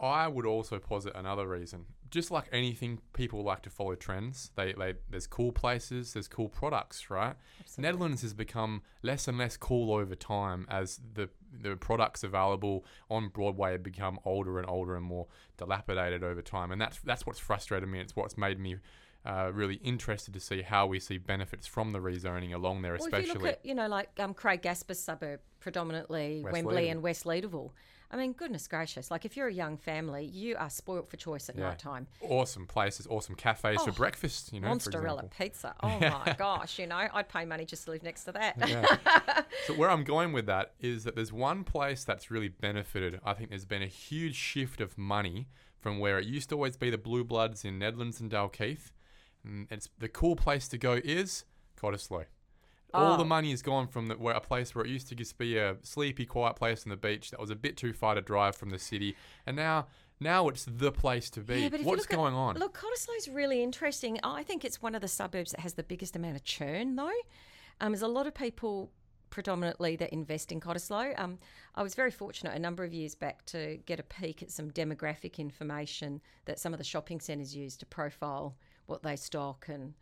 I 0.00 0.28
would 0.28 0.46
also 0.46 0.78
posit 0.78 1.14
another 1.14 1.46
reason. 1.46 1.84
Just 2.10 2.30
like 2.30 2.46
anything, 2.52 2.98
people 3.12 3.44
like 3.44 3.62
to 3.62 3.70
follow 3.70 3.94
trends. 3.94 4.50
They, 4.56 4.72
they 4.72 4.94
there's 5.08 5.26
cool 5.26 5.52
places, 5.52 6.14
there's 6.14 6.26
cool 6.26 6.48
products, 6.48 7.10
right? 7.10 7.36
Nedlands 7.78 8.22
has 8.22 8.34
become 8.34 8.82
less 9.02 9.28
and 9.28 9.38
less 9.38 9.56
cool 9.56 9.94
over 9.94 10.14
time 10.14 10.66
as 10.68 11.00
the 11.14 11.28
the 11.52 11.76
products 11.76 12.24
available 12.24 12.84
on 13.10 13.28
Broadway 13.28 13.72
have 13.72 13.82
become 13.82 14.18
older 14.24 14.58
and 14.58 14.68
older 14.68 14.96
and 14.96 15.04
more 15.04 15.26
dilapidated 15.56 16.24
over 16.24 16.42
time, 16.42 16.72
and 16.72 16.80
that's 16.80 16.98
that's 17.00 17.26
what's 17.26 17.38
frustrated 17.38 17.88
me. 17.88 18.00
It's 18.00 18.16
what's 18.16 18.36
made 18.38 18.58
me. 18.58 18.76
Uh, 19.22 19.50
really 19.52 19.74
interested 19.84 20.32
to 20.32 20.40
see 20.40 20.62
how 20.62 20.86
we 20.86 20.98
see 20.98 21.18
benefits 21.18 21.66
from 21.66 21.90
the 21.90 21.98
rezoning 21.98 22.54
along 22.54 22.80
there, 22.80 22.92
Well, 22.94 23.04
especially. 23.04 23.28
if 23.28 23.34
you 23.34 23.40
look 23.42 23.52
at, 23.52 23.66
you 23.66 23.74
know, 23.74 23.86
like 23.86 24.08
um, 24.18 24.32
Craig 24.32 24.62
Gasper's 24.62 24.98
suburb, 24.98 25.40
predominantly 25.58 26.40
West 26.42 26.54
Wembley 26.54 26.88
and 26.88 27.02
West 27.02 27.24
Leederville. 27.24 27.72
I 28.12 28.16
mean, 28.16 28.32
goodness 28.32 28.66
gracious! 28.66 29.10
Like 29.10 29.24
if 29.24 29.36
you're 29.36 29.46
a 29.46 29.52
young 29.52 29.76
family, 29.76 30.24
you 30.24 30.56
are 30.56 30.68
spoilt 30.68 31.08
for 31.08 31.16
choice 31.16 31.48
at 31.48 31.56
Yeah. 31.56 31.68
night 31.68 31.78
time. 31.78 32.08
awesome 32.20 32.66
places, 32.66 33.06
awesome 33.08 33.36
cafes 33.36 33.82
for 33.84 33.90
Oh, 33.90 33.92
breakfast. 33.92 34.52
You 34.52 34.60
know, 34.60 34.66
for 34.78 34.90
example. 34.90 35.30
pizza. 35.36 35.74
Oh 35.82 35.98
my 36.00 36.34
gosh! 36.36 36.78
You 36.80 36.86
know, 36.88 37.06
I'd 37.12 37.28
pay 37.28 37.44
money 37.44 37.64
just 37.64 37.84
to 37.84 37.92
live 37.92 38.02
next 38.02 38.24
to 38.24 38.32
that. 38.32 38.56
Yeah. 38.66 39.42
so 39.66 39.74
where 39.74 39.90
I'm 39.90 40.02
going 40.04 40.32
with 40.32 40.46
that 40.46 40.72
is 40.80 41.04
that 41.04 41.14
there's 41.14 41.32
one 41.32 41.62
place 41.62 42.02
that's 42.04 42.30
really 42.30 42.48
benefited. 42.48 43.20
I 43.24 43.34
think 43.34 43.50
there's 43.50 43.64
been 43.64 43.82
a 43.82 43.86
huge 43.86 44.34
shift 44.34 44.80
of 44.80 44.98
money 44.98 45.48
from 45.78 45.98
where 46.00 46.18
it 46.18 46.26
used 46.26 46.48
to 46.50 46.56
always 46.56 46.76
be 46.76 46.90
the 46.90 46.98
Blue 46.98 47.22
Bloods 47.24 47.64
in 47.64 47.78
Nedlands 47.78 48.20
and 48.20 48.30
Dalkeith. 48.30 48.90
And 49.44 49.66
it's 49.70 49.88
the 49.98 50.08
cool 50.08 50.36
place 50.36 50.66
to 50.68 50.76
go 50.78 51.00
is 51.04 51.44
Cottesloe. 51.80 52.26
All 52.92 53.16
the 53.16 53.22
Oh. 53.24 53.26
money 53.26 53.52
is 53.52 53.62
gone 53.62 53.86
from 53.86 54.08
the, 54.08 54.14
where 54.16 54.34
a 54.34 54.40
place 54.40 54.74
where 54.74 54.84
it 54.84 54.90
used 54.90 55.08
to 55.08 55.14
just 55.14 55.38
be 55.38 55.56
a 55.58 55.76
sleepy, 55.82 56.26
quiet 56.26 56.56
place 56.56 56.84
on 56.84 56.90
the 56.90 56.96
beach 56.96 57.30
that 57.30 57.38
was 57.40 57.50
a 57.50 57.54
bit 57.56 57.76
too 57.76 57.92
far 57.92 58.14
to 58.14 58.20
drive 58.20 58.56
from 58.56 58.70
the 58.70 58.78
city, 58.78 59.16
and 59.46 59.56
now 59.56 59.86
now 60.22 60.48
it's 60.48 60.66
the 60.68 60.92
place 60.92 61.30
to 61.30 61.40
be. 61.40 61.62
Yeah, 61.62 61.68
but 61.70 61.80
What's 61.82 62.02
look 62.02 62.10
at- 62.12 62.16
going 62.16 62.34
on? 62.34 62.56
Look, 62.58 62.76
Cottesloe's 62.78 63.28
really 63.28 63.62
interesting. 63.62 64.18
I 64.22 64.42
think 64.42 64.64
it's 64.66 64.82
one 64.82 64.94
of 64.94 65.00
the 65.00 65.08
suburbs 65.08 65.52
that 65.52 65.60
has 65.60 65.74
the 65.74 65.82
biggest 65.82 66.14
amount 66.14 66.36
of 66.36 66.44
churn, 66.44 66.94
though. 66.96 67.10
Um, 67.80 67.92
there's 67.92 68.02
a 68.02 68.08
lot 68.08 68.26
of 68.26 68.34
people 68.34 68.90
predominantly 69.30 69.96
that 69.96 70.12
invest 70.12 70.52
in 70.52 70.60
Cottesloe. 70.60 71.18
Um, 71.18 71.38
I 71.74 71.82
was 71.82 71.94
very 71.94 72.10
fortunate 72.10 72.52
a 72.54 72.58
number 72.58 72.84
of 72.84 72.92
years 72.92 73.14
back 73.14 73.46
to 73.46 73.78
get 73.86 73.98
a 74.00 74.02
peek 74.02 74.42
at 74.42 74.50
some 74.50 74.70
demographic 74.72 75.38
information 75.38 76.20
that 76.44 76.58
some 76.58 76.74
of 76.74 76.78
the 76.78 76.84
shopping 76.84 77.20
centres 77.20 77.54
use 77.56 77.76
to 77.78 77.86
profile 77.86 78.56
what 78.86 79.02
they 79.02 79.16
stock 79.16 79.66
and 79.68 79.94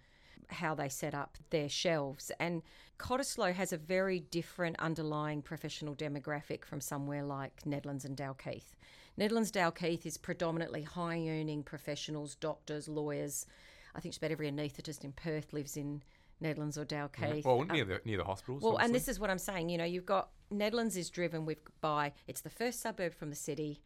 how 0.48 0.74
they 0.74 0.88
set 0.88 1.14
up 1.14 1.38
their 1.51 1.68
shelves. 1.68 2.31
And 2.38 2.62
Cottesloe 2.98 3.55
has 3.55 3.72
a 3.72 3.77
very 3.77 4.20
different 4.20 4.77
underlying 4.79 5.42
professional 5.42 5.94
demographic 5.94 6.64
from 6.64 6.81
somewhere 6.81 7.24
like 7.24 7.62
Nedlands 7.64 8.05
and 8.05 8.16
Dalkeith. 8.16 8.74
Nedlands 9.18 9.51
Dalkeith 9.51 10.07
is 10.07 10.16
predominantly 10.16 10.83
high 10.83 11.27
earning 11.29 11.62
professionals, 11.62 12.35
doctors, 12.37 12.88
lawyers. 12.88 13.46
I 13.94 14.01
think 14.01 14.12
just 14.12 14.22
about 14.22 14.31
every 14.33 14.51
anaesthetist 14.51 15.05
in 15.05 15.12
Perth 15.12 15.53
lives 15.53 15.77
in 15.77 16.03
Nedlands 16.42 16.77
or 16.79 16.85
Dalkeith. 16.85 17.44
well, 17.44 17.62
Um, 17.62 17.68
near 17.68 17.85
the 17.85 18.01
near 18.05 18.16
the 18.18 18.24
hospitals. 18.24 18.62
well, 18.62 18.77
and 18.77 18.94
this 18.94 19.09
is 19.09 19.18
what 19.18 19.29
I'm 19.31 19.38
saying. 19.38 19.70
You 19.70 19.79
know, 19.79 19.85
you've 19.85 20.07
got 20.07 20.31
Nedlands 20.53 20.96
is 20.96 21.11
driven 21.11 21.44
with 21.44 21.59
by 21.81 22.12
it's 22.29 22.40
the 22.42 22.51
first 22.51 22.81
suburb 22.81 23.12
from 23.14 23.31
the 23.31 23.37
city. 23.37 23.83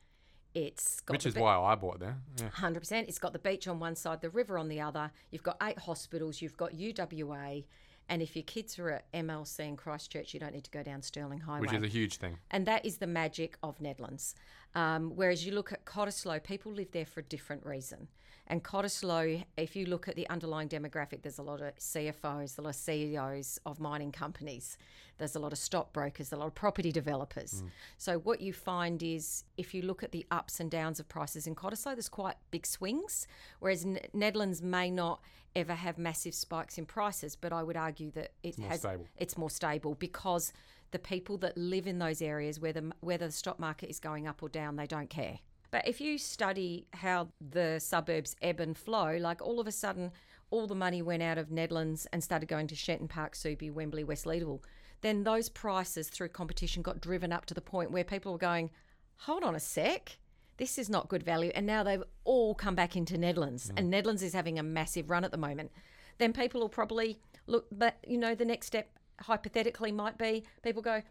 It's 0.54 1.00
got 1.00 1.14
which 1.14 1.26
is 1.26 1.34
be- 1.34 1.40
why 1.40 1.56
I 1.58 1.74
bought 1.74 2.00
there. 2.00 2.16
Yeah. 2.40 2.48
Hundred 2.50 2.80
percent. 2.80 3.08
It's 3.08 3.18
got 3.18 3.32
the 3.32 3.38
beach 3.38 3.66
on 3.68 3.78
one 3.80 3.96
side, 3.96 4.20
the 4.20 4.30
river 4.30 4.58
on 4.58 4.68
the 4.68 4.80
other. 4.80 5.10
You've 5.30 5.42
got 5.42 5.56
eight 5.62 5.78
hospitals. 5.78 6.42
You've 6.42 6.56
got 6.56 6.72
UWA, 6.72 7.64
and 8.08 8.20
if 8.22 8.36
your 8.36 8.42
kids 8.42 8.78
are 8.78 8.90
at 8.90 9.10
MLC 9.12 9.60
in 9.60 9.76
Christ 9.76 10.10
Church, 10.12 10.34
you 10.34 10.40
don't 10.40 10.52
need 10.52 10.64
to 10.64 10.70
go 10.70 10.82
down 10.82 11.02
Stirling 11.02 11.40
Highway. 11.40 11.60
Which 11.62 11.72
is 11.72 11.82
a 11.82 11.88
huge 11.88 12.16
thing. 12.16 12.38
and 12.50 12.66
that 12.66 12.84
is 12.84 12.98
the 12.98 13.06
magic 13.06 13.56
of 13.62 13.78
Nedlands. 13.78 14.34
Um, 14.74 15.12
whereas 15.14 15.44
you 15.44 15.52
look 15.52 15.72
at 15.72 15.84
Cottesloe, 15.84 16.42
people 16.42 16.72
live 16.72 16.90
there 16.92 17.06
for 17.06 17.20
a 17.20 17.24
different 17.24 17.64
reason. 17.66 18.08
And 18.48 18.62
Cottesloe, 18.64 19.44
if 19.56 19.76
you 19.76 19.86
look 19.86 20.08
at 20.08 20.16
the 20.16 20.28
underlying 20.28 20.68
demographic, 20.68 21.22
there's 21.22 21.38
a 21.38 21.42
lot 21.42 21.60
of 21.60 21.76
CFOs, 21.76 22.58
a 22.58 22.62
lot 22.62 22.70
of 22.70 22.74
CEOs 22.74 23.60
of 23.64 23.78
mining 23.78 24.10
companies, 24.12 24.76
there's 25.18 25.36
a 25.36 25.38
lot 25.38 25.52
of 25.52 25.58
stockbrokers, 25.58 26.32
a 26.32 26.36
lot 26.36 26.46
of 26.48 26.54
property 26.54 26.90
developers. 26.90 27.62
So 27.98 28.18
what 28.18 28.40
you 28.40 28.52
find 28.52 29.00
is 29.02 29.44
if 29.56 29.74
you 29.74 29.82
look 29.82 30.02
at 30.02 30.10
the 30.10 30.26
ups 30.30 30.58
and 30.58 30.70
downs 30.70 30.98
of 30.98 31.08
prices 31.08 31.46
in 31.46 31.54
Cottesloe, 31.54 31.94
there's 31.94 32.08
quite 32.08 32.36
big 32.50 32.66
swings, 32.66 33.28
whereas 33.60 33.84
N- 33.84 34.00
Nedlands 34.14 34.60
may 34.60 34.90
not 34.90 35.20
ever 35.54 35.74
have 35.74 35.96
massive 35.96 36.34
spikes 36.34 36.78
in 36.78 36.86
prices, 36.86 37.36
but 37.36 37.52
I 37.52 37.62
would 37.62 37.76
argue 37.76 38.10
that 38.12 38.32
it 38.42 38.58
more 38.58 38.70
has 38.70 38.80
stable. 38.80 39.06
it's 39.18 39.38
more 39.38 39.50
stable 39.50 39.94
because 39.94 40.52
the 40.92 40.98
people 40.98 41.36
that 41.38 41.56
live 41.56 41.86
in 41.86 41.98
those 41.98 42.22
areas 42.22 42.60
where 42.60 42.72
the 42.72 42.92
whether 43.00 43.26
the 43.26 43.32
stock 43.32 43.58
market 43.58 43.90
is 43.90 43.98
going 43.98 44.26
up 44.26 44.42
or 44.42 44.48
down, 44.48 44.76
they 44.76 44.86
don't 44.86 45.10
care. 45.10 45.40
But 45.70 45.88
if 45.88 46.00
you 46.00 46.18
study 46.18 46.86
how 46.92 47.28
the 47.40 47.80
suburbs 47.80 48.36
ebb 48.42 48.60
and 48.60 48.76
flow, 48.76 49.16
like 49.16 49.40
all 49.40 49.58
of 49.58 49.66
a 49.66 49.72
sudden, 49.72 50.12
all 50.50 50.66
the 50.66 50.74
money 50.74 51.00
went 51.00 51.22
out 51.22 51.38
of 51.38 51.48
Nedlands 51.48 52.06
and 52.12 52.22
started 52.22 52.46
going 52.46 52.66
to 52.68 52.74
Shenton 52.76 53.08
Park, 53.08 53.34
Subi, 53.34 53.72
Wembley, 53.72 54.04
West 54.04 54.26
Leederville, 54.26 54.60
then 55.00 55.24
those 55.24 55.48
prices 55.48 56.08
through 56.08 56.28
competition 56.28 56.82
got 56.82 57.00
driven 57.00 57.32
up 57.32 57.46
to 57.46 57.54
the 57.54 57.62
point 57.62 57.90
where 57.90 58.04
people 58.04 58.32
were 58.32 58.38
going, 58.38 58.70
hold 59.16 59.42
on 59.42 59.54
a 59.54 59.60
sec, 59.60 60.18
this 60.58 60.76
is 60.76 60.90
not 60.90 61.08
good 61.08 61.22
value. 61.22 61.50
And 61.54 61.66
now 61.66 61.82
they've 61.82 62.04
all 62.24 62.54
come 62.54 62.74
back 62.74 62.94
into 62.94 63.16
Nedlands, 63.16 63.68
mm. 63.68 63.72
and 63.76 63.92
Nedlands 63.92 64.22
is 64.22 64.34
having 64.34 64.58
a 64.58 64.62
massive 64.62 65.08
run 65.08 65.24
at 65.24 65.30
the 65.30 65.38
moment. 65.38 65.72
Then 66.18 66.34
people 66.34 66.60
will 66.60 66.68
probably 66.68 67.18
look, 67.46 67.66
but 67.72 67.96
you 68.06 68.18
know, 68.18 68.34
the 68.34 68.44
next 68.44 68.66
step 68.66 68.90
hypothetically 69.22 69.92
might 69.92 70.18
be 70.18 70.44
people 70.62 70.82
go, 70.82 71.02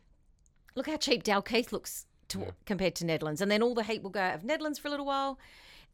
look 0.76 0.88
how 0.88 0.98
cheap 0.98 1.24
Dalkeith 1.24 1.72
looks 1.72 2.06
to, 2.30 2.54
compared 2.66 2.96
to 2.96 3.06
Nedlands. 3.06 3.42
And 3.42 3.52
then 3.52 3.62
all 3.62 3.74
the 3.74 3.84
heat 3.84 4.04
will 4.04 4.10
go 4.10 4.22
out 4.22 4.36
of 4.36 4.44
Nedlands 4.44 4.80
for 4.80 4.88
a 4.88 4.92
little 4.92 5.06
while. 5.06 5.40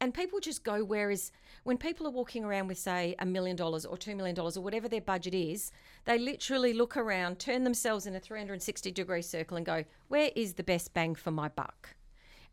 And 0.00 0.14
people 0.14 0.38
just 0.38 0.62
go, 0.62 0.84
whereas 0.84 1.32
when 1.64 1.76
people 1.76 2.06
are 2.06 2.10
walking 2.10 2.44
around 2.44 2.68
with, 2.68 2.78
say, 2.78 3.16
a 3.18 3.26
million 3.26 3.56
dollars 3.56 3.84
or 3.84 3.96
two 3.96 4.14
million 4.14 4.34
dollars 4.36 4.56
or 4.56 4.60
whatever 4.60 4.88
their 4.88 5.00
budget 5.00 5.34
is, 5.34 5.72
they 6.04 6.18
literally 6.18 6.72
look 6.72 6.96
around, 6.96 7.40
turn 7.40 7.64
themselves 7.64 8.06
in 8.06 8.14
a 8.14 8.20
360 8.20 8.92
degree 8.92 9.22
circle 9.22 9.56
and 9.56 9.66
go, 9.66 9.84
where 10.06 10.30
is 10.36 10.54
the 10.54 10.62
best 10.62 10.94
bang 10.94 11.16
for 11.16 11.32
my 11.32 11.48
buck? 11.48 11.96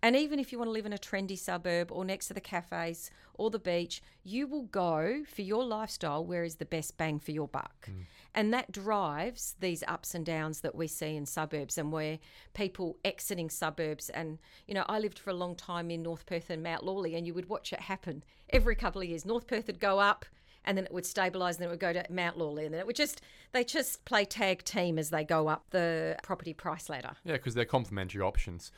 And 0.01 0.15
even 0.15 0.39
if 0.39 0.51
you 0.51 0.57
want 0.57 0.67
to 0.67 0.73
live 0.73 0.85
in 0.85 0.93
a 0.93 0.97
trendy 0.97 1.37
suburb 1.37 1.91
or 1.91 2.05
next 2.05 2.27
to 2.27 2.33
the 2.33 2.41
cafes 2.41 3.09
or 3.33 3.49
the 3.49 3.59
beach, 3.59 4.01
you 4.23 4.47
will 4.47 4.63
go 4.63 5.23
for 5.27 5.41
your 5.41 5.63
lifestyle 5.63 6.23
where 6.23 6.43
is 6.43 6.55
the 6.55 6.65
best 6.65 6.97
bang 6.97 7.19
for 7.19 7.31
your 7.31 7.47
buck. 7.47 7.89
Mm. 7.89 8.05
And 8.33 8.53
that 8.53 8.71
drives 8.71 9.55
these 9.59 9.83
ups 9.87 10.13
and 10.13 10.25
downs 10.25 10.61
that 10.61 10.75
we 10.75 10.87
see 10.87 11.15
in 11.15 11.25
suburbs 11.25 11.77
and 11.77 11.91
where 11.91 12.19
people 12.53 12.97
exiting 13.03 13.49
suburbs. 13.49 14.09
And, 14.09 14.39
you 14.67 14.73
know, 14.73 14.85
I 14.87 14.99
lived 14.99 15.17
for 15.17 15.29
a 15.29 15.33
long 15.35 15.55
time 15.55 15.89
in 15.89 16.03
North 16.03 16.25
Perth 16.25 16.49
and 16.49 16.61
Mount 16.61 16.83
Lawley, 16.83 17.15
and 17.15 17.25
you 17.25 17.33
would 17.33 17.49
watch 17.49 17.73
it 17.73 17.81
happen 17.81 18.23
every 18.49 18.75
couple 18.75 19.01
of 19.01 19.07
years. 19.07 19.25
North 19.25 19.47
Perth 19.47 19.67
would 19.67 19.79
go 19.79 19.99
up 19.99 20.25
and 20.65 20.77
then 20.77 20.85
it 20.85 20.93
would 20.93 21.03
stabilise 21.03 21.51
and 21.51 21.59
then 21.59 21.67
it 21.67 21.71
would 21.71 21.79
go 21.79 21.93
to 21.93 22.05
Mount 22.09 22.37
Lawley 22.37 22.65
and 22.65 22.73
then 22.73 22.81
it 22.81 22.87
would 22.87 22.95
just 22.95 23.21
they 23.53 23.63
just 23.63 24.03
play 24.05 24.25
tag 24.25 24.63
team 24.63 24.97
as 24.97 25.11
they 25.11 25.23
go 25.23 25.47
up 25.47 25.65
the 25.69 26.17
property 26.23 26.53
price 26.53 26.89
ladder. 26.89 27.11
Yeah, 27.23 27.33
because 27.33 27.53
they're 27.53 27.65
complementary 27.65 28.21
options. 28.21 28.71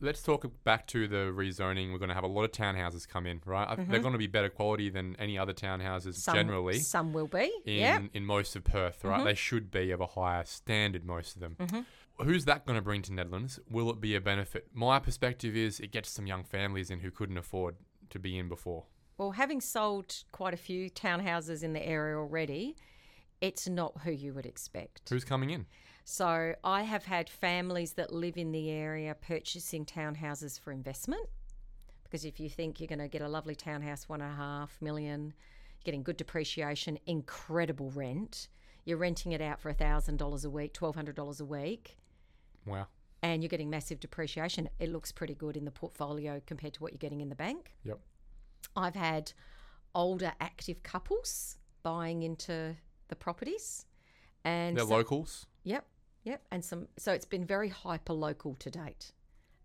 Let's 0.00 0.22
talk 0.22 0.46
back 0.62 0.86
to 0.88 1.08
the 1.08 1.32
rezoning. 1.34 1.90
We're 1.90 1.98
going 1.98 2.10
to 2.10 2.14
have 2.14 2.24
a 2.24 2.28
lot 2.28 2.44
of 2.44 2.52
townhouses 2.52 3.06
come 3.08 3.26
in, 3.26 3.40
right? 3.44 3.66
I 3.68 3.74
They're 3.74 3.84
mm-hmm. 3.84 4.00
going 4.00 4.12
to 4.12 4.18
be 4.18 4.28
better 4.28 4.48
quality 4.48 4.90
than 4.90 5.16
any 5.18 5.36
other 5.36 5.52
townhouses 5.52 6.14
Some, 6.14 6.34
generally 6.34 6.78
some 6.78 7.12
will 7.12 7.26
be. 7.26 7.50
in, 7.64 7.74
yeah. 7.74 8.00
in 8.14 8.24
most 8.24 8.54
of 8.54 8.62
Perth, 8.62 9.02
right? 9.02 9.16
Mm-hmm. 9.16 9.26
They 9.26 9.34
should 9.34 9.70
be 9.72 9.90
of 9.90 10.00
a 10.00 10.06
higher 10.06 10.44
standard, 10.44 11.04
most 11.04 11.34
of 11.34 11.40
them. 11.40 11.56
Mm-hmm. 11.58 12.24
Who's 12.24 12.44
that 12.44 12.64
going 12.64 12.76
to 12.76 12.82
bring 12.82 13.02
to 13.02 13.12
Nedlands? 13.12 13.58
Will 13.70 13.90
it 13.90 14.00
be 14.00 14.14
a 14.14 14.20
benefit? 14.20 14.68
My 14.72 15.00
perspective 15.00 15.56
is 15.56 15.80
it 15.80 15.90
gets 15.90 16.10
some 16.10 16.26
young 16.26 16.44
families 16.44 16.90
in 16.90 17.00
who 17.00 17.10
couldn't 17.10 17.38
afford 17.38 17.76
to 18.10 18.18
be 18.18 18.38
in 18.38 18.48
before. 18.48 18.84
Well, 19.18 19.32
having 19.32 19.60
sold 19.60 20.14
quite 20.30 20.54
a 20.54 20.56
few 20.56 20.90
townhouses 20.90 21.64
in 21.64 21.72
the 21.72 21.84
area 21.84 22.16
already, 22.16 22.76
it's 23.40 23.68
not 23.68 23.92
who 24.04 24.12
you 24.12 24.32
would 24.34 24.46
expect. 24.46 25.08
Who's 25.08 25.24
coming 25.24 25.50
in? 25.50 25.66
So 26.10 26.54
I 26.64 26.84
have 26.84 27.04
had 27.04 27.28
families 27.28 27.92
that 27.92 28.10
live 28.10 28.38
in 28.38 28.50
the 28.50 28.70
area 28.70 29.14
purchasing 29.14 29.84
townhouses 29.84 30.58
for 30.58 30.72
investment. 30.72 31.28
Because 32.02 32.24
if 32.24 32.40
you 32.40 32.48
think 32.48 32.80
you're 32.80 32.86
going 32.88 32.98
to 33.00 33.08
get 33.08 33.20
a 33.20 33.28
lovely 33.28 33.54
townhouse, 33.54 34.08
one 34.08 34.22
and 34.22 34.32
a 34.32 34.34
half 34.34 34.80
million, 34.80 35.34
you're 35.76 35.84
getting 35.84 36.02
good 36.02 36.16
depreciation, 36.16 36.98
incredible 37.04 37.90
rent, 37.90 38.48
you're 38.86 38.96
renting 38.96 39.32
it 39.32 39.42
out 39.42 39.60
for 39.60 39.70
$1,000 39.70 40.44
a 40.46 40.48
week, 40.48 40.72
$1,200 40.72 41.40
a 41.40 41.44
week, 41.44 41.98
Wow. 42.64 42.86
and 43.22 43.42
you're 43.42 43.50
getting 43.50 43.68
massive 43.68 44.00
depreciation, 44.00 44.70
it 44.78 44.88
looks 44.88 45.12
pretty 45.12 45.34
good 45.34 45.58
in 45.58 45.66
the 45.66 45.70
portfolio 45.70 46.40
compared 46.46 46.72
to 46.72 46.82
what 46.82 46.92
you're 46.92 46.98
getting 46.98 47.20
in 47.20 47.28
the 47.28 47.34
bank. 47.36 47.74
Yep. 47.84 48.00
I've 48.74 48.94
had 48.94 49.34
older 49.94 50.32
active 50.40 50.82
couples 50.82 51.58
buying 51.82 52.22
into 52.22 52.76
the 53.08 53.14
properties. 53.16 53.84
And 54.42 54.74
They're 54.78 54.84
some- 54.84 54.90
locals. 54.92 55.46
Yep, 55.64 55.84
yep. 56.24 56.42
And 56.50 56.64
some 56.64 56.88
so 56.96 57.12
it's 57.12 57.26
been 57.26 57.44
very 57.44 57.68
hyper 57.68 58.12
local 58.12 58.54
to 58.56 58.70
date. 58.70 59.12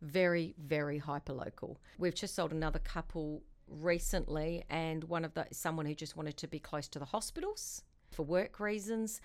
Very, 0.01 0.53
very 0.57 0.97
hyper 0.97 1.33
local. 1.33 1.79
We've 1.97 2.15
just 2.15 2.35
sold 2.35 2.51
another 2.51 2.79
couple 2.79 3.41
recently 3.67 4.63
and 4.69 5.03
one 5.05 5.23
of 5.25 5.33
the 5.33 5.47
someone 5.51 5.85
who 5.85 5.95
just 5.95 6.17
wanted 6.17 6.37
to 6.37 6.47
be 6.47 6.59
close 6.59 6.87
to 6.89 6.99
the 6.99 7.05
hospitals 7.05 7.83
for 8.11 8.23
work 8.23 8.59
reasons. 8.59 9.21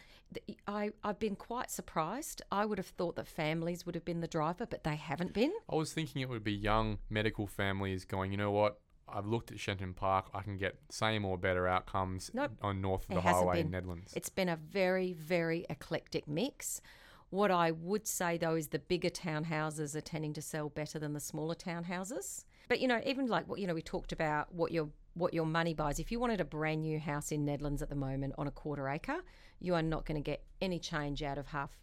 I, 0.67 0.93
I've 1.05 1.19
been 1.19 1.37
quite 1.37 1.71
surprised. 1.71 2.43
I 2.51 2.65
would 2.65 2.79
have 2.79 2.87
thought 2.87 3.17
that 3.17 3.27
families 3.29 3.87
would 3.87 3.95
have 3.95 4.05
been 4.05 4.21
the 4.21 4.29
driver, 4.29 4.67
but 4.67 4.85
they 4.85 4.97
haven't 4.97 5.33
been. 5.33 5.53
I 5.71 5.75
was 5.75 5.93
thinking 5.93 6.23
it 6.23 6.29
would 6.29 6.45
be 6.45 6.53
young 6.53 6.99
medical 7.11 7.47
families 7.47 8.05
going, 8.05 8.31
you 8.33 8.39
know 8.39 8.51
what? 8.51 8.81
I've 9.11 9.27
looked 9.27 9.51
at 9.51 9.59
Shenton 9.59 9.95
Park. 9.95 10.27
I 10.35 10.43
can 10.43 10.59
get 10.59 10.77
same 10.91 11.25
or 11.25 11.39
better 11.39 11.67
outcomes 11.67 12.31
Nope. 12.35 12.53
on 12.61 12.81
north 12.83 13.09
of 13.09 13.15
the 13.15 13.21
highway 13.23 13.63
been. 13.63 13.75
in 13.75 13.83
Nedlands. 13.83 14.15
It's 14.15 14.29
been 14.29 14.51
a 14.51 14.57
very, 14.57 15.15
very 15.15 15.65
eclectic 15.71 16.29
mix. 16.29 16.83
What 17.31 17.51
I 17.51 17.73
would 17.73 18.07
say 18.07 18.39
though 18.39 18.55
is 18.55 18.69
the 18.69 18.79
bigger 18.79 19.11
townhouses 19.11 19.95
are 19.95 20.01
tending 20.01 20.33
to 20.35 20.43
sell 20.43 20.69
better 20.71 20.99
than 20.99 21.13
the 21.13 21.21
smaller 21.21 21.55
townhouses. 21.55 22.45
But 22.69 22.81
you 22.81 22.89
know, 22.89 23.01
even 23.05 23.27
like 23.27 23.49
what 23.49 23.59
you 23.59 23.67
know, 23.67 23.75
we 23.75 23.83
talked 23.83 24.13
about 24.13 24.55
what 24.55 24.73
your 24.73 24.89
what 25.15 25.35
your 25.35 25.47
money 25.47 25.75
buys. 25.75 25.99
If 25.99 26.13
you 26.13 26.21
wanted 26.21 26.41
a 26.41 26.45
brand 26.45 26.83
new 26.83 26.99
house 26.99 27.33
in 27.33 27.45
Nedlands 27.45 27.83
at 27.83 27.89
the 27.89 27.97
moment 27.97 28.35
on 28.39 28.47
a 28.47 28.51
quarter 28.51 28.89
acre, 28.89 29.19
you 29.61 29.75
are 29.75 29.83
not 29.83 30.07
going 30.07 30.23
to 30.23 30.25
get 30.25 30.43
any 30.61 30.79
change 30.79 31.23
out 31.23 31.39
of 31.39 31.49
half, 31.49 31.77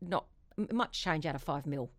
not 0.00 0.26
much 0.70 1.00
change 1.00 1.26
out 1.26 1.34
of 1.34 1.42
five 1.42 1.66
mil. 1.66 1.90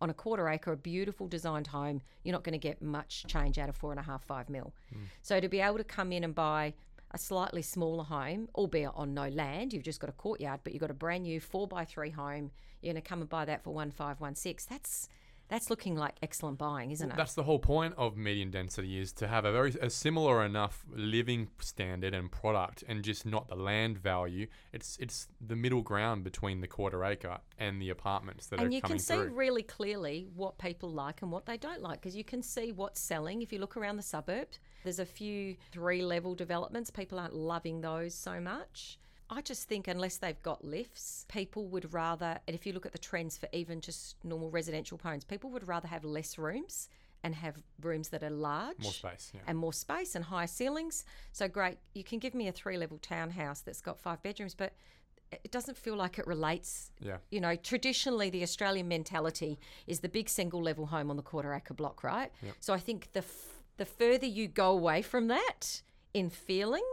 On 0.00 0.10
a 0.10 0.14
quarter 0.14 0.48
acre, 0.48 0.72
a 0.72 0.76
beautiful 0.76 1.26
designed 1.26 1.68
home, 1.68 2.02
you're 2.22 2.32
not 2.32 2.44
going 2.44 2.52
to 2.52 2.58
get 2.58 2.82
much 2.82 3.24
change 3.26 3.58
out 3.58 3.68
of 3.68 3.76
four 3.76 3.90
and 3.90 4.00
a 4.00 4.02
half, 4.02 4.22
five 4.24 4.50
mil. 4.50 4.74
Hmm. 4.92 5.04
So 5.22 5.40
to 5.40 5.48
be 5.48 5.60
able 5.60 5.78
to 5.78 5.84
come 5.84 6.12
in 6.12 6.24
and 6.24 6.34
buy 6.34 6.74
a 7.14 7.18
slightly 7.18 7.62
smaller 7.62 8.04
home, 8.04 8.48
albeit 8.56 8.90
on 8.94 9.14
no 9.14 9.28
land, 9.28 9.72
you've 9.72 9.84
just 9.84 10.00
got 10.00 10.10
a 10.10 10.14
courtyard, 10.14 10.60
but 10.64 10.72
you've 10.72 10.80
got 10.80 10.90
a 10.90 10.94
brand 10.94 11.22
new 11.22 11.40
four 11.40 11.68
by 11.68 11.84
three 11.84 12.10
home, 12.10 12.50
you're 12.82 12.92
going 12.92 13.02
to 13.02 13.08
come 13.08 13.20
and 13.20 13.30
buy 13.30 13.44
that 13.44 13.62
for 13.62 13.72
one 13.72 13.92
five, 13.92 14.20
one 14.20 14.34
six. 14.34 14.66
That's 14.66 15.08
that's 15.48 15.68
looking 15.68 15.94
like 15.94 16.14
excellent 16.22 16.58
buying, 16.58 16.90
isn't 16.90 17.10
it? 17.10 17.16
That's 17.16 17.34
the 17.34 17.42
whole 17.42 17.58
point 17.58 17.94
of 17.98 18.16
medium 18.16 18.50
density 18.50 18.98
is 18.98 19.12
to 19.12 19.28
have 19.28 19.44
a 19.44 19.52
very 19.52 19.74
a 19.80 19.90
similar 19.90 20.44
enough 20.44 20.84
living 20.90 21.48
standard 21.60 22.14
and 22.14 22.32
product, 22.32 22.82
and 22.88 23.04
just 23.04 23.24
not 23.24 23.48
the 23.48 23.54
land 23.54 23.98
value. 23.98 24.48
It's 24.72 24.96
it's 24.98 25.28
the 25.40 25.54
middle 25.54 25.82
ground 25.82 26.24
between 26.24 26.62
the 26.62 26.66
quarter 26.66 27.04
acre 27.04 27.38
and 27.58 27.80
the 27.80 27.90
apartments 27.90 28.46
that 28.48 28.56
are. 28.56 28.64
coming 28.64 28.70
through. 28.70 28.76
and 28.76 28.90
you 28.90 28.96
can 28.96 28.98
see 28.98 29.14
through. 29.14 29.36
really 29.36 29.62
clearly 29.62 30.26
what 30.34 30.58
people 30.58 30.90
like 30.90 31.22
and 31.22 31.30
what 31.30 31.46
they 31.46 31.58
don't 31.58 31.82
like 31.82 32.00
because 32.00 32.16
you 32.16 32.24
can 32.24 32.42
see 32.42 32.72
what's 32.72 33.00
selling 33.00 33.42
if 33.42 33.52
you 33.52 33.60
look 33.60 33.76
around 33.76 33.96
the 33.96 34.02
suburbs. 34.02 34.58
There's 34.84 35.00
a 35.00 35.06
few 35.06 35.56
three 35.72 36.02
level 36.02 36.34
developments. 36.34 36.90
People 36.90 37.18
aren't 37.18 37.34
loving 37.34 37.80
those 37.80 38.14
so 38.14 38.38
much. 38.40 38.98
I 39.30 39.40
just 39.40 39.66
think 39.66 39.88
unless 39.88 40.18
they've 40.18 40.40
got 40.42 40.64
lifts, 40.64 41.24
people 41.28 41.66
would 41.68 41.92
rather, 41.94 42.38
and 42.46 42.54
if 42.54 42.66
you 42.66 42.72
look 42.72 42.86
at 42.86 42.92
the 42.92 42.98
trends 42.98 43.36
for 43.38 43.48
even 43.52 43.80
just 43.80 44.16
normal 44.22 44.50
residential 44.50 45.00
homes, 45.02 45.24
people 45.24 45.50
would 45.50 45.66
rather 45.66 45.88
have 45.88 46.04
less 46.04 46.36
rooms 46.36 46.88
and 47.24 47.34
have 47.34 47.56
rooms 47.80 48.10
that 48.10 48.22
are 48.22 48.30
large 48.30 48.78
More 48.80 48.92
space, 48.92 49.32
yeah. 49.34 49.40
and 49.46 49.56
more 49.56 49.72
space 49.72 50.14
and 50.14 50.26
higher 50.26 50.46
ceilings. 50.46 51.06
So 51.32 51.48
great, 51.48 51.78
you 51.94 52.04
can 52.04 52.18
give 52.18 52.34
me 52.34 52.48
a 52.48 52.52
three 52.52 52.76
level 52.76 52.98
townhouse 52.98 53.62
that's 53.62 53.80
got 53.80 53.98
five 53.98 54.22
bedrooms, 54.22 54.54
but 54.54 54.74
it 55.32 55.50
doesn't 55.50 55.78
feel 55.78 55.96
like 55.96 56.18
it 56.18 56.26
relates. 56.26 56.92
Yeah. 57.00 57.16
You 57.30 57.40
know, 57.40 57.56
traditionally 57.56 58.28
the 58.28 58.42
Australian 58.42 58.88
mentality 58.88 59.58
is 59.86 60.00
the 60.00 60.08
big 60.08 60.28
single 60.28 60.62
level 60.62 60.84
home 60.86 61.10
on 61.10 61.16
the 61.16 61.22
quarter 61.22 61.54
acre 61.54 61.72
block, 61.74 62.04
right? 62.04 62.30
So 62.60 62.74
I 62.74 62.78
think 62.78 63.08
the 63.14 63.24
the 63.76 63.84
further 63.84 64.26
you 64.26 64.48
go 64.48 64.70
away 64.70 65.02
from 65.02 65.28
that 65.28 65.82
in 66.12 66.30
feeling 66.30 66.84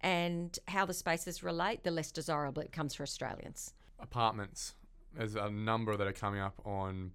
and 0.00 0.58
how 0.68 0.84
the 0.86 0.94
spaces 0.94 1.42
relate, 1.42 1.84
the 1.84 1.90
less 1.90 2.10
desirable 2.10 2.62
it 2.62 2.70
becomes 2.70 2.94
for 2.94 3.02
Australians. 3.02 3.74
apartments. 4.00 4.74
There's 5.14 5.36
a 5.36 5.50
number 5.50 5.96
that 5.96 6.06
are 6.06 6.12
coming 6.12 6.40
up 6.40 6.60
on 6.64 7.12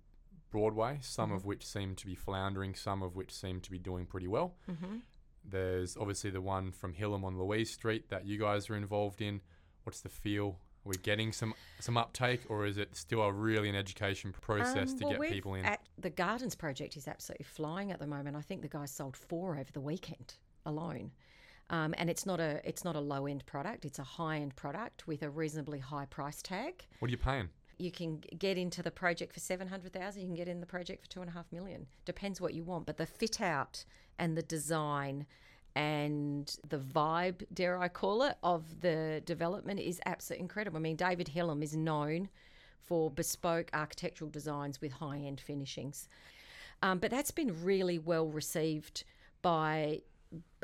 Broadway, 0.52 1.00
some 1.02 1.30
Mm-hmm. 1.30 1.36
of 1.36 1.46
which 1.46 1.66
seem 1.66 1.96
to 1.96 2.06
be 2.06 2.16
floundering, 2.16 2.76
some 2.76 3.02
of 3.04 3.16
which 3.16 3.34
seem 3.34 3.60
to 3.62 3.72
be 3.72 3.80
doing 3.80 4.06
pretty 4.06 4.28
well. 4.28 4.56
Mm-hmm. 4.70 4.98
There's 5.44 5.98
obviously 5.98 6.30
the 6.30 6.42
one 6.42 6.72
from 6.72 6.94
Hillam 6.94 7.24
on 7.26 7.38
Louise 7.38 7.72
Street 7.74 8.10
that 8.10 8.26
you 8.26 8.38
guys 8.38 8.70
are 8.70 8.76
involved 8.76 9.22
in. 9.22 9.42
What's 9.84 10.02
the 10.02 10.10
feel? 10.10 10.60
Are 10.88 10.92
we 10.92 10.98
getting 10.98 11.34
some 11.34 11.54
some 11.82 11.98
uptake, 11.98 12.42
or 12.48 12.66
is 12.66 12.78
it 12.78 12.96
still 12.96 13.22
a 13.22 13.32
really 13.32 13.68
an 13.68 13.76
education 13.76 14.32
process 14.32 14.92
Um, 14.92 15.00
to 15.00 15.06
well, 15.06 15.20
get 15.20 15.32
people 15.32 15.54
in? 15.56 15.66
At 15.66 15.82
the 15.98 16.10
Gardens 16.10 16.56
project 16.56 16.96
is 16.96 17.10
absolutely 17.10 17.44
flying 17.44 17.92
at 17.92 18.00
the 18.00 18.08
moment. 18.08 18.38
I 18.38 18.42
think 18.42 18.62
the 18.62 18.70
guys 18.70 18.90
sold 18.90 19.18
four 19.18 19.58
over 19.58 19.70
the 19.72 19.82
weekend 19.82 20.36
alone. 20.66 21.12
Um, 21.70 21.94
and 21.98 22.10
it's 22.10 22.26
not 22.26 22.40
a 22.40 22.62
it's 22.64 22.86
not 22.86 22.96
a 22.96 23.02
low 23.02 23.28
end 23.28 23.46
product. 23.46 23.84
It's 23.84 24.00
a 24.00 24.04
high 24.04 24.38
end 24.38 24.56
product 24.56 25.06
with 25.08 25.24
a 25.24 25.30
reasonably 25.30 25.80
high 25.80 26.06
price 26.06 26.42
tag. 26.42 26.86
what 27.00 27.10
are 27.10 27.12
you 27.12 27.18
paying? 27.18 27.50
You 27.78 27.92
can 27.92 28.24
get 28.40 28.58
into 28.58 28.82
the 28.82 28.90
project 28.90 29.34
for 29.34 29.42
seven 29.42 29.68
hundred 29.68 29.92
thousand. 29.92 30.22
You 30.22 30.28
can 30.30 30.36
get 30.36 30.48
in 30.48 30.62
the 30.62 30.66
project 30.66 31.04
for 31.04 31.10
two 31.10 31.20
and 31.20 31.30
a 31.30 31.34
half 31.34 31.52
million. 31.52 31.88
Depends 32.06 32.40
what 32.40 32.54
you 32.54 32.64
want, 32.64 32.86
but 32.86 32.96
the 32.96 33.06
fit 33.06 33.42
out 33.42 33.84
and 34.18 34.38
the 34.38 34.42
design 34.42 35.26
and 35.78 36.58
the 36.70 36.80
vibe, 36.80 37.44
dare 37.54 37.80
I 37.80 37.88
call 37.88 38.24
it, 38.24 38.36
of 38.42 38.82
the 38.82 39.22
development 39.26 39.80
is 39.80 40.02
absolutely 40.08 40.42
incredible. 40.42 40.78
I 40.78 40.82
mean, 40.82 40.96
David 40.96 41.30
Hillam 41.36 41.62
is 41.62 41.76
known 41.76 42.30
for 42.84 43.12
bespoke 43.12 43.70
architectural 43.74 44.32
designs 44.32 44.82
with 44.82 44.94
high 44.94 45.20
end 45.20 45.40
finishings. 45.40 46.10
Um, 46.82 46.98
but 46.98 47.12
that's 47.12 47.30
been 47.30 47.64
really 47.64 48.00
well 48.00 48.28
received 48.28 49.04
by, 49.44 50.02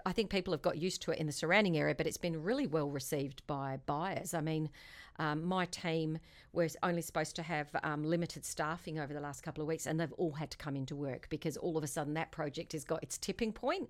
I 0.04 0.14
think 0.14 0.32
people 0.32 0.52
have 0.52 0.64
got 0.64 0.80
used 0.80 1.04
to 1.04 1.12
it 1.12 1.20
in 1.20 1.28
the 1.28 1.32
surrounding 1.32 1.78
area, 1.78 1.94
but 1.94 2.08
it's 2.08 2.18
been 2.18 2.42
really 2.42 2.66
well 2.66 2.90
received 2.90 3.46
by 3.46 3.78
buyers. 3.86 4.34
I 4.34 4.42
mean, 4.42 4.72
um, 5.20 5.44
my 5.44 5.66
team 5.68 6.18
was 6.54 6.76
only 6.82 7.04
supposed 7.04 7.36
to 7.36 7.44
have 7.44 7.68
um, 7.84 8.04
limited 8.04 8.46
staffing 8.46 8.98
over 9.00 9.14
the 9.14 9.22
last 9.22 9.44
couple 9.44 9.62
of 9.62 9.68
weeks, 9.68 9.86
and 9.86 10.00
they've 10.00 10.14
all 10.14 10.32
had 10.32 10.50
to 10.50 10.58
come 10.58 10.76
into 10.76 10.96
work 10.96 11.28
because 11.30 11.56
all 11.56 11.78
of 11.78 11.84
a 11.84 11.88
sudden 11.88 12.16
that 12.16 12.32
project 12.32 12.72
has 12.72 12.84
got 12.84 13.04
its 13.04 13.20
tipping 13.20 13.54
point, 13.54 13.90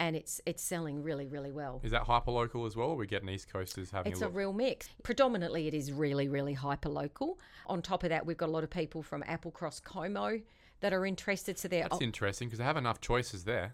and 0.00 0.16
it's 0.16 0.40
it's 0.46 0.62
selling 0.62 1.02
really 1.04 1.28
really 1.28 1.52
well. 1.52 1.80
Is 1.84 1.92
that 1.92 2.04
hyperlocal 2.04 2.66
as 2.66 2.74
well, 2.74 2.88
or 2.88 2.94
are 2.94 2.96
we 2.96 3.06
getting 3.06 3.28
East 3.28 3.52
Coasters 3.52 3.90
having 3.90 4.10
It's 4.10 4.22
a 4.22 4.26
a 4.26 4.30
real 4.30 4.52
mix. 4.52 4.88
Predominantly, 5.04 5.68
it 5.68 5.74
is 5.74 5.92
really, 5.92 6.28
really 6.28 6.54
hyper 6.54 6.88
local. 6.88 7.38
On 7.66 7.82
top 7.82 8.02
of 8.02 8.08
that, 8.08 8.26
we've 8.26 8.36
got 8.36 8.48
a 8.48 8.52
lot 8.52 8.64
of 8.64 8.70
people 8.70 9.02
from 9.02 9.22
Applecross 9.22 9.80
Como 9.82 10.40
that 10.80 10.92
are 10.92 11.06
interested. 11.06 11.58
So 11.58 11.68
they're. 11.68 11.86
That's 11.88 12.02
interesting 12.02 12.48
because 12.48 12.58
they 12.58 12.64
have 12.64 12.78
enough 12.78 13.00
choices 13.00 13.44
there. 13.44 13.70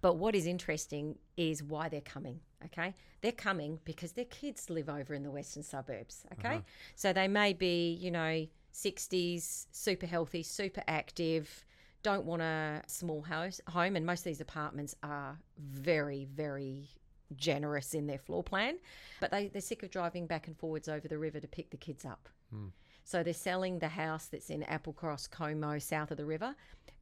but 0.00 0.16
what 0.16 0.34
is 0.34 0.46
interesting 0.46 1.18
is 1.36 1.62
why 1.62 1.88
they're 1.88 2.00
coming. 2.00 2.40
Okay, 2.66 2.94
they're 3.22 3.32
coming 3.32 3.80
because 3.84 4.12
their 4.12 4.26
kids 4.26 4.68
live 4.70 4.88
over 4.88 5.14
in 5.14 5.22
the 5.22 5.30
western 5.30 5.62
suburbs. 5.62 6.24
Okay, 6.34 6.56
uh-huh. 6.56 6.60
so 6.94 7.12
they 7.12 7.28
may 7.28 7.52
be, 7.52 7.92
you 7.94 8.10
know, 8.10 8.46
sixties, 8.72 9.66
super 9.72 10.06
healthy, 10.06 10.42
super 10.42 10.82
active. 10.86 11.64
Don't 12.02 12.24
want 12.24 12.42
a 12.42 12.82
small 12.86 13.22
house 13.22 13.60
home, 13.68 13.96
and 13.96 14.06
most 14.06 14.20
of 14.20 14.24
these 14.24 14.40
apartments 14.40 14.94
are 15.02 15.38
very, 15.58 16.24
very 16.24 16.88
generous 17.36 17.94
in 17.94 18.06
their 18.06 18.18
floor 18.18 18.42
plan, 18.42 18.78
but 19.20 19.30
they, 19.30 19.48
they're 19.48 19.60
sick 19.60 19.82
of 19.82 19.90
driving 19.90 20.26
back 20.26 20.46
and 20.46 20.56
forwards 20.56 20.88
over 20.88 21.06
the 21.06 21.18
river 21.18 21.40
to 21.40 21.48
pick 21.48 21.70
the 21.70 21.76
kids 21.76 22.04
up. 22.04 22.28
Hmm. 22.50 22.68
So 23.04 23.22
they're 23.22 23.34
selling 23.34 23.78
the 23.78 23.88
house 23.88 24.26
that's 24.26 24.50
in 24.50 24.62
Applecross, 24.62 25.30
Como, 25.30 25.78
south 25.78 26.10
of 26.10 26.16
the 26.16 26.24
river, 26.24 26.54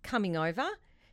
coming 0.02 0.36
over 0.36 0.66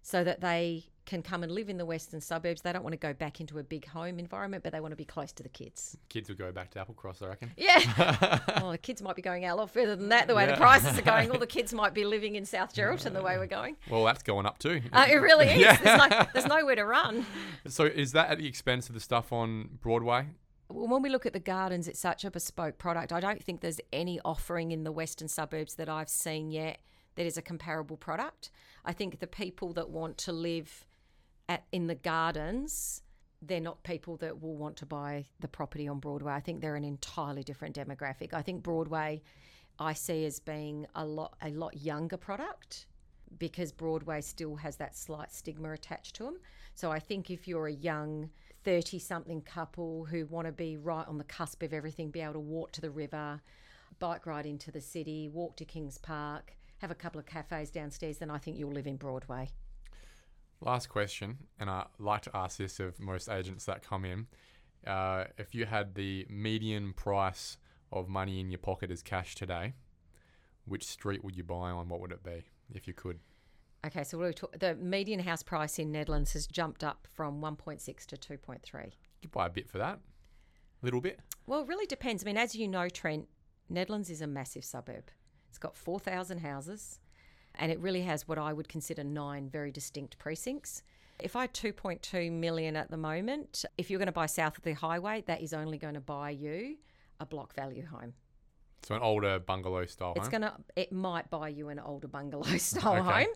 so 0.05 0.23
that 0.23 0.39
they 0.39 0.83
can 1.07 1.23
come 1.23 1.41
and 1.41 1.51
live 1.51 1.67
in 1.67 1.77
the 1.77 1.85
western 1.85 2.21
suburbs. 2.21 2.61
They 2.61 2.71
don't 2.71 2.83
want 2.83 2.93
to 2.93 2.97
go 2.97 3.11
back 3.11 3.41
into 3.41 3.57
a 3.57 3.63
big 3.63 3.87
home 3.87 4.19
environment, 4.19 4.63
but 4.63 4.71
they 4.71 4.79
want 4.79 4.91
to 4.91 4.95
be 4.95 5.03
close 5.03 5.31
to 5.31 5.41
the 5.41 5.49
kids. 5.49 5.97
Kids 6.09 6.29
will 6.29 6.35
go 6.35 6.51
back 6.51 6.69
to 6.71 6.79
Applecross, 6.79 7.23
I 7.23 7.29
reckon. 7.29 7.51
Yeah. 7.57 8.39
well, 8.61 8.71
the 8.71 8.77
kids 8.77 9.01
might 9.01 9.15
be 9.15 9.23
going 9.23 9.45
out 9.45 9.55
a 9.55 9.61
lot 9.61 9.71
further 9.71 9.95
than 9.95 10.09
that, 10.09 10.27
the 10.27 10.35
way 10.35 10.45
the 10.45 10.57
prices 10.57 10.99
are 10.99 11.01
going. 11.01 11.31
All 11.31 11.39
the 11.39 11.47
kids 11.57 11.73
might 11.73 11.95
be 11.95 12.05
living 12.05 12.35
in 12.35 12.45
South 12.45 12.75
Geraldton 12.75 13.13
the 13.13 13.23
way 13.23 13.39
we're 13.39 13.47
going. 13.47 13.77
Well, 13.89 14.03
that's 14.03 14.21
going 14.21 14.45
up 14.45 14.59
too. 14.59 14.79
Uh, 14.93 15.07
it 15.09 15.15
really 15.15 15.47
is. 15.47 15.57
Yeah. 15.57 15.75
There's, 15.75 16.09
no, 16.09 16.25
there's 16.33 16.45
nowhere 16.45 16.75
to 16.75 16.85
run. 16.85 17.25
So 17.67 17.85
is 17.85 18.11
that 18.11 18.29
at 18.29 18.37
the 18.37 18.47
expense 18.47 18.89
of 18.89 18.93
the 18.93 19.01
stuff 19.01 19.33
on 19.33 19.79
Broadway? 19.81 20.27
when 20.67 21.01
we 21.01 21.09
look 21.09 21.25
at 21.25 21.33
the 21.33 21.39
gardens, 21.39 21.87
it's 21.87 21.99
such 21.99 22.25
a 22.25 22.31
bespoke 22.31 22.77
product. 22.77 23.11
I 23.13 23.19
don't 23.19 23.43
think 23.43 23.61
there's 23.61 23.79
any 23.93 24.19
offering 24.25 24.71
in 24.71 24.83
the 24.83 24.91
western 24.91 25.27
suburbs 25.27 25.75
that 25.75 25.89
I've 25.89 26.09
seen 26.09 26.49
yet 26.49 26.79
that 27.15 27.25
is 27.25 27.37
a 27.37 27.41
comparable 27.41 27.97
product. 27.97 28.51
I 28.85 28.93
think 28.93 29.19
the 29.19 29.27
people 29.27 29.73
that 29.73 29.89
want 29.89 30.17
to 30.19 30.31
live 30.31 30.85
at 31.49 31.63
in 31.71 31.87
the 31.87 31.95
gardens, 31.95 33.01
they're 33.41 33.59
not 33.59 33.83
people 33.83 34.17
that 34.17 34.41
will 34.41 34.55
want 34.55 34.77
to 34.77 34.85
buy 34.85 35.25
the 35.39 35.47
property 35.47 35.87
on 35.87 35.99
Broadway. 35.99 36.33
I 36.33 36.39
think 36.39 36.61
they're 36.61 36.75
an 36.75 36.83
entirely 36.83 37.43
different 37.43 37.75
demographic. 37.75 38.33
I 38.33 38.41
think 38.41 38.63
Broadway 38.63 39.21
I 39.79 39.93
see 39.93 40.25
as 40.25 40.39
being 40.39 40.87
a 40.95 41.05
lot 41.05 41.35
a 41.41 41.49
lot 41.49 41.75
younger 41.75 42.17
product 42.17 42.85
because 43.37 43.71
Broadway 43.71 44.21
still 44.21 44.55
has 44.55 44.77
that 44.77 44.95
slight 44.95 45.31
stigma 45.31 45.71
attached 45.71 46.15
to 46.15 46.23
them. 46.23 46.37
So 46.75 46.91
I 46.91 46.99
think 46.99 47.29
if 47.29 47.47
you're 47.47 47.67
a 47.67 47.73
young 47.73 48.29
30 48.63 48.99
something 48.99 49.41
couple 49.41 50.05
who 50.05 50.25
want 50.27 50.47
to 50.47 50.53
be 50.53 50.77
right 50.77 51.07
on 51.07 51.17
the 51.17 51.23
cusp 51.25 51.61
of 51.63 51.73
everything, 51.73 52.11
be 52.11 52.21
able 52.21 52.33
to 52.33 52.39
walk 52.39 52.71
to 52.73 52.81
the 52.81 52.89
river, 52.89 53.41
bike 53.99 54.25
ride 54.25 54.45
into 54.45 54.71
the 54.71 54.79
city, 54.79 55.27
walk 55.27 55.57
to 55.57 55.65
Kings 55.65 55.97
Park, 55.97 56.55
have 56.85 56.91
a 56.91 56.95
couple 56.95 57.17
of 57.17 57.25
cafes 57.25 57.71
downstairs, 57.71 58.19
then 58.19 58.29
I 58.29 58.37
think 58.37 58.59
you'll 58.59 58.71
live 58.71 58.85
in 58.85 58.97
Broadway. 58.97 59.49
Last 60.61 60.87
question, 60.87 61.39
and 61.59 61.67
I 61.67 61.87
like 61.97 62.21
to 62.23 62.37
ask 62.37 62.57
this 62.57 62.79
of 62.79 62.99
most 62.99 63.27
agents 63.27 63.65
that 63.65 63.81
come 63.81 64.05
in. 64.05 64.27
Uh, 64.85 65.25
if 65.39 65.55
you 65.55 65.65
had 65.65 65.95
the 65.95 66.27
median 66.29 66.93
price 66.93 67.57
of 67.91 68.07
money 68.07 68.39
in 68.39 68.51
your 68.51 68.59
pocket 68.59 68.91
as 68.91 69.01
cash 69.01 69.33
today, 69.33 69.73
which 70.65 70.85
street 70.85 71.23
would 71.23 71.35
you 71.35 71.43
buy 71.43 71.71
on? 71.71 71.89
What 71.89 72.01
would 72.01 72.11
it 72.11 72.23
be 72.23 72.43
if 72.71 72.87
you 72.87 72.93
could? 72.93 73.17
Okay, 73.83 74.03
so 74.03 74.19
we 74.19 74.31
talk- 74.31 74.59
the 74.59 74.75
median 74.75 75.21
house 75.21 75.41
price 75.41 75.79
in 75.79 75.91
Nedlands 75.91 76.33
has 76.33 76.45
jumped 76.45 76.83
up 76.83 77.07
from 77.11 77.41
1.6 77.41 78.05
to 78.05 78.15
2.3. 78.15 78.93
You 79.23 79.29
buy 79.29 79.47
a 79.47 79.49
bit 79.49 79.67
for 79.67 79.79
that, 79.79 79.97
a 80.81 80.85
little 80.85 81.01
bit. 81.01 81.19
Well, 81.47 81.61
it 81.61 81.67
really 81.67 81.87
depends. 81.87 82.23
I 82.23 82.25
mean, 82.27 82.37
as 82.37 82.55
you 82.55 82.67
know, 82.67 82.89
Trent, 82.89 83.27
Nedlands 83.71 84.11
is 84.11 84.21
a 84.21 84.27
massive 84.27 84.63
suburb. 84.63 85.09
It's 85.55 85.59
got 85.61 85.77
4,000 85.77 86.39
houses, 86.39 86.99
and 87.57 87.71
it 87.71 87.79
really 87.79 88.01
has 88.01 88.27
what 88.27 88.37
I 88.37 88.51
would 88.51 88.67
consider 88.67 89.05
nine 89.05 89.47
very 89.47 89.71
distinct 89.71 90.17
precincts. 90.17 90.83
If 91.17 91.37
I 91.37 91.41
had 91.43 91.53
2.2 91.53 92.29
million 92.29 92.75
at 92.75 92.91
the 92.91 92.97
moment, 92.97 93.63
if 93.77 93.89
you're 93.89 93.97
going 93.97 94.07
to 94.07 94.11
buy 94.11 94.25
south 94.25 94.57
of 94.57 94.65
the 94.65 94.73
highway, 94.73 95.23
that 95.27 95.41
is 95.41 95.53
only 95.53 95.77
going 95.77 95.93
to 95.93 96.01
buy 96.01 96.31
you 96.31 96.75
a 97.21 97.25
block 97.25 97.53
value 97.55 97.85
home. 97.85 98.15
So 98.83 98.95
an 98.95 99.01
older 99.01 99.39
bungalow 99.39 99.85
style 99.85 100.11
It's 100.17 100.25
home. 100.25 100.31
gonna. 100.41 100.57
It 100.75 100.91
might 100.91 101.29
buy 101.29 101.47
you 101.47 101.69
an 101.69 101.79
older 101.79 102.09
bungalow 102.09 102.43
style 102.57 102.95
Okay. 103.07 103.23
home. 103.23 103.33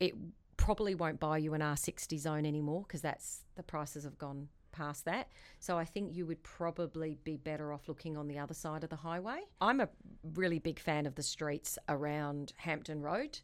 It 0.00 0.14
probably 0.56 0.94
won't 0.94 1.20
buy 1.20 1.36
you 1.36 1.52
an 1.52 1.60
R60 1.60 2.18
zone 2.18 2.46
anymore 2.46 2.84
because 2.88 3.02
that's 3.02 3.42
the 3.56 3.62
prices 3.62 4.04
have 4.04 4.16
gone 4.16 4.48
past 4.78 5.04
that. 5.04 5.28
So 5.58 5.76
I 5.76 5.84
think 5.84 6.14
you 6.16 6.24
would 6.26 6.42
probably 6.42 7.18
be 7.24 7.36
better 7.36 7.72
off 7.72 7.88
looking 7.88 8.16
on 8.16 8.28
the 8.28 8.38
other 8.38 8.54
side 8.54 8.84
of 8.84 8.90
the 8.90 8.96
highway. 8.96 9.40
I'm 9.60 9.80
a 9.80 9.88
really 10.34 10.58
big 10.58 10.78
fan 10.78 11.04
of 11.06 11.14
the 11.14 11.22
streets 11.22 11.78
around 11.88 12.52
Hampton 12.56 13.02
Road. 13.02 13.40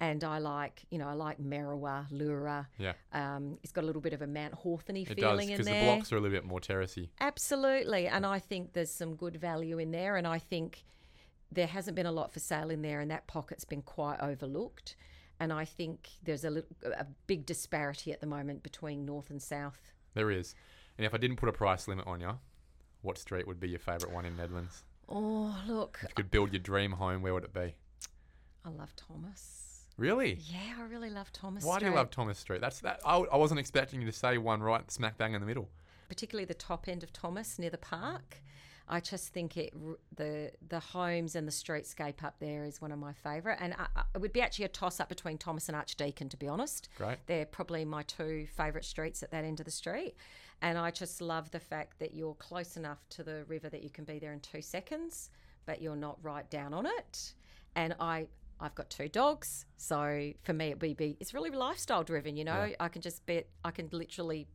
And 0.00 0.24
I 0.24 0.38
like, 0.38 0.84
you 0.90 0.98
know, 0.98 1.08
I 1.08 1.12
like 1.12 1.38
Merriwa, 1.40 2.06
Lura. 2.10 2.68
Yeah. 2.78 2.94
Um, 3.12 3.58
it's 3.62 3.70
got 3.70 3.84
a 3.84 3.86
little 3.86 4.02
bit 4.02 4.12
of 4.12 4.22
a 4.22 4.26
Mount 4.26 4.52
Hawthorny 4.52 5.02
It 5.02 5.16
does 5.16 5.16
feeling 5.16 5.50
in 5.50 5.58
because 5.58 5.72
the 5.72 5.84
blocks 5.84 6.12
are 6.12 6.16
a 6.16 6.20
little 6.20 6.36
bit 6.36 6.44
more 6.44 6.58
terracey. 6.58 7.10
Absolutely. 7.20 8.08
And 8.08 8.26
I 8.26 8.40
think 8.40 8.72
there's 8.72 8.90
some 8.90 9.14
good 9.14 9.36
value 9.36 9.78
in 9.78 9.92
there. 9.92 10.16
And 10.16 10.26
I 10.26 10.40
think 10.40 10.84
there 11.52 11.68
hasn't 11.68 11.94
been 11.94 12.06
a 12.06 12.12
lot 12.12 12.32
for 12.32 12.40
sale 12.40 12.70
in 12.70 12.82
there, 12.82 13.00
and 13.00 13.10
that 13.10 13.28
pocket's 13.28 13.64
been 13.64 13.82
quite 13.82 14.18
overlooked. 14.20 14.96
And 15.40 15.52
I 15.52 15.64
think 15.64 16.08
there's 16.22 16.44
a, 16.44 16.50
little, 16.50 16.70
a 16.84 17.06
big 17.26 17.46
disparity 17.46 18.12
at 18.12 18.20
the 18.20 18.26
moment 18.26 18.62
between 18.62 19.04
north 19.04 19.30
and 19.30 19.40
south. 19.40 19.92
There 20.14 20.30
is. 20.30 20.54
And 20.96 21.04
if 21.04 21.12
I 21.14 21.18
didn't 21.18 21.36
put 21.36 21.48
a 21.48 21.52
price 21.52 21.88
limit 21.88 22.06
on 22.06 22.20
you, 22.20 22.38
what 23.02 23.18
street 23.18 23.46
would 23.46 23.60
be 23.60 23.68
your 23.68 23.78
favourite 23.80 24.14
one 24.14 24.24
in 24.24 24.36
Nedlands? 24.36 24.82
Oh, 25.08 25.60
look, 25.66 25.98
If 26.02 26.10
you 26.10 26.14
could 26.14 26.30
build 26.30 26.52
your 26.52 26.60
dream 26.60 26.92
home, 26.92 27.20
where 27.20 27.34
would 27.34 27.44
it 27.44 27.52
be? 27.52 27.74
I 28.64 28.70
love 28.70 28.94
Thomas. 28.96 29.84
Really? 29.98 30.38
Yeah, 30.40 30.76
I 30.78 30.82
really 30.84 31.10
love 31.10 31.30
Thomas. 31.32 31.62
Street. 31.62 31.70
Why 31.70 31.78
do 31.78 31.86
you 31.86 31.92
love 31.94 32.10
Thomas 32.10 32.38
Street? 32.38 32.60
That's 32.60 32.80
that. 32.80 33.00
I, 33.04 33.16
I 33.18 33.36
wasn't 33.36 33.60
expecting 33.60 34.00
you 34.00 34.06
to 34.06 34.12
say 34.12 34.38
one 34.38 34.62
right 34.62 34.90
smack 34.90 35.18
bang 35.18 35.34
in 35.34 35.40
the 35.40 35.46
middle. 35.46 35.68
particularly 36.08 36.44
the 36.46 36.54
top 36.54 36.88
end 36.88 37.02
of 37.02 37.12
Thomas 37.12 37.58
near 37.58 37.70
the 37.70 37.78
park. 37.78 38.38
I 38.88 39.00
just 39.00 39.32
think 39.32 39.56
it 39.56 39.72
the 40.14 40.52
the 40.68 40.80
homes 40.80 41.34
and 41.34 41.48
the 41.48 41.52
streetscape 41.52 42.22
up 42.22 42.36
there 42.38 42.64
is 42.64 42.80
one 42.80 42.92
of 42.92 42.98
my 42.98 43.12
favourite, 43.12 43.58
and 43.60 43.74
I, 43.74 43.86
I, 43.96 44.02
it 44.14 44.20
would 44.20 44.32
be 44.32 44.42
actually 44.42 44.66
a 44.66 44.68
toss 44.68 45.00
up 45.00 45.08
between 45.08 45.38
Thomas 45.38 45.68
and 45.68 45.76
Archdeacon, 45.76 46.28
to 46.28 46.36
be 46.36 46.48
honest. 46.48 46.88
Great. 46.98 47.18
They're 47.26 47.46
probably 47.46 47.84
my 47.84 48.02
two 48.02 48.46
favourite 48.56 48.84
streets 48.84 49.22
at 49.22 49.30
that 49.30 49.44
end 49.44 49.60
of 49.60 49.64
the 49.64 49.72
street, 49.72 50.16
and 50.60 50.76
I 50.76 50.90
just 50.90 51.20
love 51.22 51.50
the 51.50 51.60
fact 51.60 51.98
that 51.98 52.14
you're 52.14 52.34
close 52.34 52.76
enough 52.76 53.08
to 53.10 53.22
the 53.22 53.44
river 53.48 53.70
that 53.70 53.82
you 53.82 53.90
can 53.90 54.04
be 54.04 54.18
there 54.18 54.32
in 54.32 54.40
two 54.40 54.60
seconds, 54.60 55.30
but 55.64 55.80
you're 55.80 55.96
not 55.96 56.18
right 56.22 56.48
down 56.50 56.74
on 56.74 56.86
it. 56.86 57.34
And 57.74 57.94
I. 57.98 58.26
I've 58.60 58.74
got 58.76 58.88
two 58.88 59.08
dogs, 59.08 59.66
so 59.76 60.32
for 60.44 60.52
me 60.52 60.68
it 60.68 60.80
would 60.80 60.96
be 60.96 61.16
it's 61.18 61.34
really 61.34 61.50
lifestyle 61.50 62.04
driven. 62.04 62.36
You 62.36 62.44
know, 62.44 62.70
I 62.78 62.88
can 62.88 63.02
just 63.02 63.26
bet 63.26 63.48
I 63.64 63.72
can 63.72 63.88
literally 63.90 64.46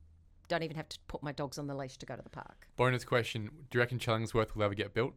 don't 0.50 0.64
even 0.64 0.76
have 0.76 0.90
to 0.90 1.00
put 1.08 1.24
my 1.24 1.32
dogs 1.32 1.58
on 1.58 1.68
the 1.68 1.76
leash 1.76 1.98
to 1.98 2.06
go 2.06 2.16
to 2.16 2.22
the 2.22 2.30
park. 2.30 2.68
Bonus 2.76 3.06
question: 3.06 3.50
Do 3.70 3.78
you 3.78 3.80
reckon 3.80 4.00
Chellingsworth 4.00 4.56
will 4.56 4.64
ever 4.64 4.76
get 4.76 4.94
built? 4.94 5.14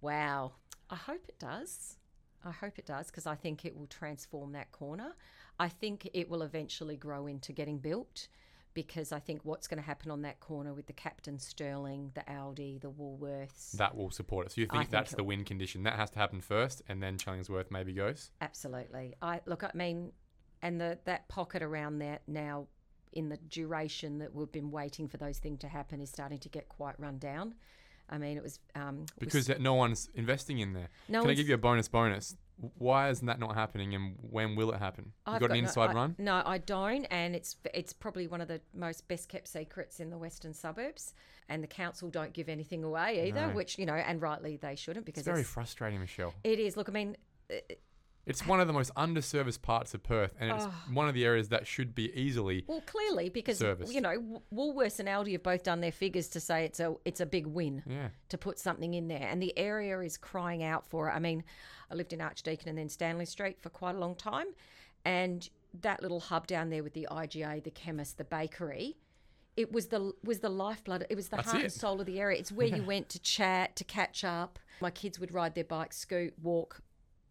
Wow. 0.00 0.52
I 0.90 0.96
hope 0.96 1.24
it 1.28 1.38
does. 1.38 1.96
I 2.44 2.50
hope 2.50 2.78
it 2.78 2.86
does 2.86 3.06
because 3.06 3.26
I 3.26 3.36
think 3.36 3.64
it 3.64 3.76
will 3.76 3.86
transform 3.86 4.52
that 4.52 4.72
corner. 4.72 5.14
I 5.58 5.68
think 5.68 6.08
it 6.12 6.28
will 6.28 6.42
eventually 6.42 6.96
grow 6.96 7.26
into 7.26 7.52
getting 7.52 7.78
built 7.78 8.28
because 8.72 9.12
I 9.12 9.18
think 9.18 9.40
what's 9.44 9.66
going 9.66 9.80
to 9.80 9.86
happen 9.86 10.10
on 10.10 10.22
that 10.22 10.40
corner 10.40 10.72
with 10.72 10.86
the 10.86 10.92
Captain 10.92 11.38
Stirling, 11.38 12.12
the 12.14 12.22
Aldi, 12.22 12.80
the 12.80 12.90
Woolworths. 12.90 13.72
That 13.72 13.96
will 13.96 14.10
support 14.10 14.46
it. 14.46 14.52
So 14.52 14.60
you 14.60 14.66
think 14.66 14.80
think 14.80 14.90
that's 14.90 15.14
the 15.14 15.24
win 15.24 15.44
condition? 15.44 15.82
That 15.82 15.94
has 15.94 16.10
to 16.10 16.18
happen 16.18 16.40
first, 16.40 16.82
and 16.88 17.02
then 17.02 17.18
Chellingsworth 17.18 17.70
maybe 17.70 17.92
goes. 17.92 18.30
Absolutely. 18.40 19.14
I 19.20 19.40
look. 19.46 19.64
I 19.64 19.70
mean, 19.74 20.12
and 20.62 20.80
the 20.80 20.98
that 21.04 21.28
pocket 21.28 21.62
around 21.62 21.98
there 21.98 22.20
now, 22.26 22.68
in 23.12 23.28
the 23.28 23.36
duration 23.36 24.18
that 24.18 24.34
we've 24.34 24.52
been 24.52 24.70
waiting 24.70 25.08
for 25.08 25.16
those 25.16 25.38
things 25.38 25.58
to 25.60 25.68
happen, 25.68 26.00
is 26.00 26.10
starting 26.10 26.38
to 26.38 26.48
get 26.48 26.68
quite 26.68 26.98
run 26.98 27.18
down. 27.18 27.54
I 28.08 28.18
mean, 28.18 28.36
it 28.36 28.42
was 28.42 28.58
um, 28.74 29.06
it 29.20 29.24
was- 29.32 29.44
Because 29.46 29.60
no 29.60 29.74
one's 29.74 30.08
investing 30.14 30.58
in 30.58 30.72
there. 30.72 30.88
No 31.08 31.22
Can 31.22 31.30
I 31.30 31.34
give 31.34 31.48
you 31.48 31.54
a 31.54 31.58
bonus? 31.58 31.88
Bonus. 31.88 32.36
Why 32.76 33.08
isn't 33.08 33.26
that 33.26 33.38
not 33.40 33.54
happening, 33.54 33.94
and 33.94 34.16
when 34.20 34.54
will 34.54 34.70
it 34.72 34.78
happen? 34.78 35.12
You 35.26 35.32
I've 35.34 35.40
got, 35.40 35.50
an 35.50 35.56
no- 35.56 35.62
inside 35.62 35.90
I- 35.90 35.94
run? 35.94 36.14
No, 36.18 36.42
I 36.44 36.58
don't, 36.58 37.06
and 37.10 37.34
it's 37.34 37.56
it's 37.72 37.92
probably 37.92 38.26
one 38.26 38.40
of 38.40 38.48
the 38.48 38.60
most 38.74 39.06
best 39.08 39.28
kept 39.28 39.48
secrets 39.48 39.98
in 40.00 40.10
the 40.10 40.18
western 40.18 40.52
suburbs. 40.52 41.14
And 41.48 41.64
the 41.64 41.68
council 41.68 42.10
don't 42.10 42.32
give 42.32 42.48
anything 42.48 42.84
away 42.84 43.26
either, 43.28 43.48
No. 43.48 43.52
which 43.54 43.76
you 43.78 43.84
know, 43.86 43.94
and 43.94 44.20
rightly 44.22 44.56
they 44.56 44.76
shouldn't 44.76 45.04
because 45.04 45.22
It's 45.22 45.26
very 45.26 45.40
it's- 45.40 45.52
frustrating, 45.52 45.98
Michelle. 46.00 46.32
it 46.44 46.58
is. 46.60 46.76
Look, 46.76 46.88
I 46.88 46.92
mean, 46.92 47.16
It's 48.26 48.46
one 48.46 48.60
of 48.60 48.66
the 48.66 48.72
most 48.72 48.94
underserviced 48.94 49.62
parts 49.62 49.94
of 49.94 50.02
Perth, 50.02 50.34
and 50.38 50.50
it's 50.52 50.64
Oh. 50.66 50.74
one 50.92 51.08
of 51.08 51.14
the 51.14 51.24
areas 51.24 51.48
that 51.48 51.66
should 51.66 51.94
be 51.94 52.12
easily. 52.14 52.64
well, 52.68 52.82
clearly 52.82 53.28
because 53.28 53.58
Service. 53.58 53.92
you 53.92 54.00
know 54.00 54.42
Woolworths 54.54 55.00
and 55.00 55.08
Aldi 55.08 55.32
have 55.32 55.42
both 55.42 55.62
done 55.62 55.80
their 55.80 55.90
figures 55.92 56.28
to 56.28 56.40
say 56.40 56.64
it's 56.64 56.78
a 56.80 56.94
it's 57.04 57.20
a 57.20 57.26
big 57.26 57.46
win. 57.46 57.82
Yeah. 57.86 58.10
to 58.28 58.38
put 58.38 58.58
something 58.58 58.94
in 58.94 59.08
there. 59.08 59.26
And 59.26 59.42
the 59.42 59.56
area 59.58 59.98
is 60.00 60.16
crying 60.16 60.62
out 60.62 60.86
for 60.86 61.08
it. 61.08 61.12
I 61.12 61.18
mean, 61.18 61.42
I 61.90 61.94
lived 61.94 62.12
in 62.12 62.20
Archdeacon 62.20 62.68
and 62.68 62.78
then 62.78 62.88
Stanley 62.88 63.24
Street 63.24 63.60
for 63.60 63.70
quite 63.70 63.94
a 63.96 63.98
long 63.98 64.14
time. 64.14 64.46
And 65.04 65.48
that 65.80 66.02
little 66.02 66.20
hub 66.20 66.46
down 66.46 66.68
there 66.70 66.82
with 66.82 66.92
the 66.94 67.08
IGA, 67.10 67.62
the 67.64 67.70
chemist, 67.70 68.18
the 68.18 68.24
bakery, 68.24 68.96
it 69.56 69.72
was 69.72 69.86
the 69.86 70.12
was 70.22 70.40
the 70.40 70.48
lifeblood. 70.50 71.06
It 71.10 71.16
was 71.16 71.28
the 71.28 71.36
That's 71.36 71.50
heart 71.50 71.62
it. 71.62 71.64
and 71.64 71.72
soul 71.72 72.00
of 72.00 72.06
the 72.06 72.20
area. 72.20 72.38
It's 72.38 72.52
where 72.52 72.66
you 72.66 72.82
went 72.94 73.08
to 73.10 73.18
chat, 73.18 73.76
to 73.76 73.84
catch 73.84 74.24
up. 74.24 74.58
My 74.80 74.90
kids 74.90 75.18
would 75.18 75.32
ride 75.32 75.54
their 75.54 75.64
bikes, 75.64 75.96
scoot, 75.98 76.34
walk, 76.42 76.80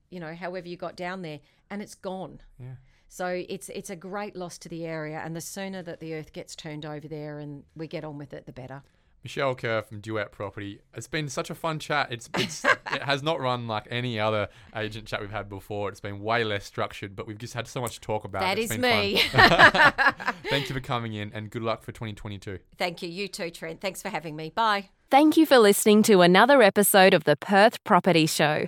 you 0.09 0.19
know, 0.19 0.33
however 0.35 0.67
you 0.67 0.77
got 0.77 0.95
down 0.95 1.21
there, 1.21 1.39
and 1.69 1.81
it's 1.81 1.95
gone. 1.95 2.41
Yeah. 2.59 2.75
So 3.07 3.27
it's 3.49 3.69
it's 3.69 3.89
a 3.89 3.95
great 3.95 4.35
loss 4.35 4.57
to 4.59 4.69
the 4.69 4.85
area, 4.85 5.21
and 5.23 5.35
the 5.35 5.41
sooner 5.41 5.81
that 5.83 5.99
the 5.99 6.13
earth 6.13 6.31
gets 6.33 6.55
turned 6.55 6.85
over 6.85 7.07
there 7.07 7.39
and 7.39 7.63
we 7.75 7.87
get 7.87 8.03
on 8.03 8.17
with 8.17 8.33
it, 8.33 8.45
the 8.45 8.51
better. 8.51 8.83
Michelle 9.23 9.53
Kerr 9.53 9.81
from 9.81 9.99
Duet 9.99 10.31
Property. 10.31 10.79
It's 10.93 11.07
been 11.07 11.27
such 11.27 11.49
a 11.49 11.55
fun 11.55 11.79
chat. 11.79 12.09
It's, 12.09 12.29
it's 12.37 12.63
it 12.93 13.01
has 13.03 13.21
not 13.21 13.39
run 13.41 13.67
like 13.67 13.85
any 13.89 14.17
other 14.19 14.47
agent 14.75 15.07
chat 15.07 15.19
we've 15.19 15.31
had 15.31 15.49
before. 15.49 15.89
It's 15.89 15.99
been 15.99 16.21
way 16.21 16.43
less 16.45 16.65
structured, 16.65 17.15
but 17.17 17.27
we've 17.27 17.37
just 17.37 17.53
had 17.53 17.67
so 17.67 17.81
much 17.81 17.95
to 17.95 17.99
talk 18.01 18.23
about. 18.23 18.41
That 18.41 18.57
It's 18.57 18.71
is 18.71 18.77
been 18.77 18.81
me. 18.81 19.17
fun. 19.17 20.33
Thank 20.49 20.69
you 20.69 20.75
for 20.75 20.79
coming 20.79 21.13
in, 21.15 21.31
and 21.33 21.49
good 21.49 21.63
luck 21.63 21.83
for 21.83 21.91
2022. 21.91 22.59
Thank 22.77 23.01
you. 23.01 23.09
You 23.09 23.27
too, 23.27 23.49
Trent. 23.49 23.81
Thanks 23.81 24.01
for 24.01 24.07
having 24.09 24.35
me. 24.37 24.51
Bye. 24.55 24.89
Thank 25.11 25.35
you 25.35 25.45
for 25.45 25.57
listening 25.57 26.03
to 26.03 26.21
another 26.21 26.61
episode 26.61 27.13
of 27.13 27.23
the 27.25 27.35
Perth 27.35 27.83
Property 27.83 28.25
Show. 28.25 28.67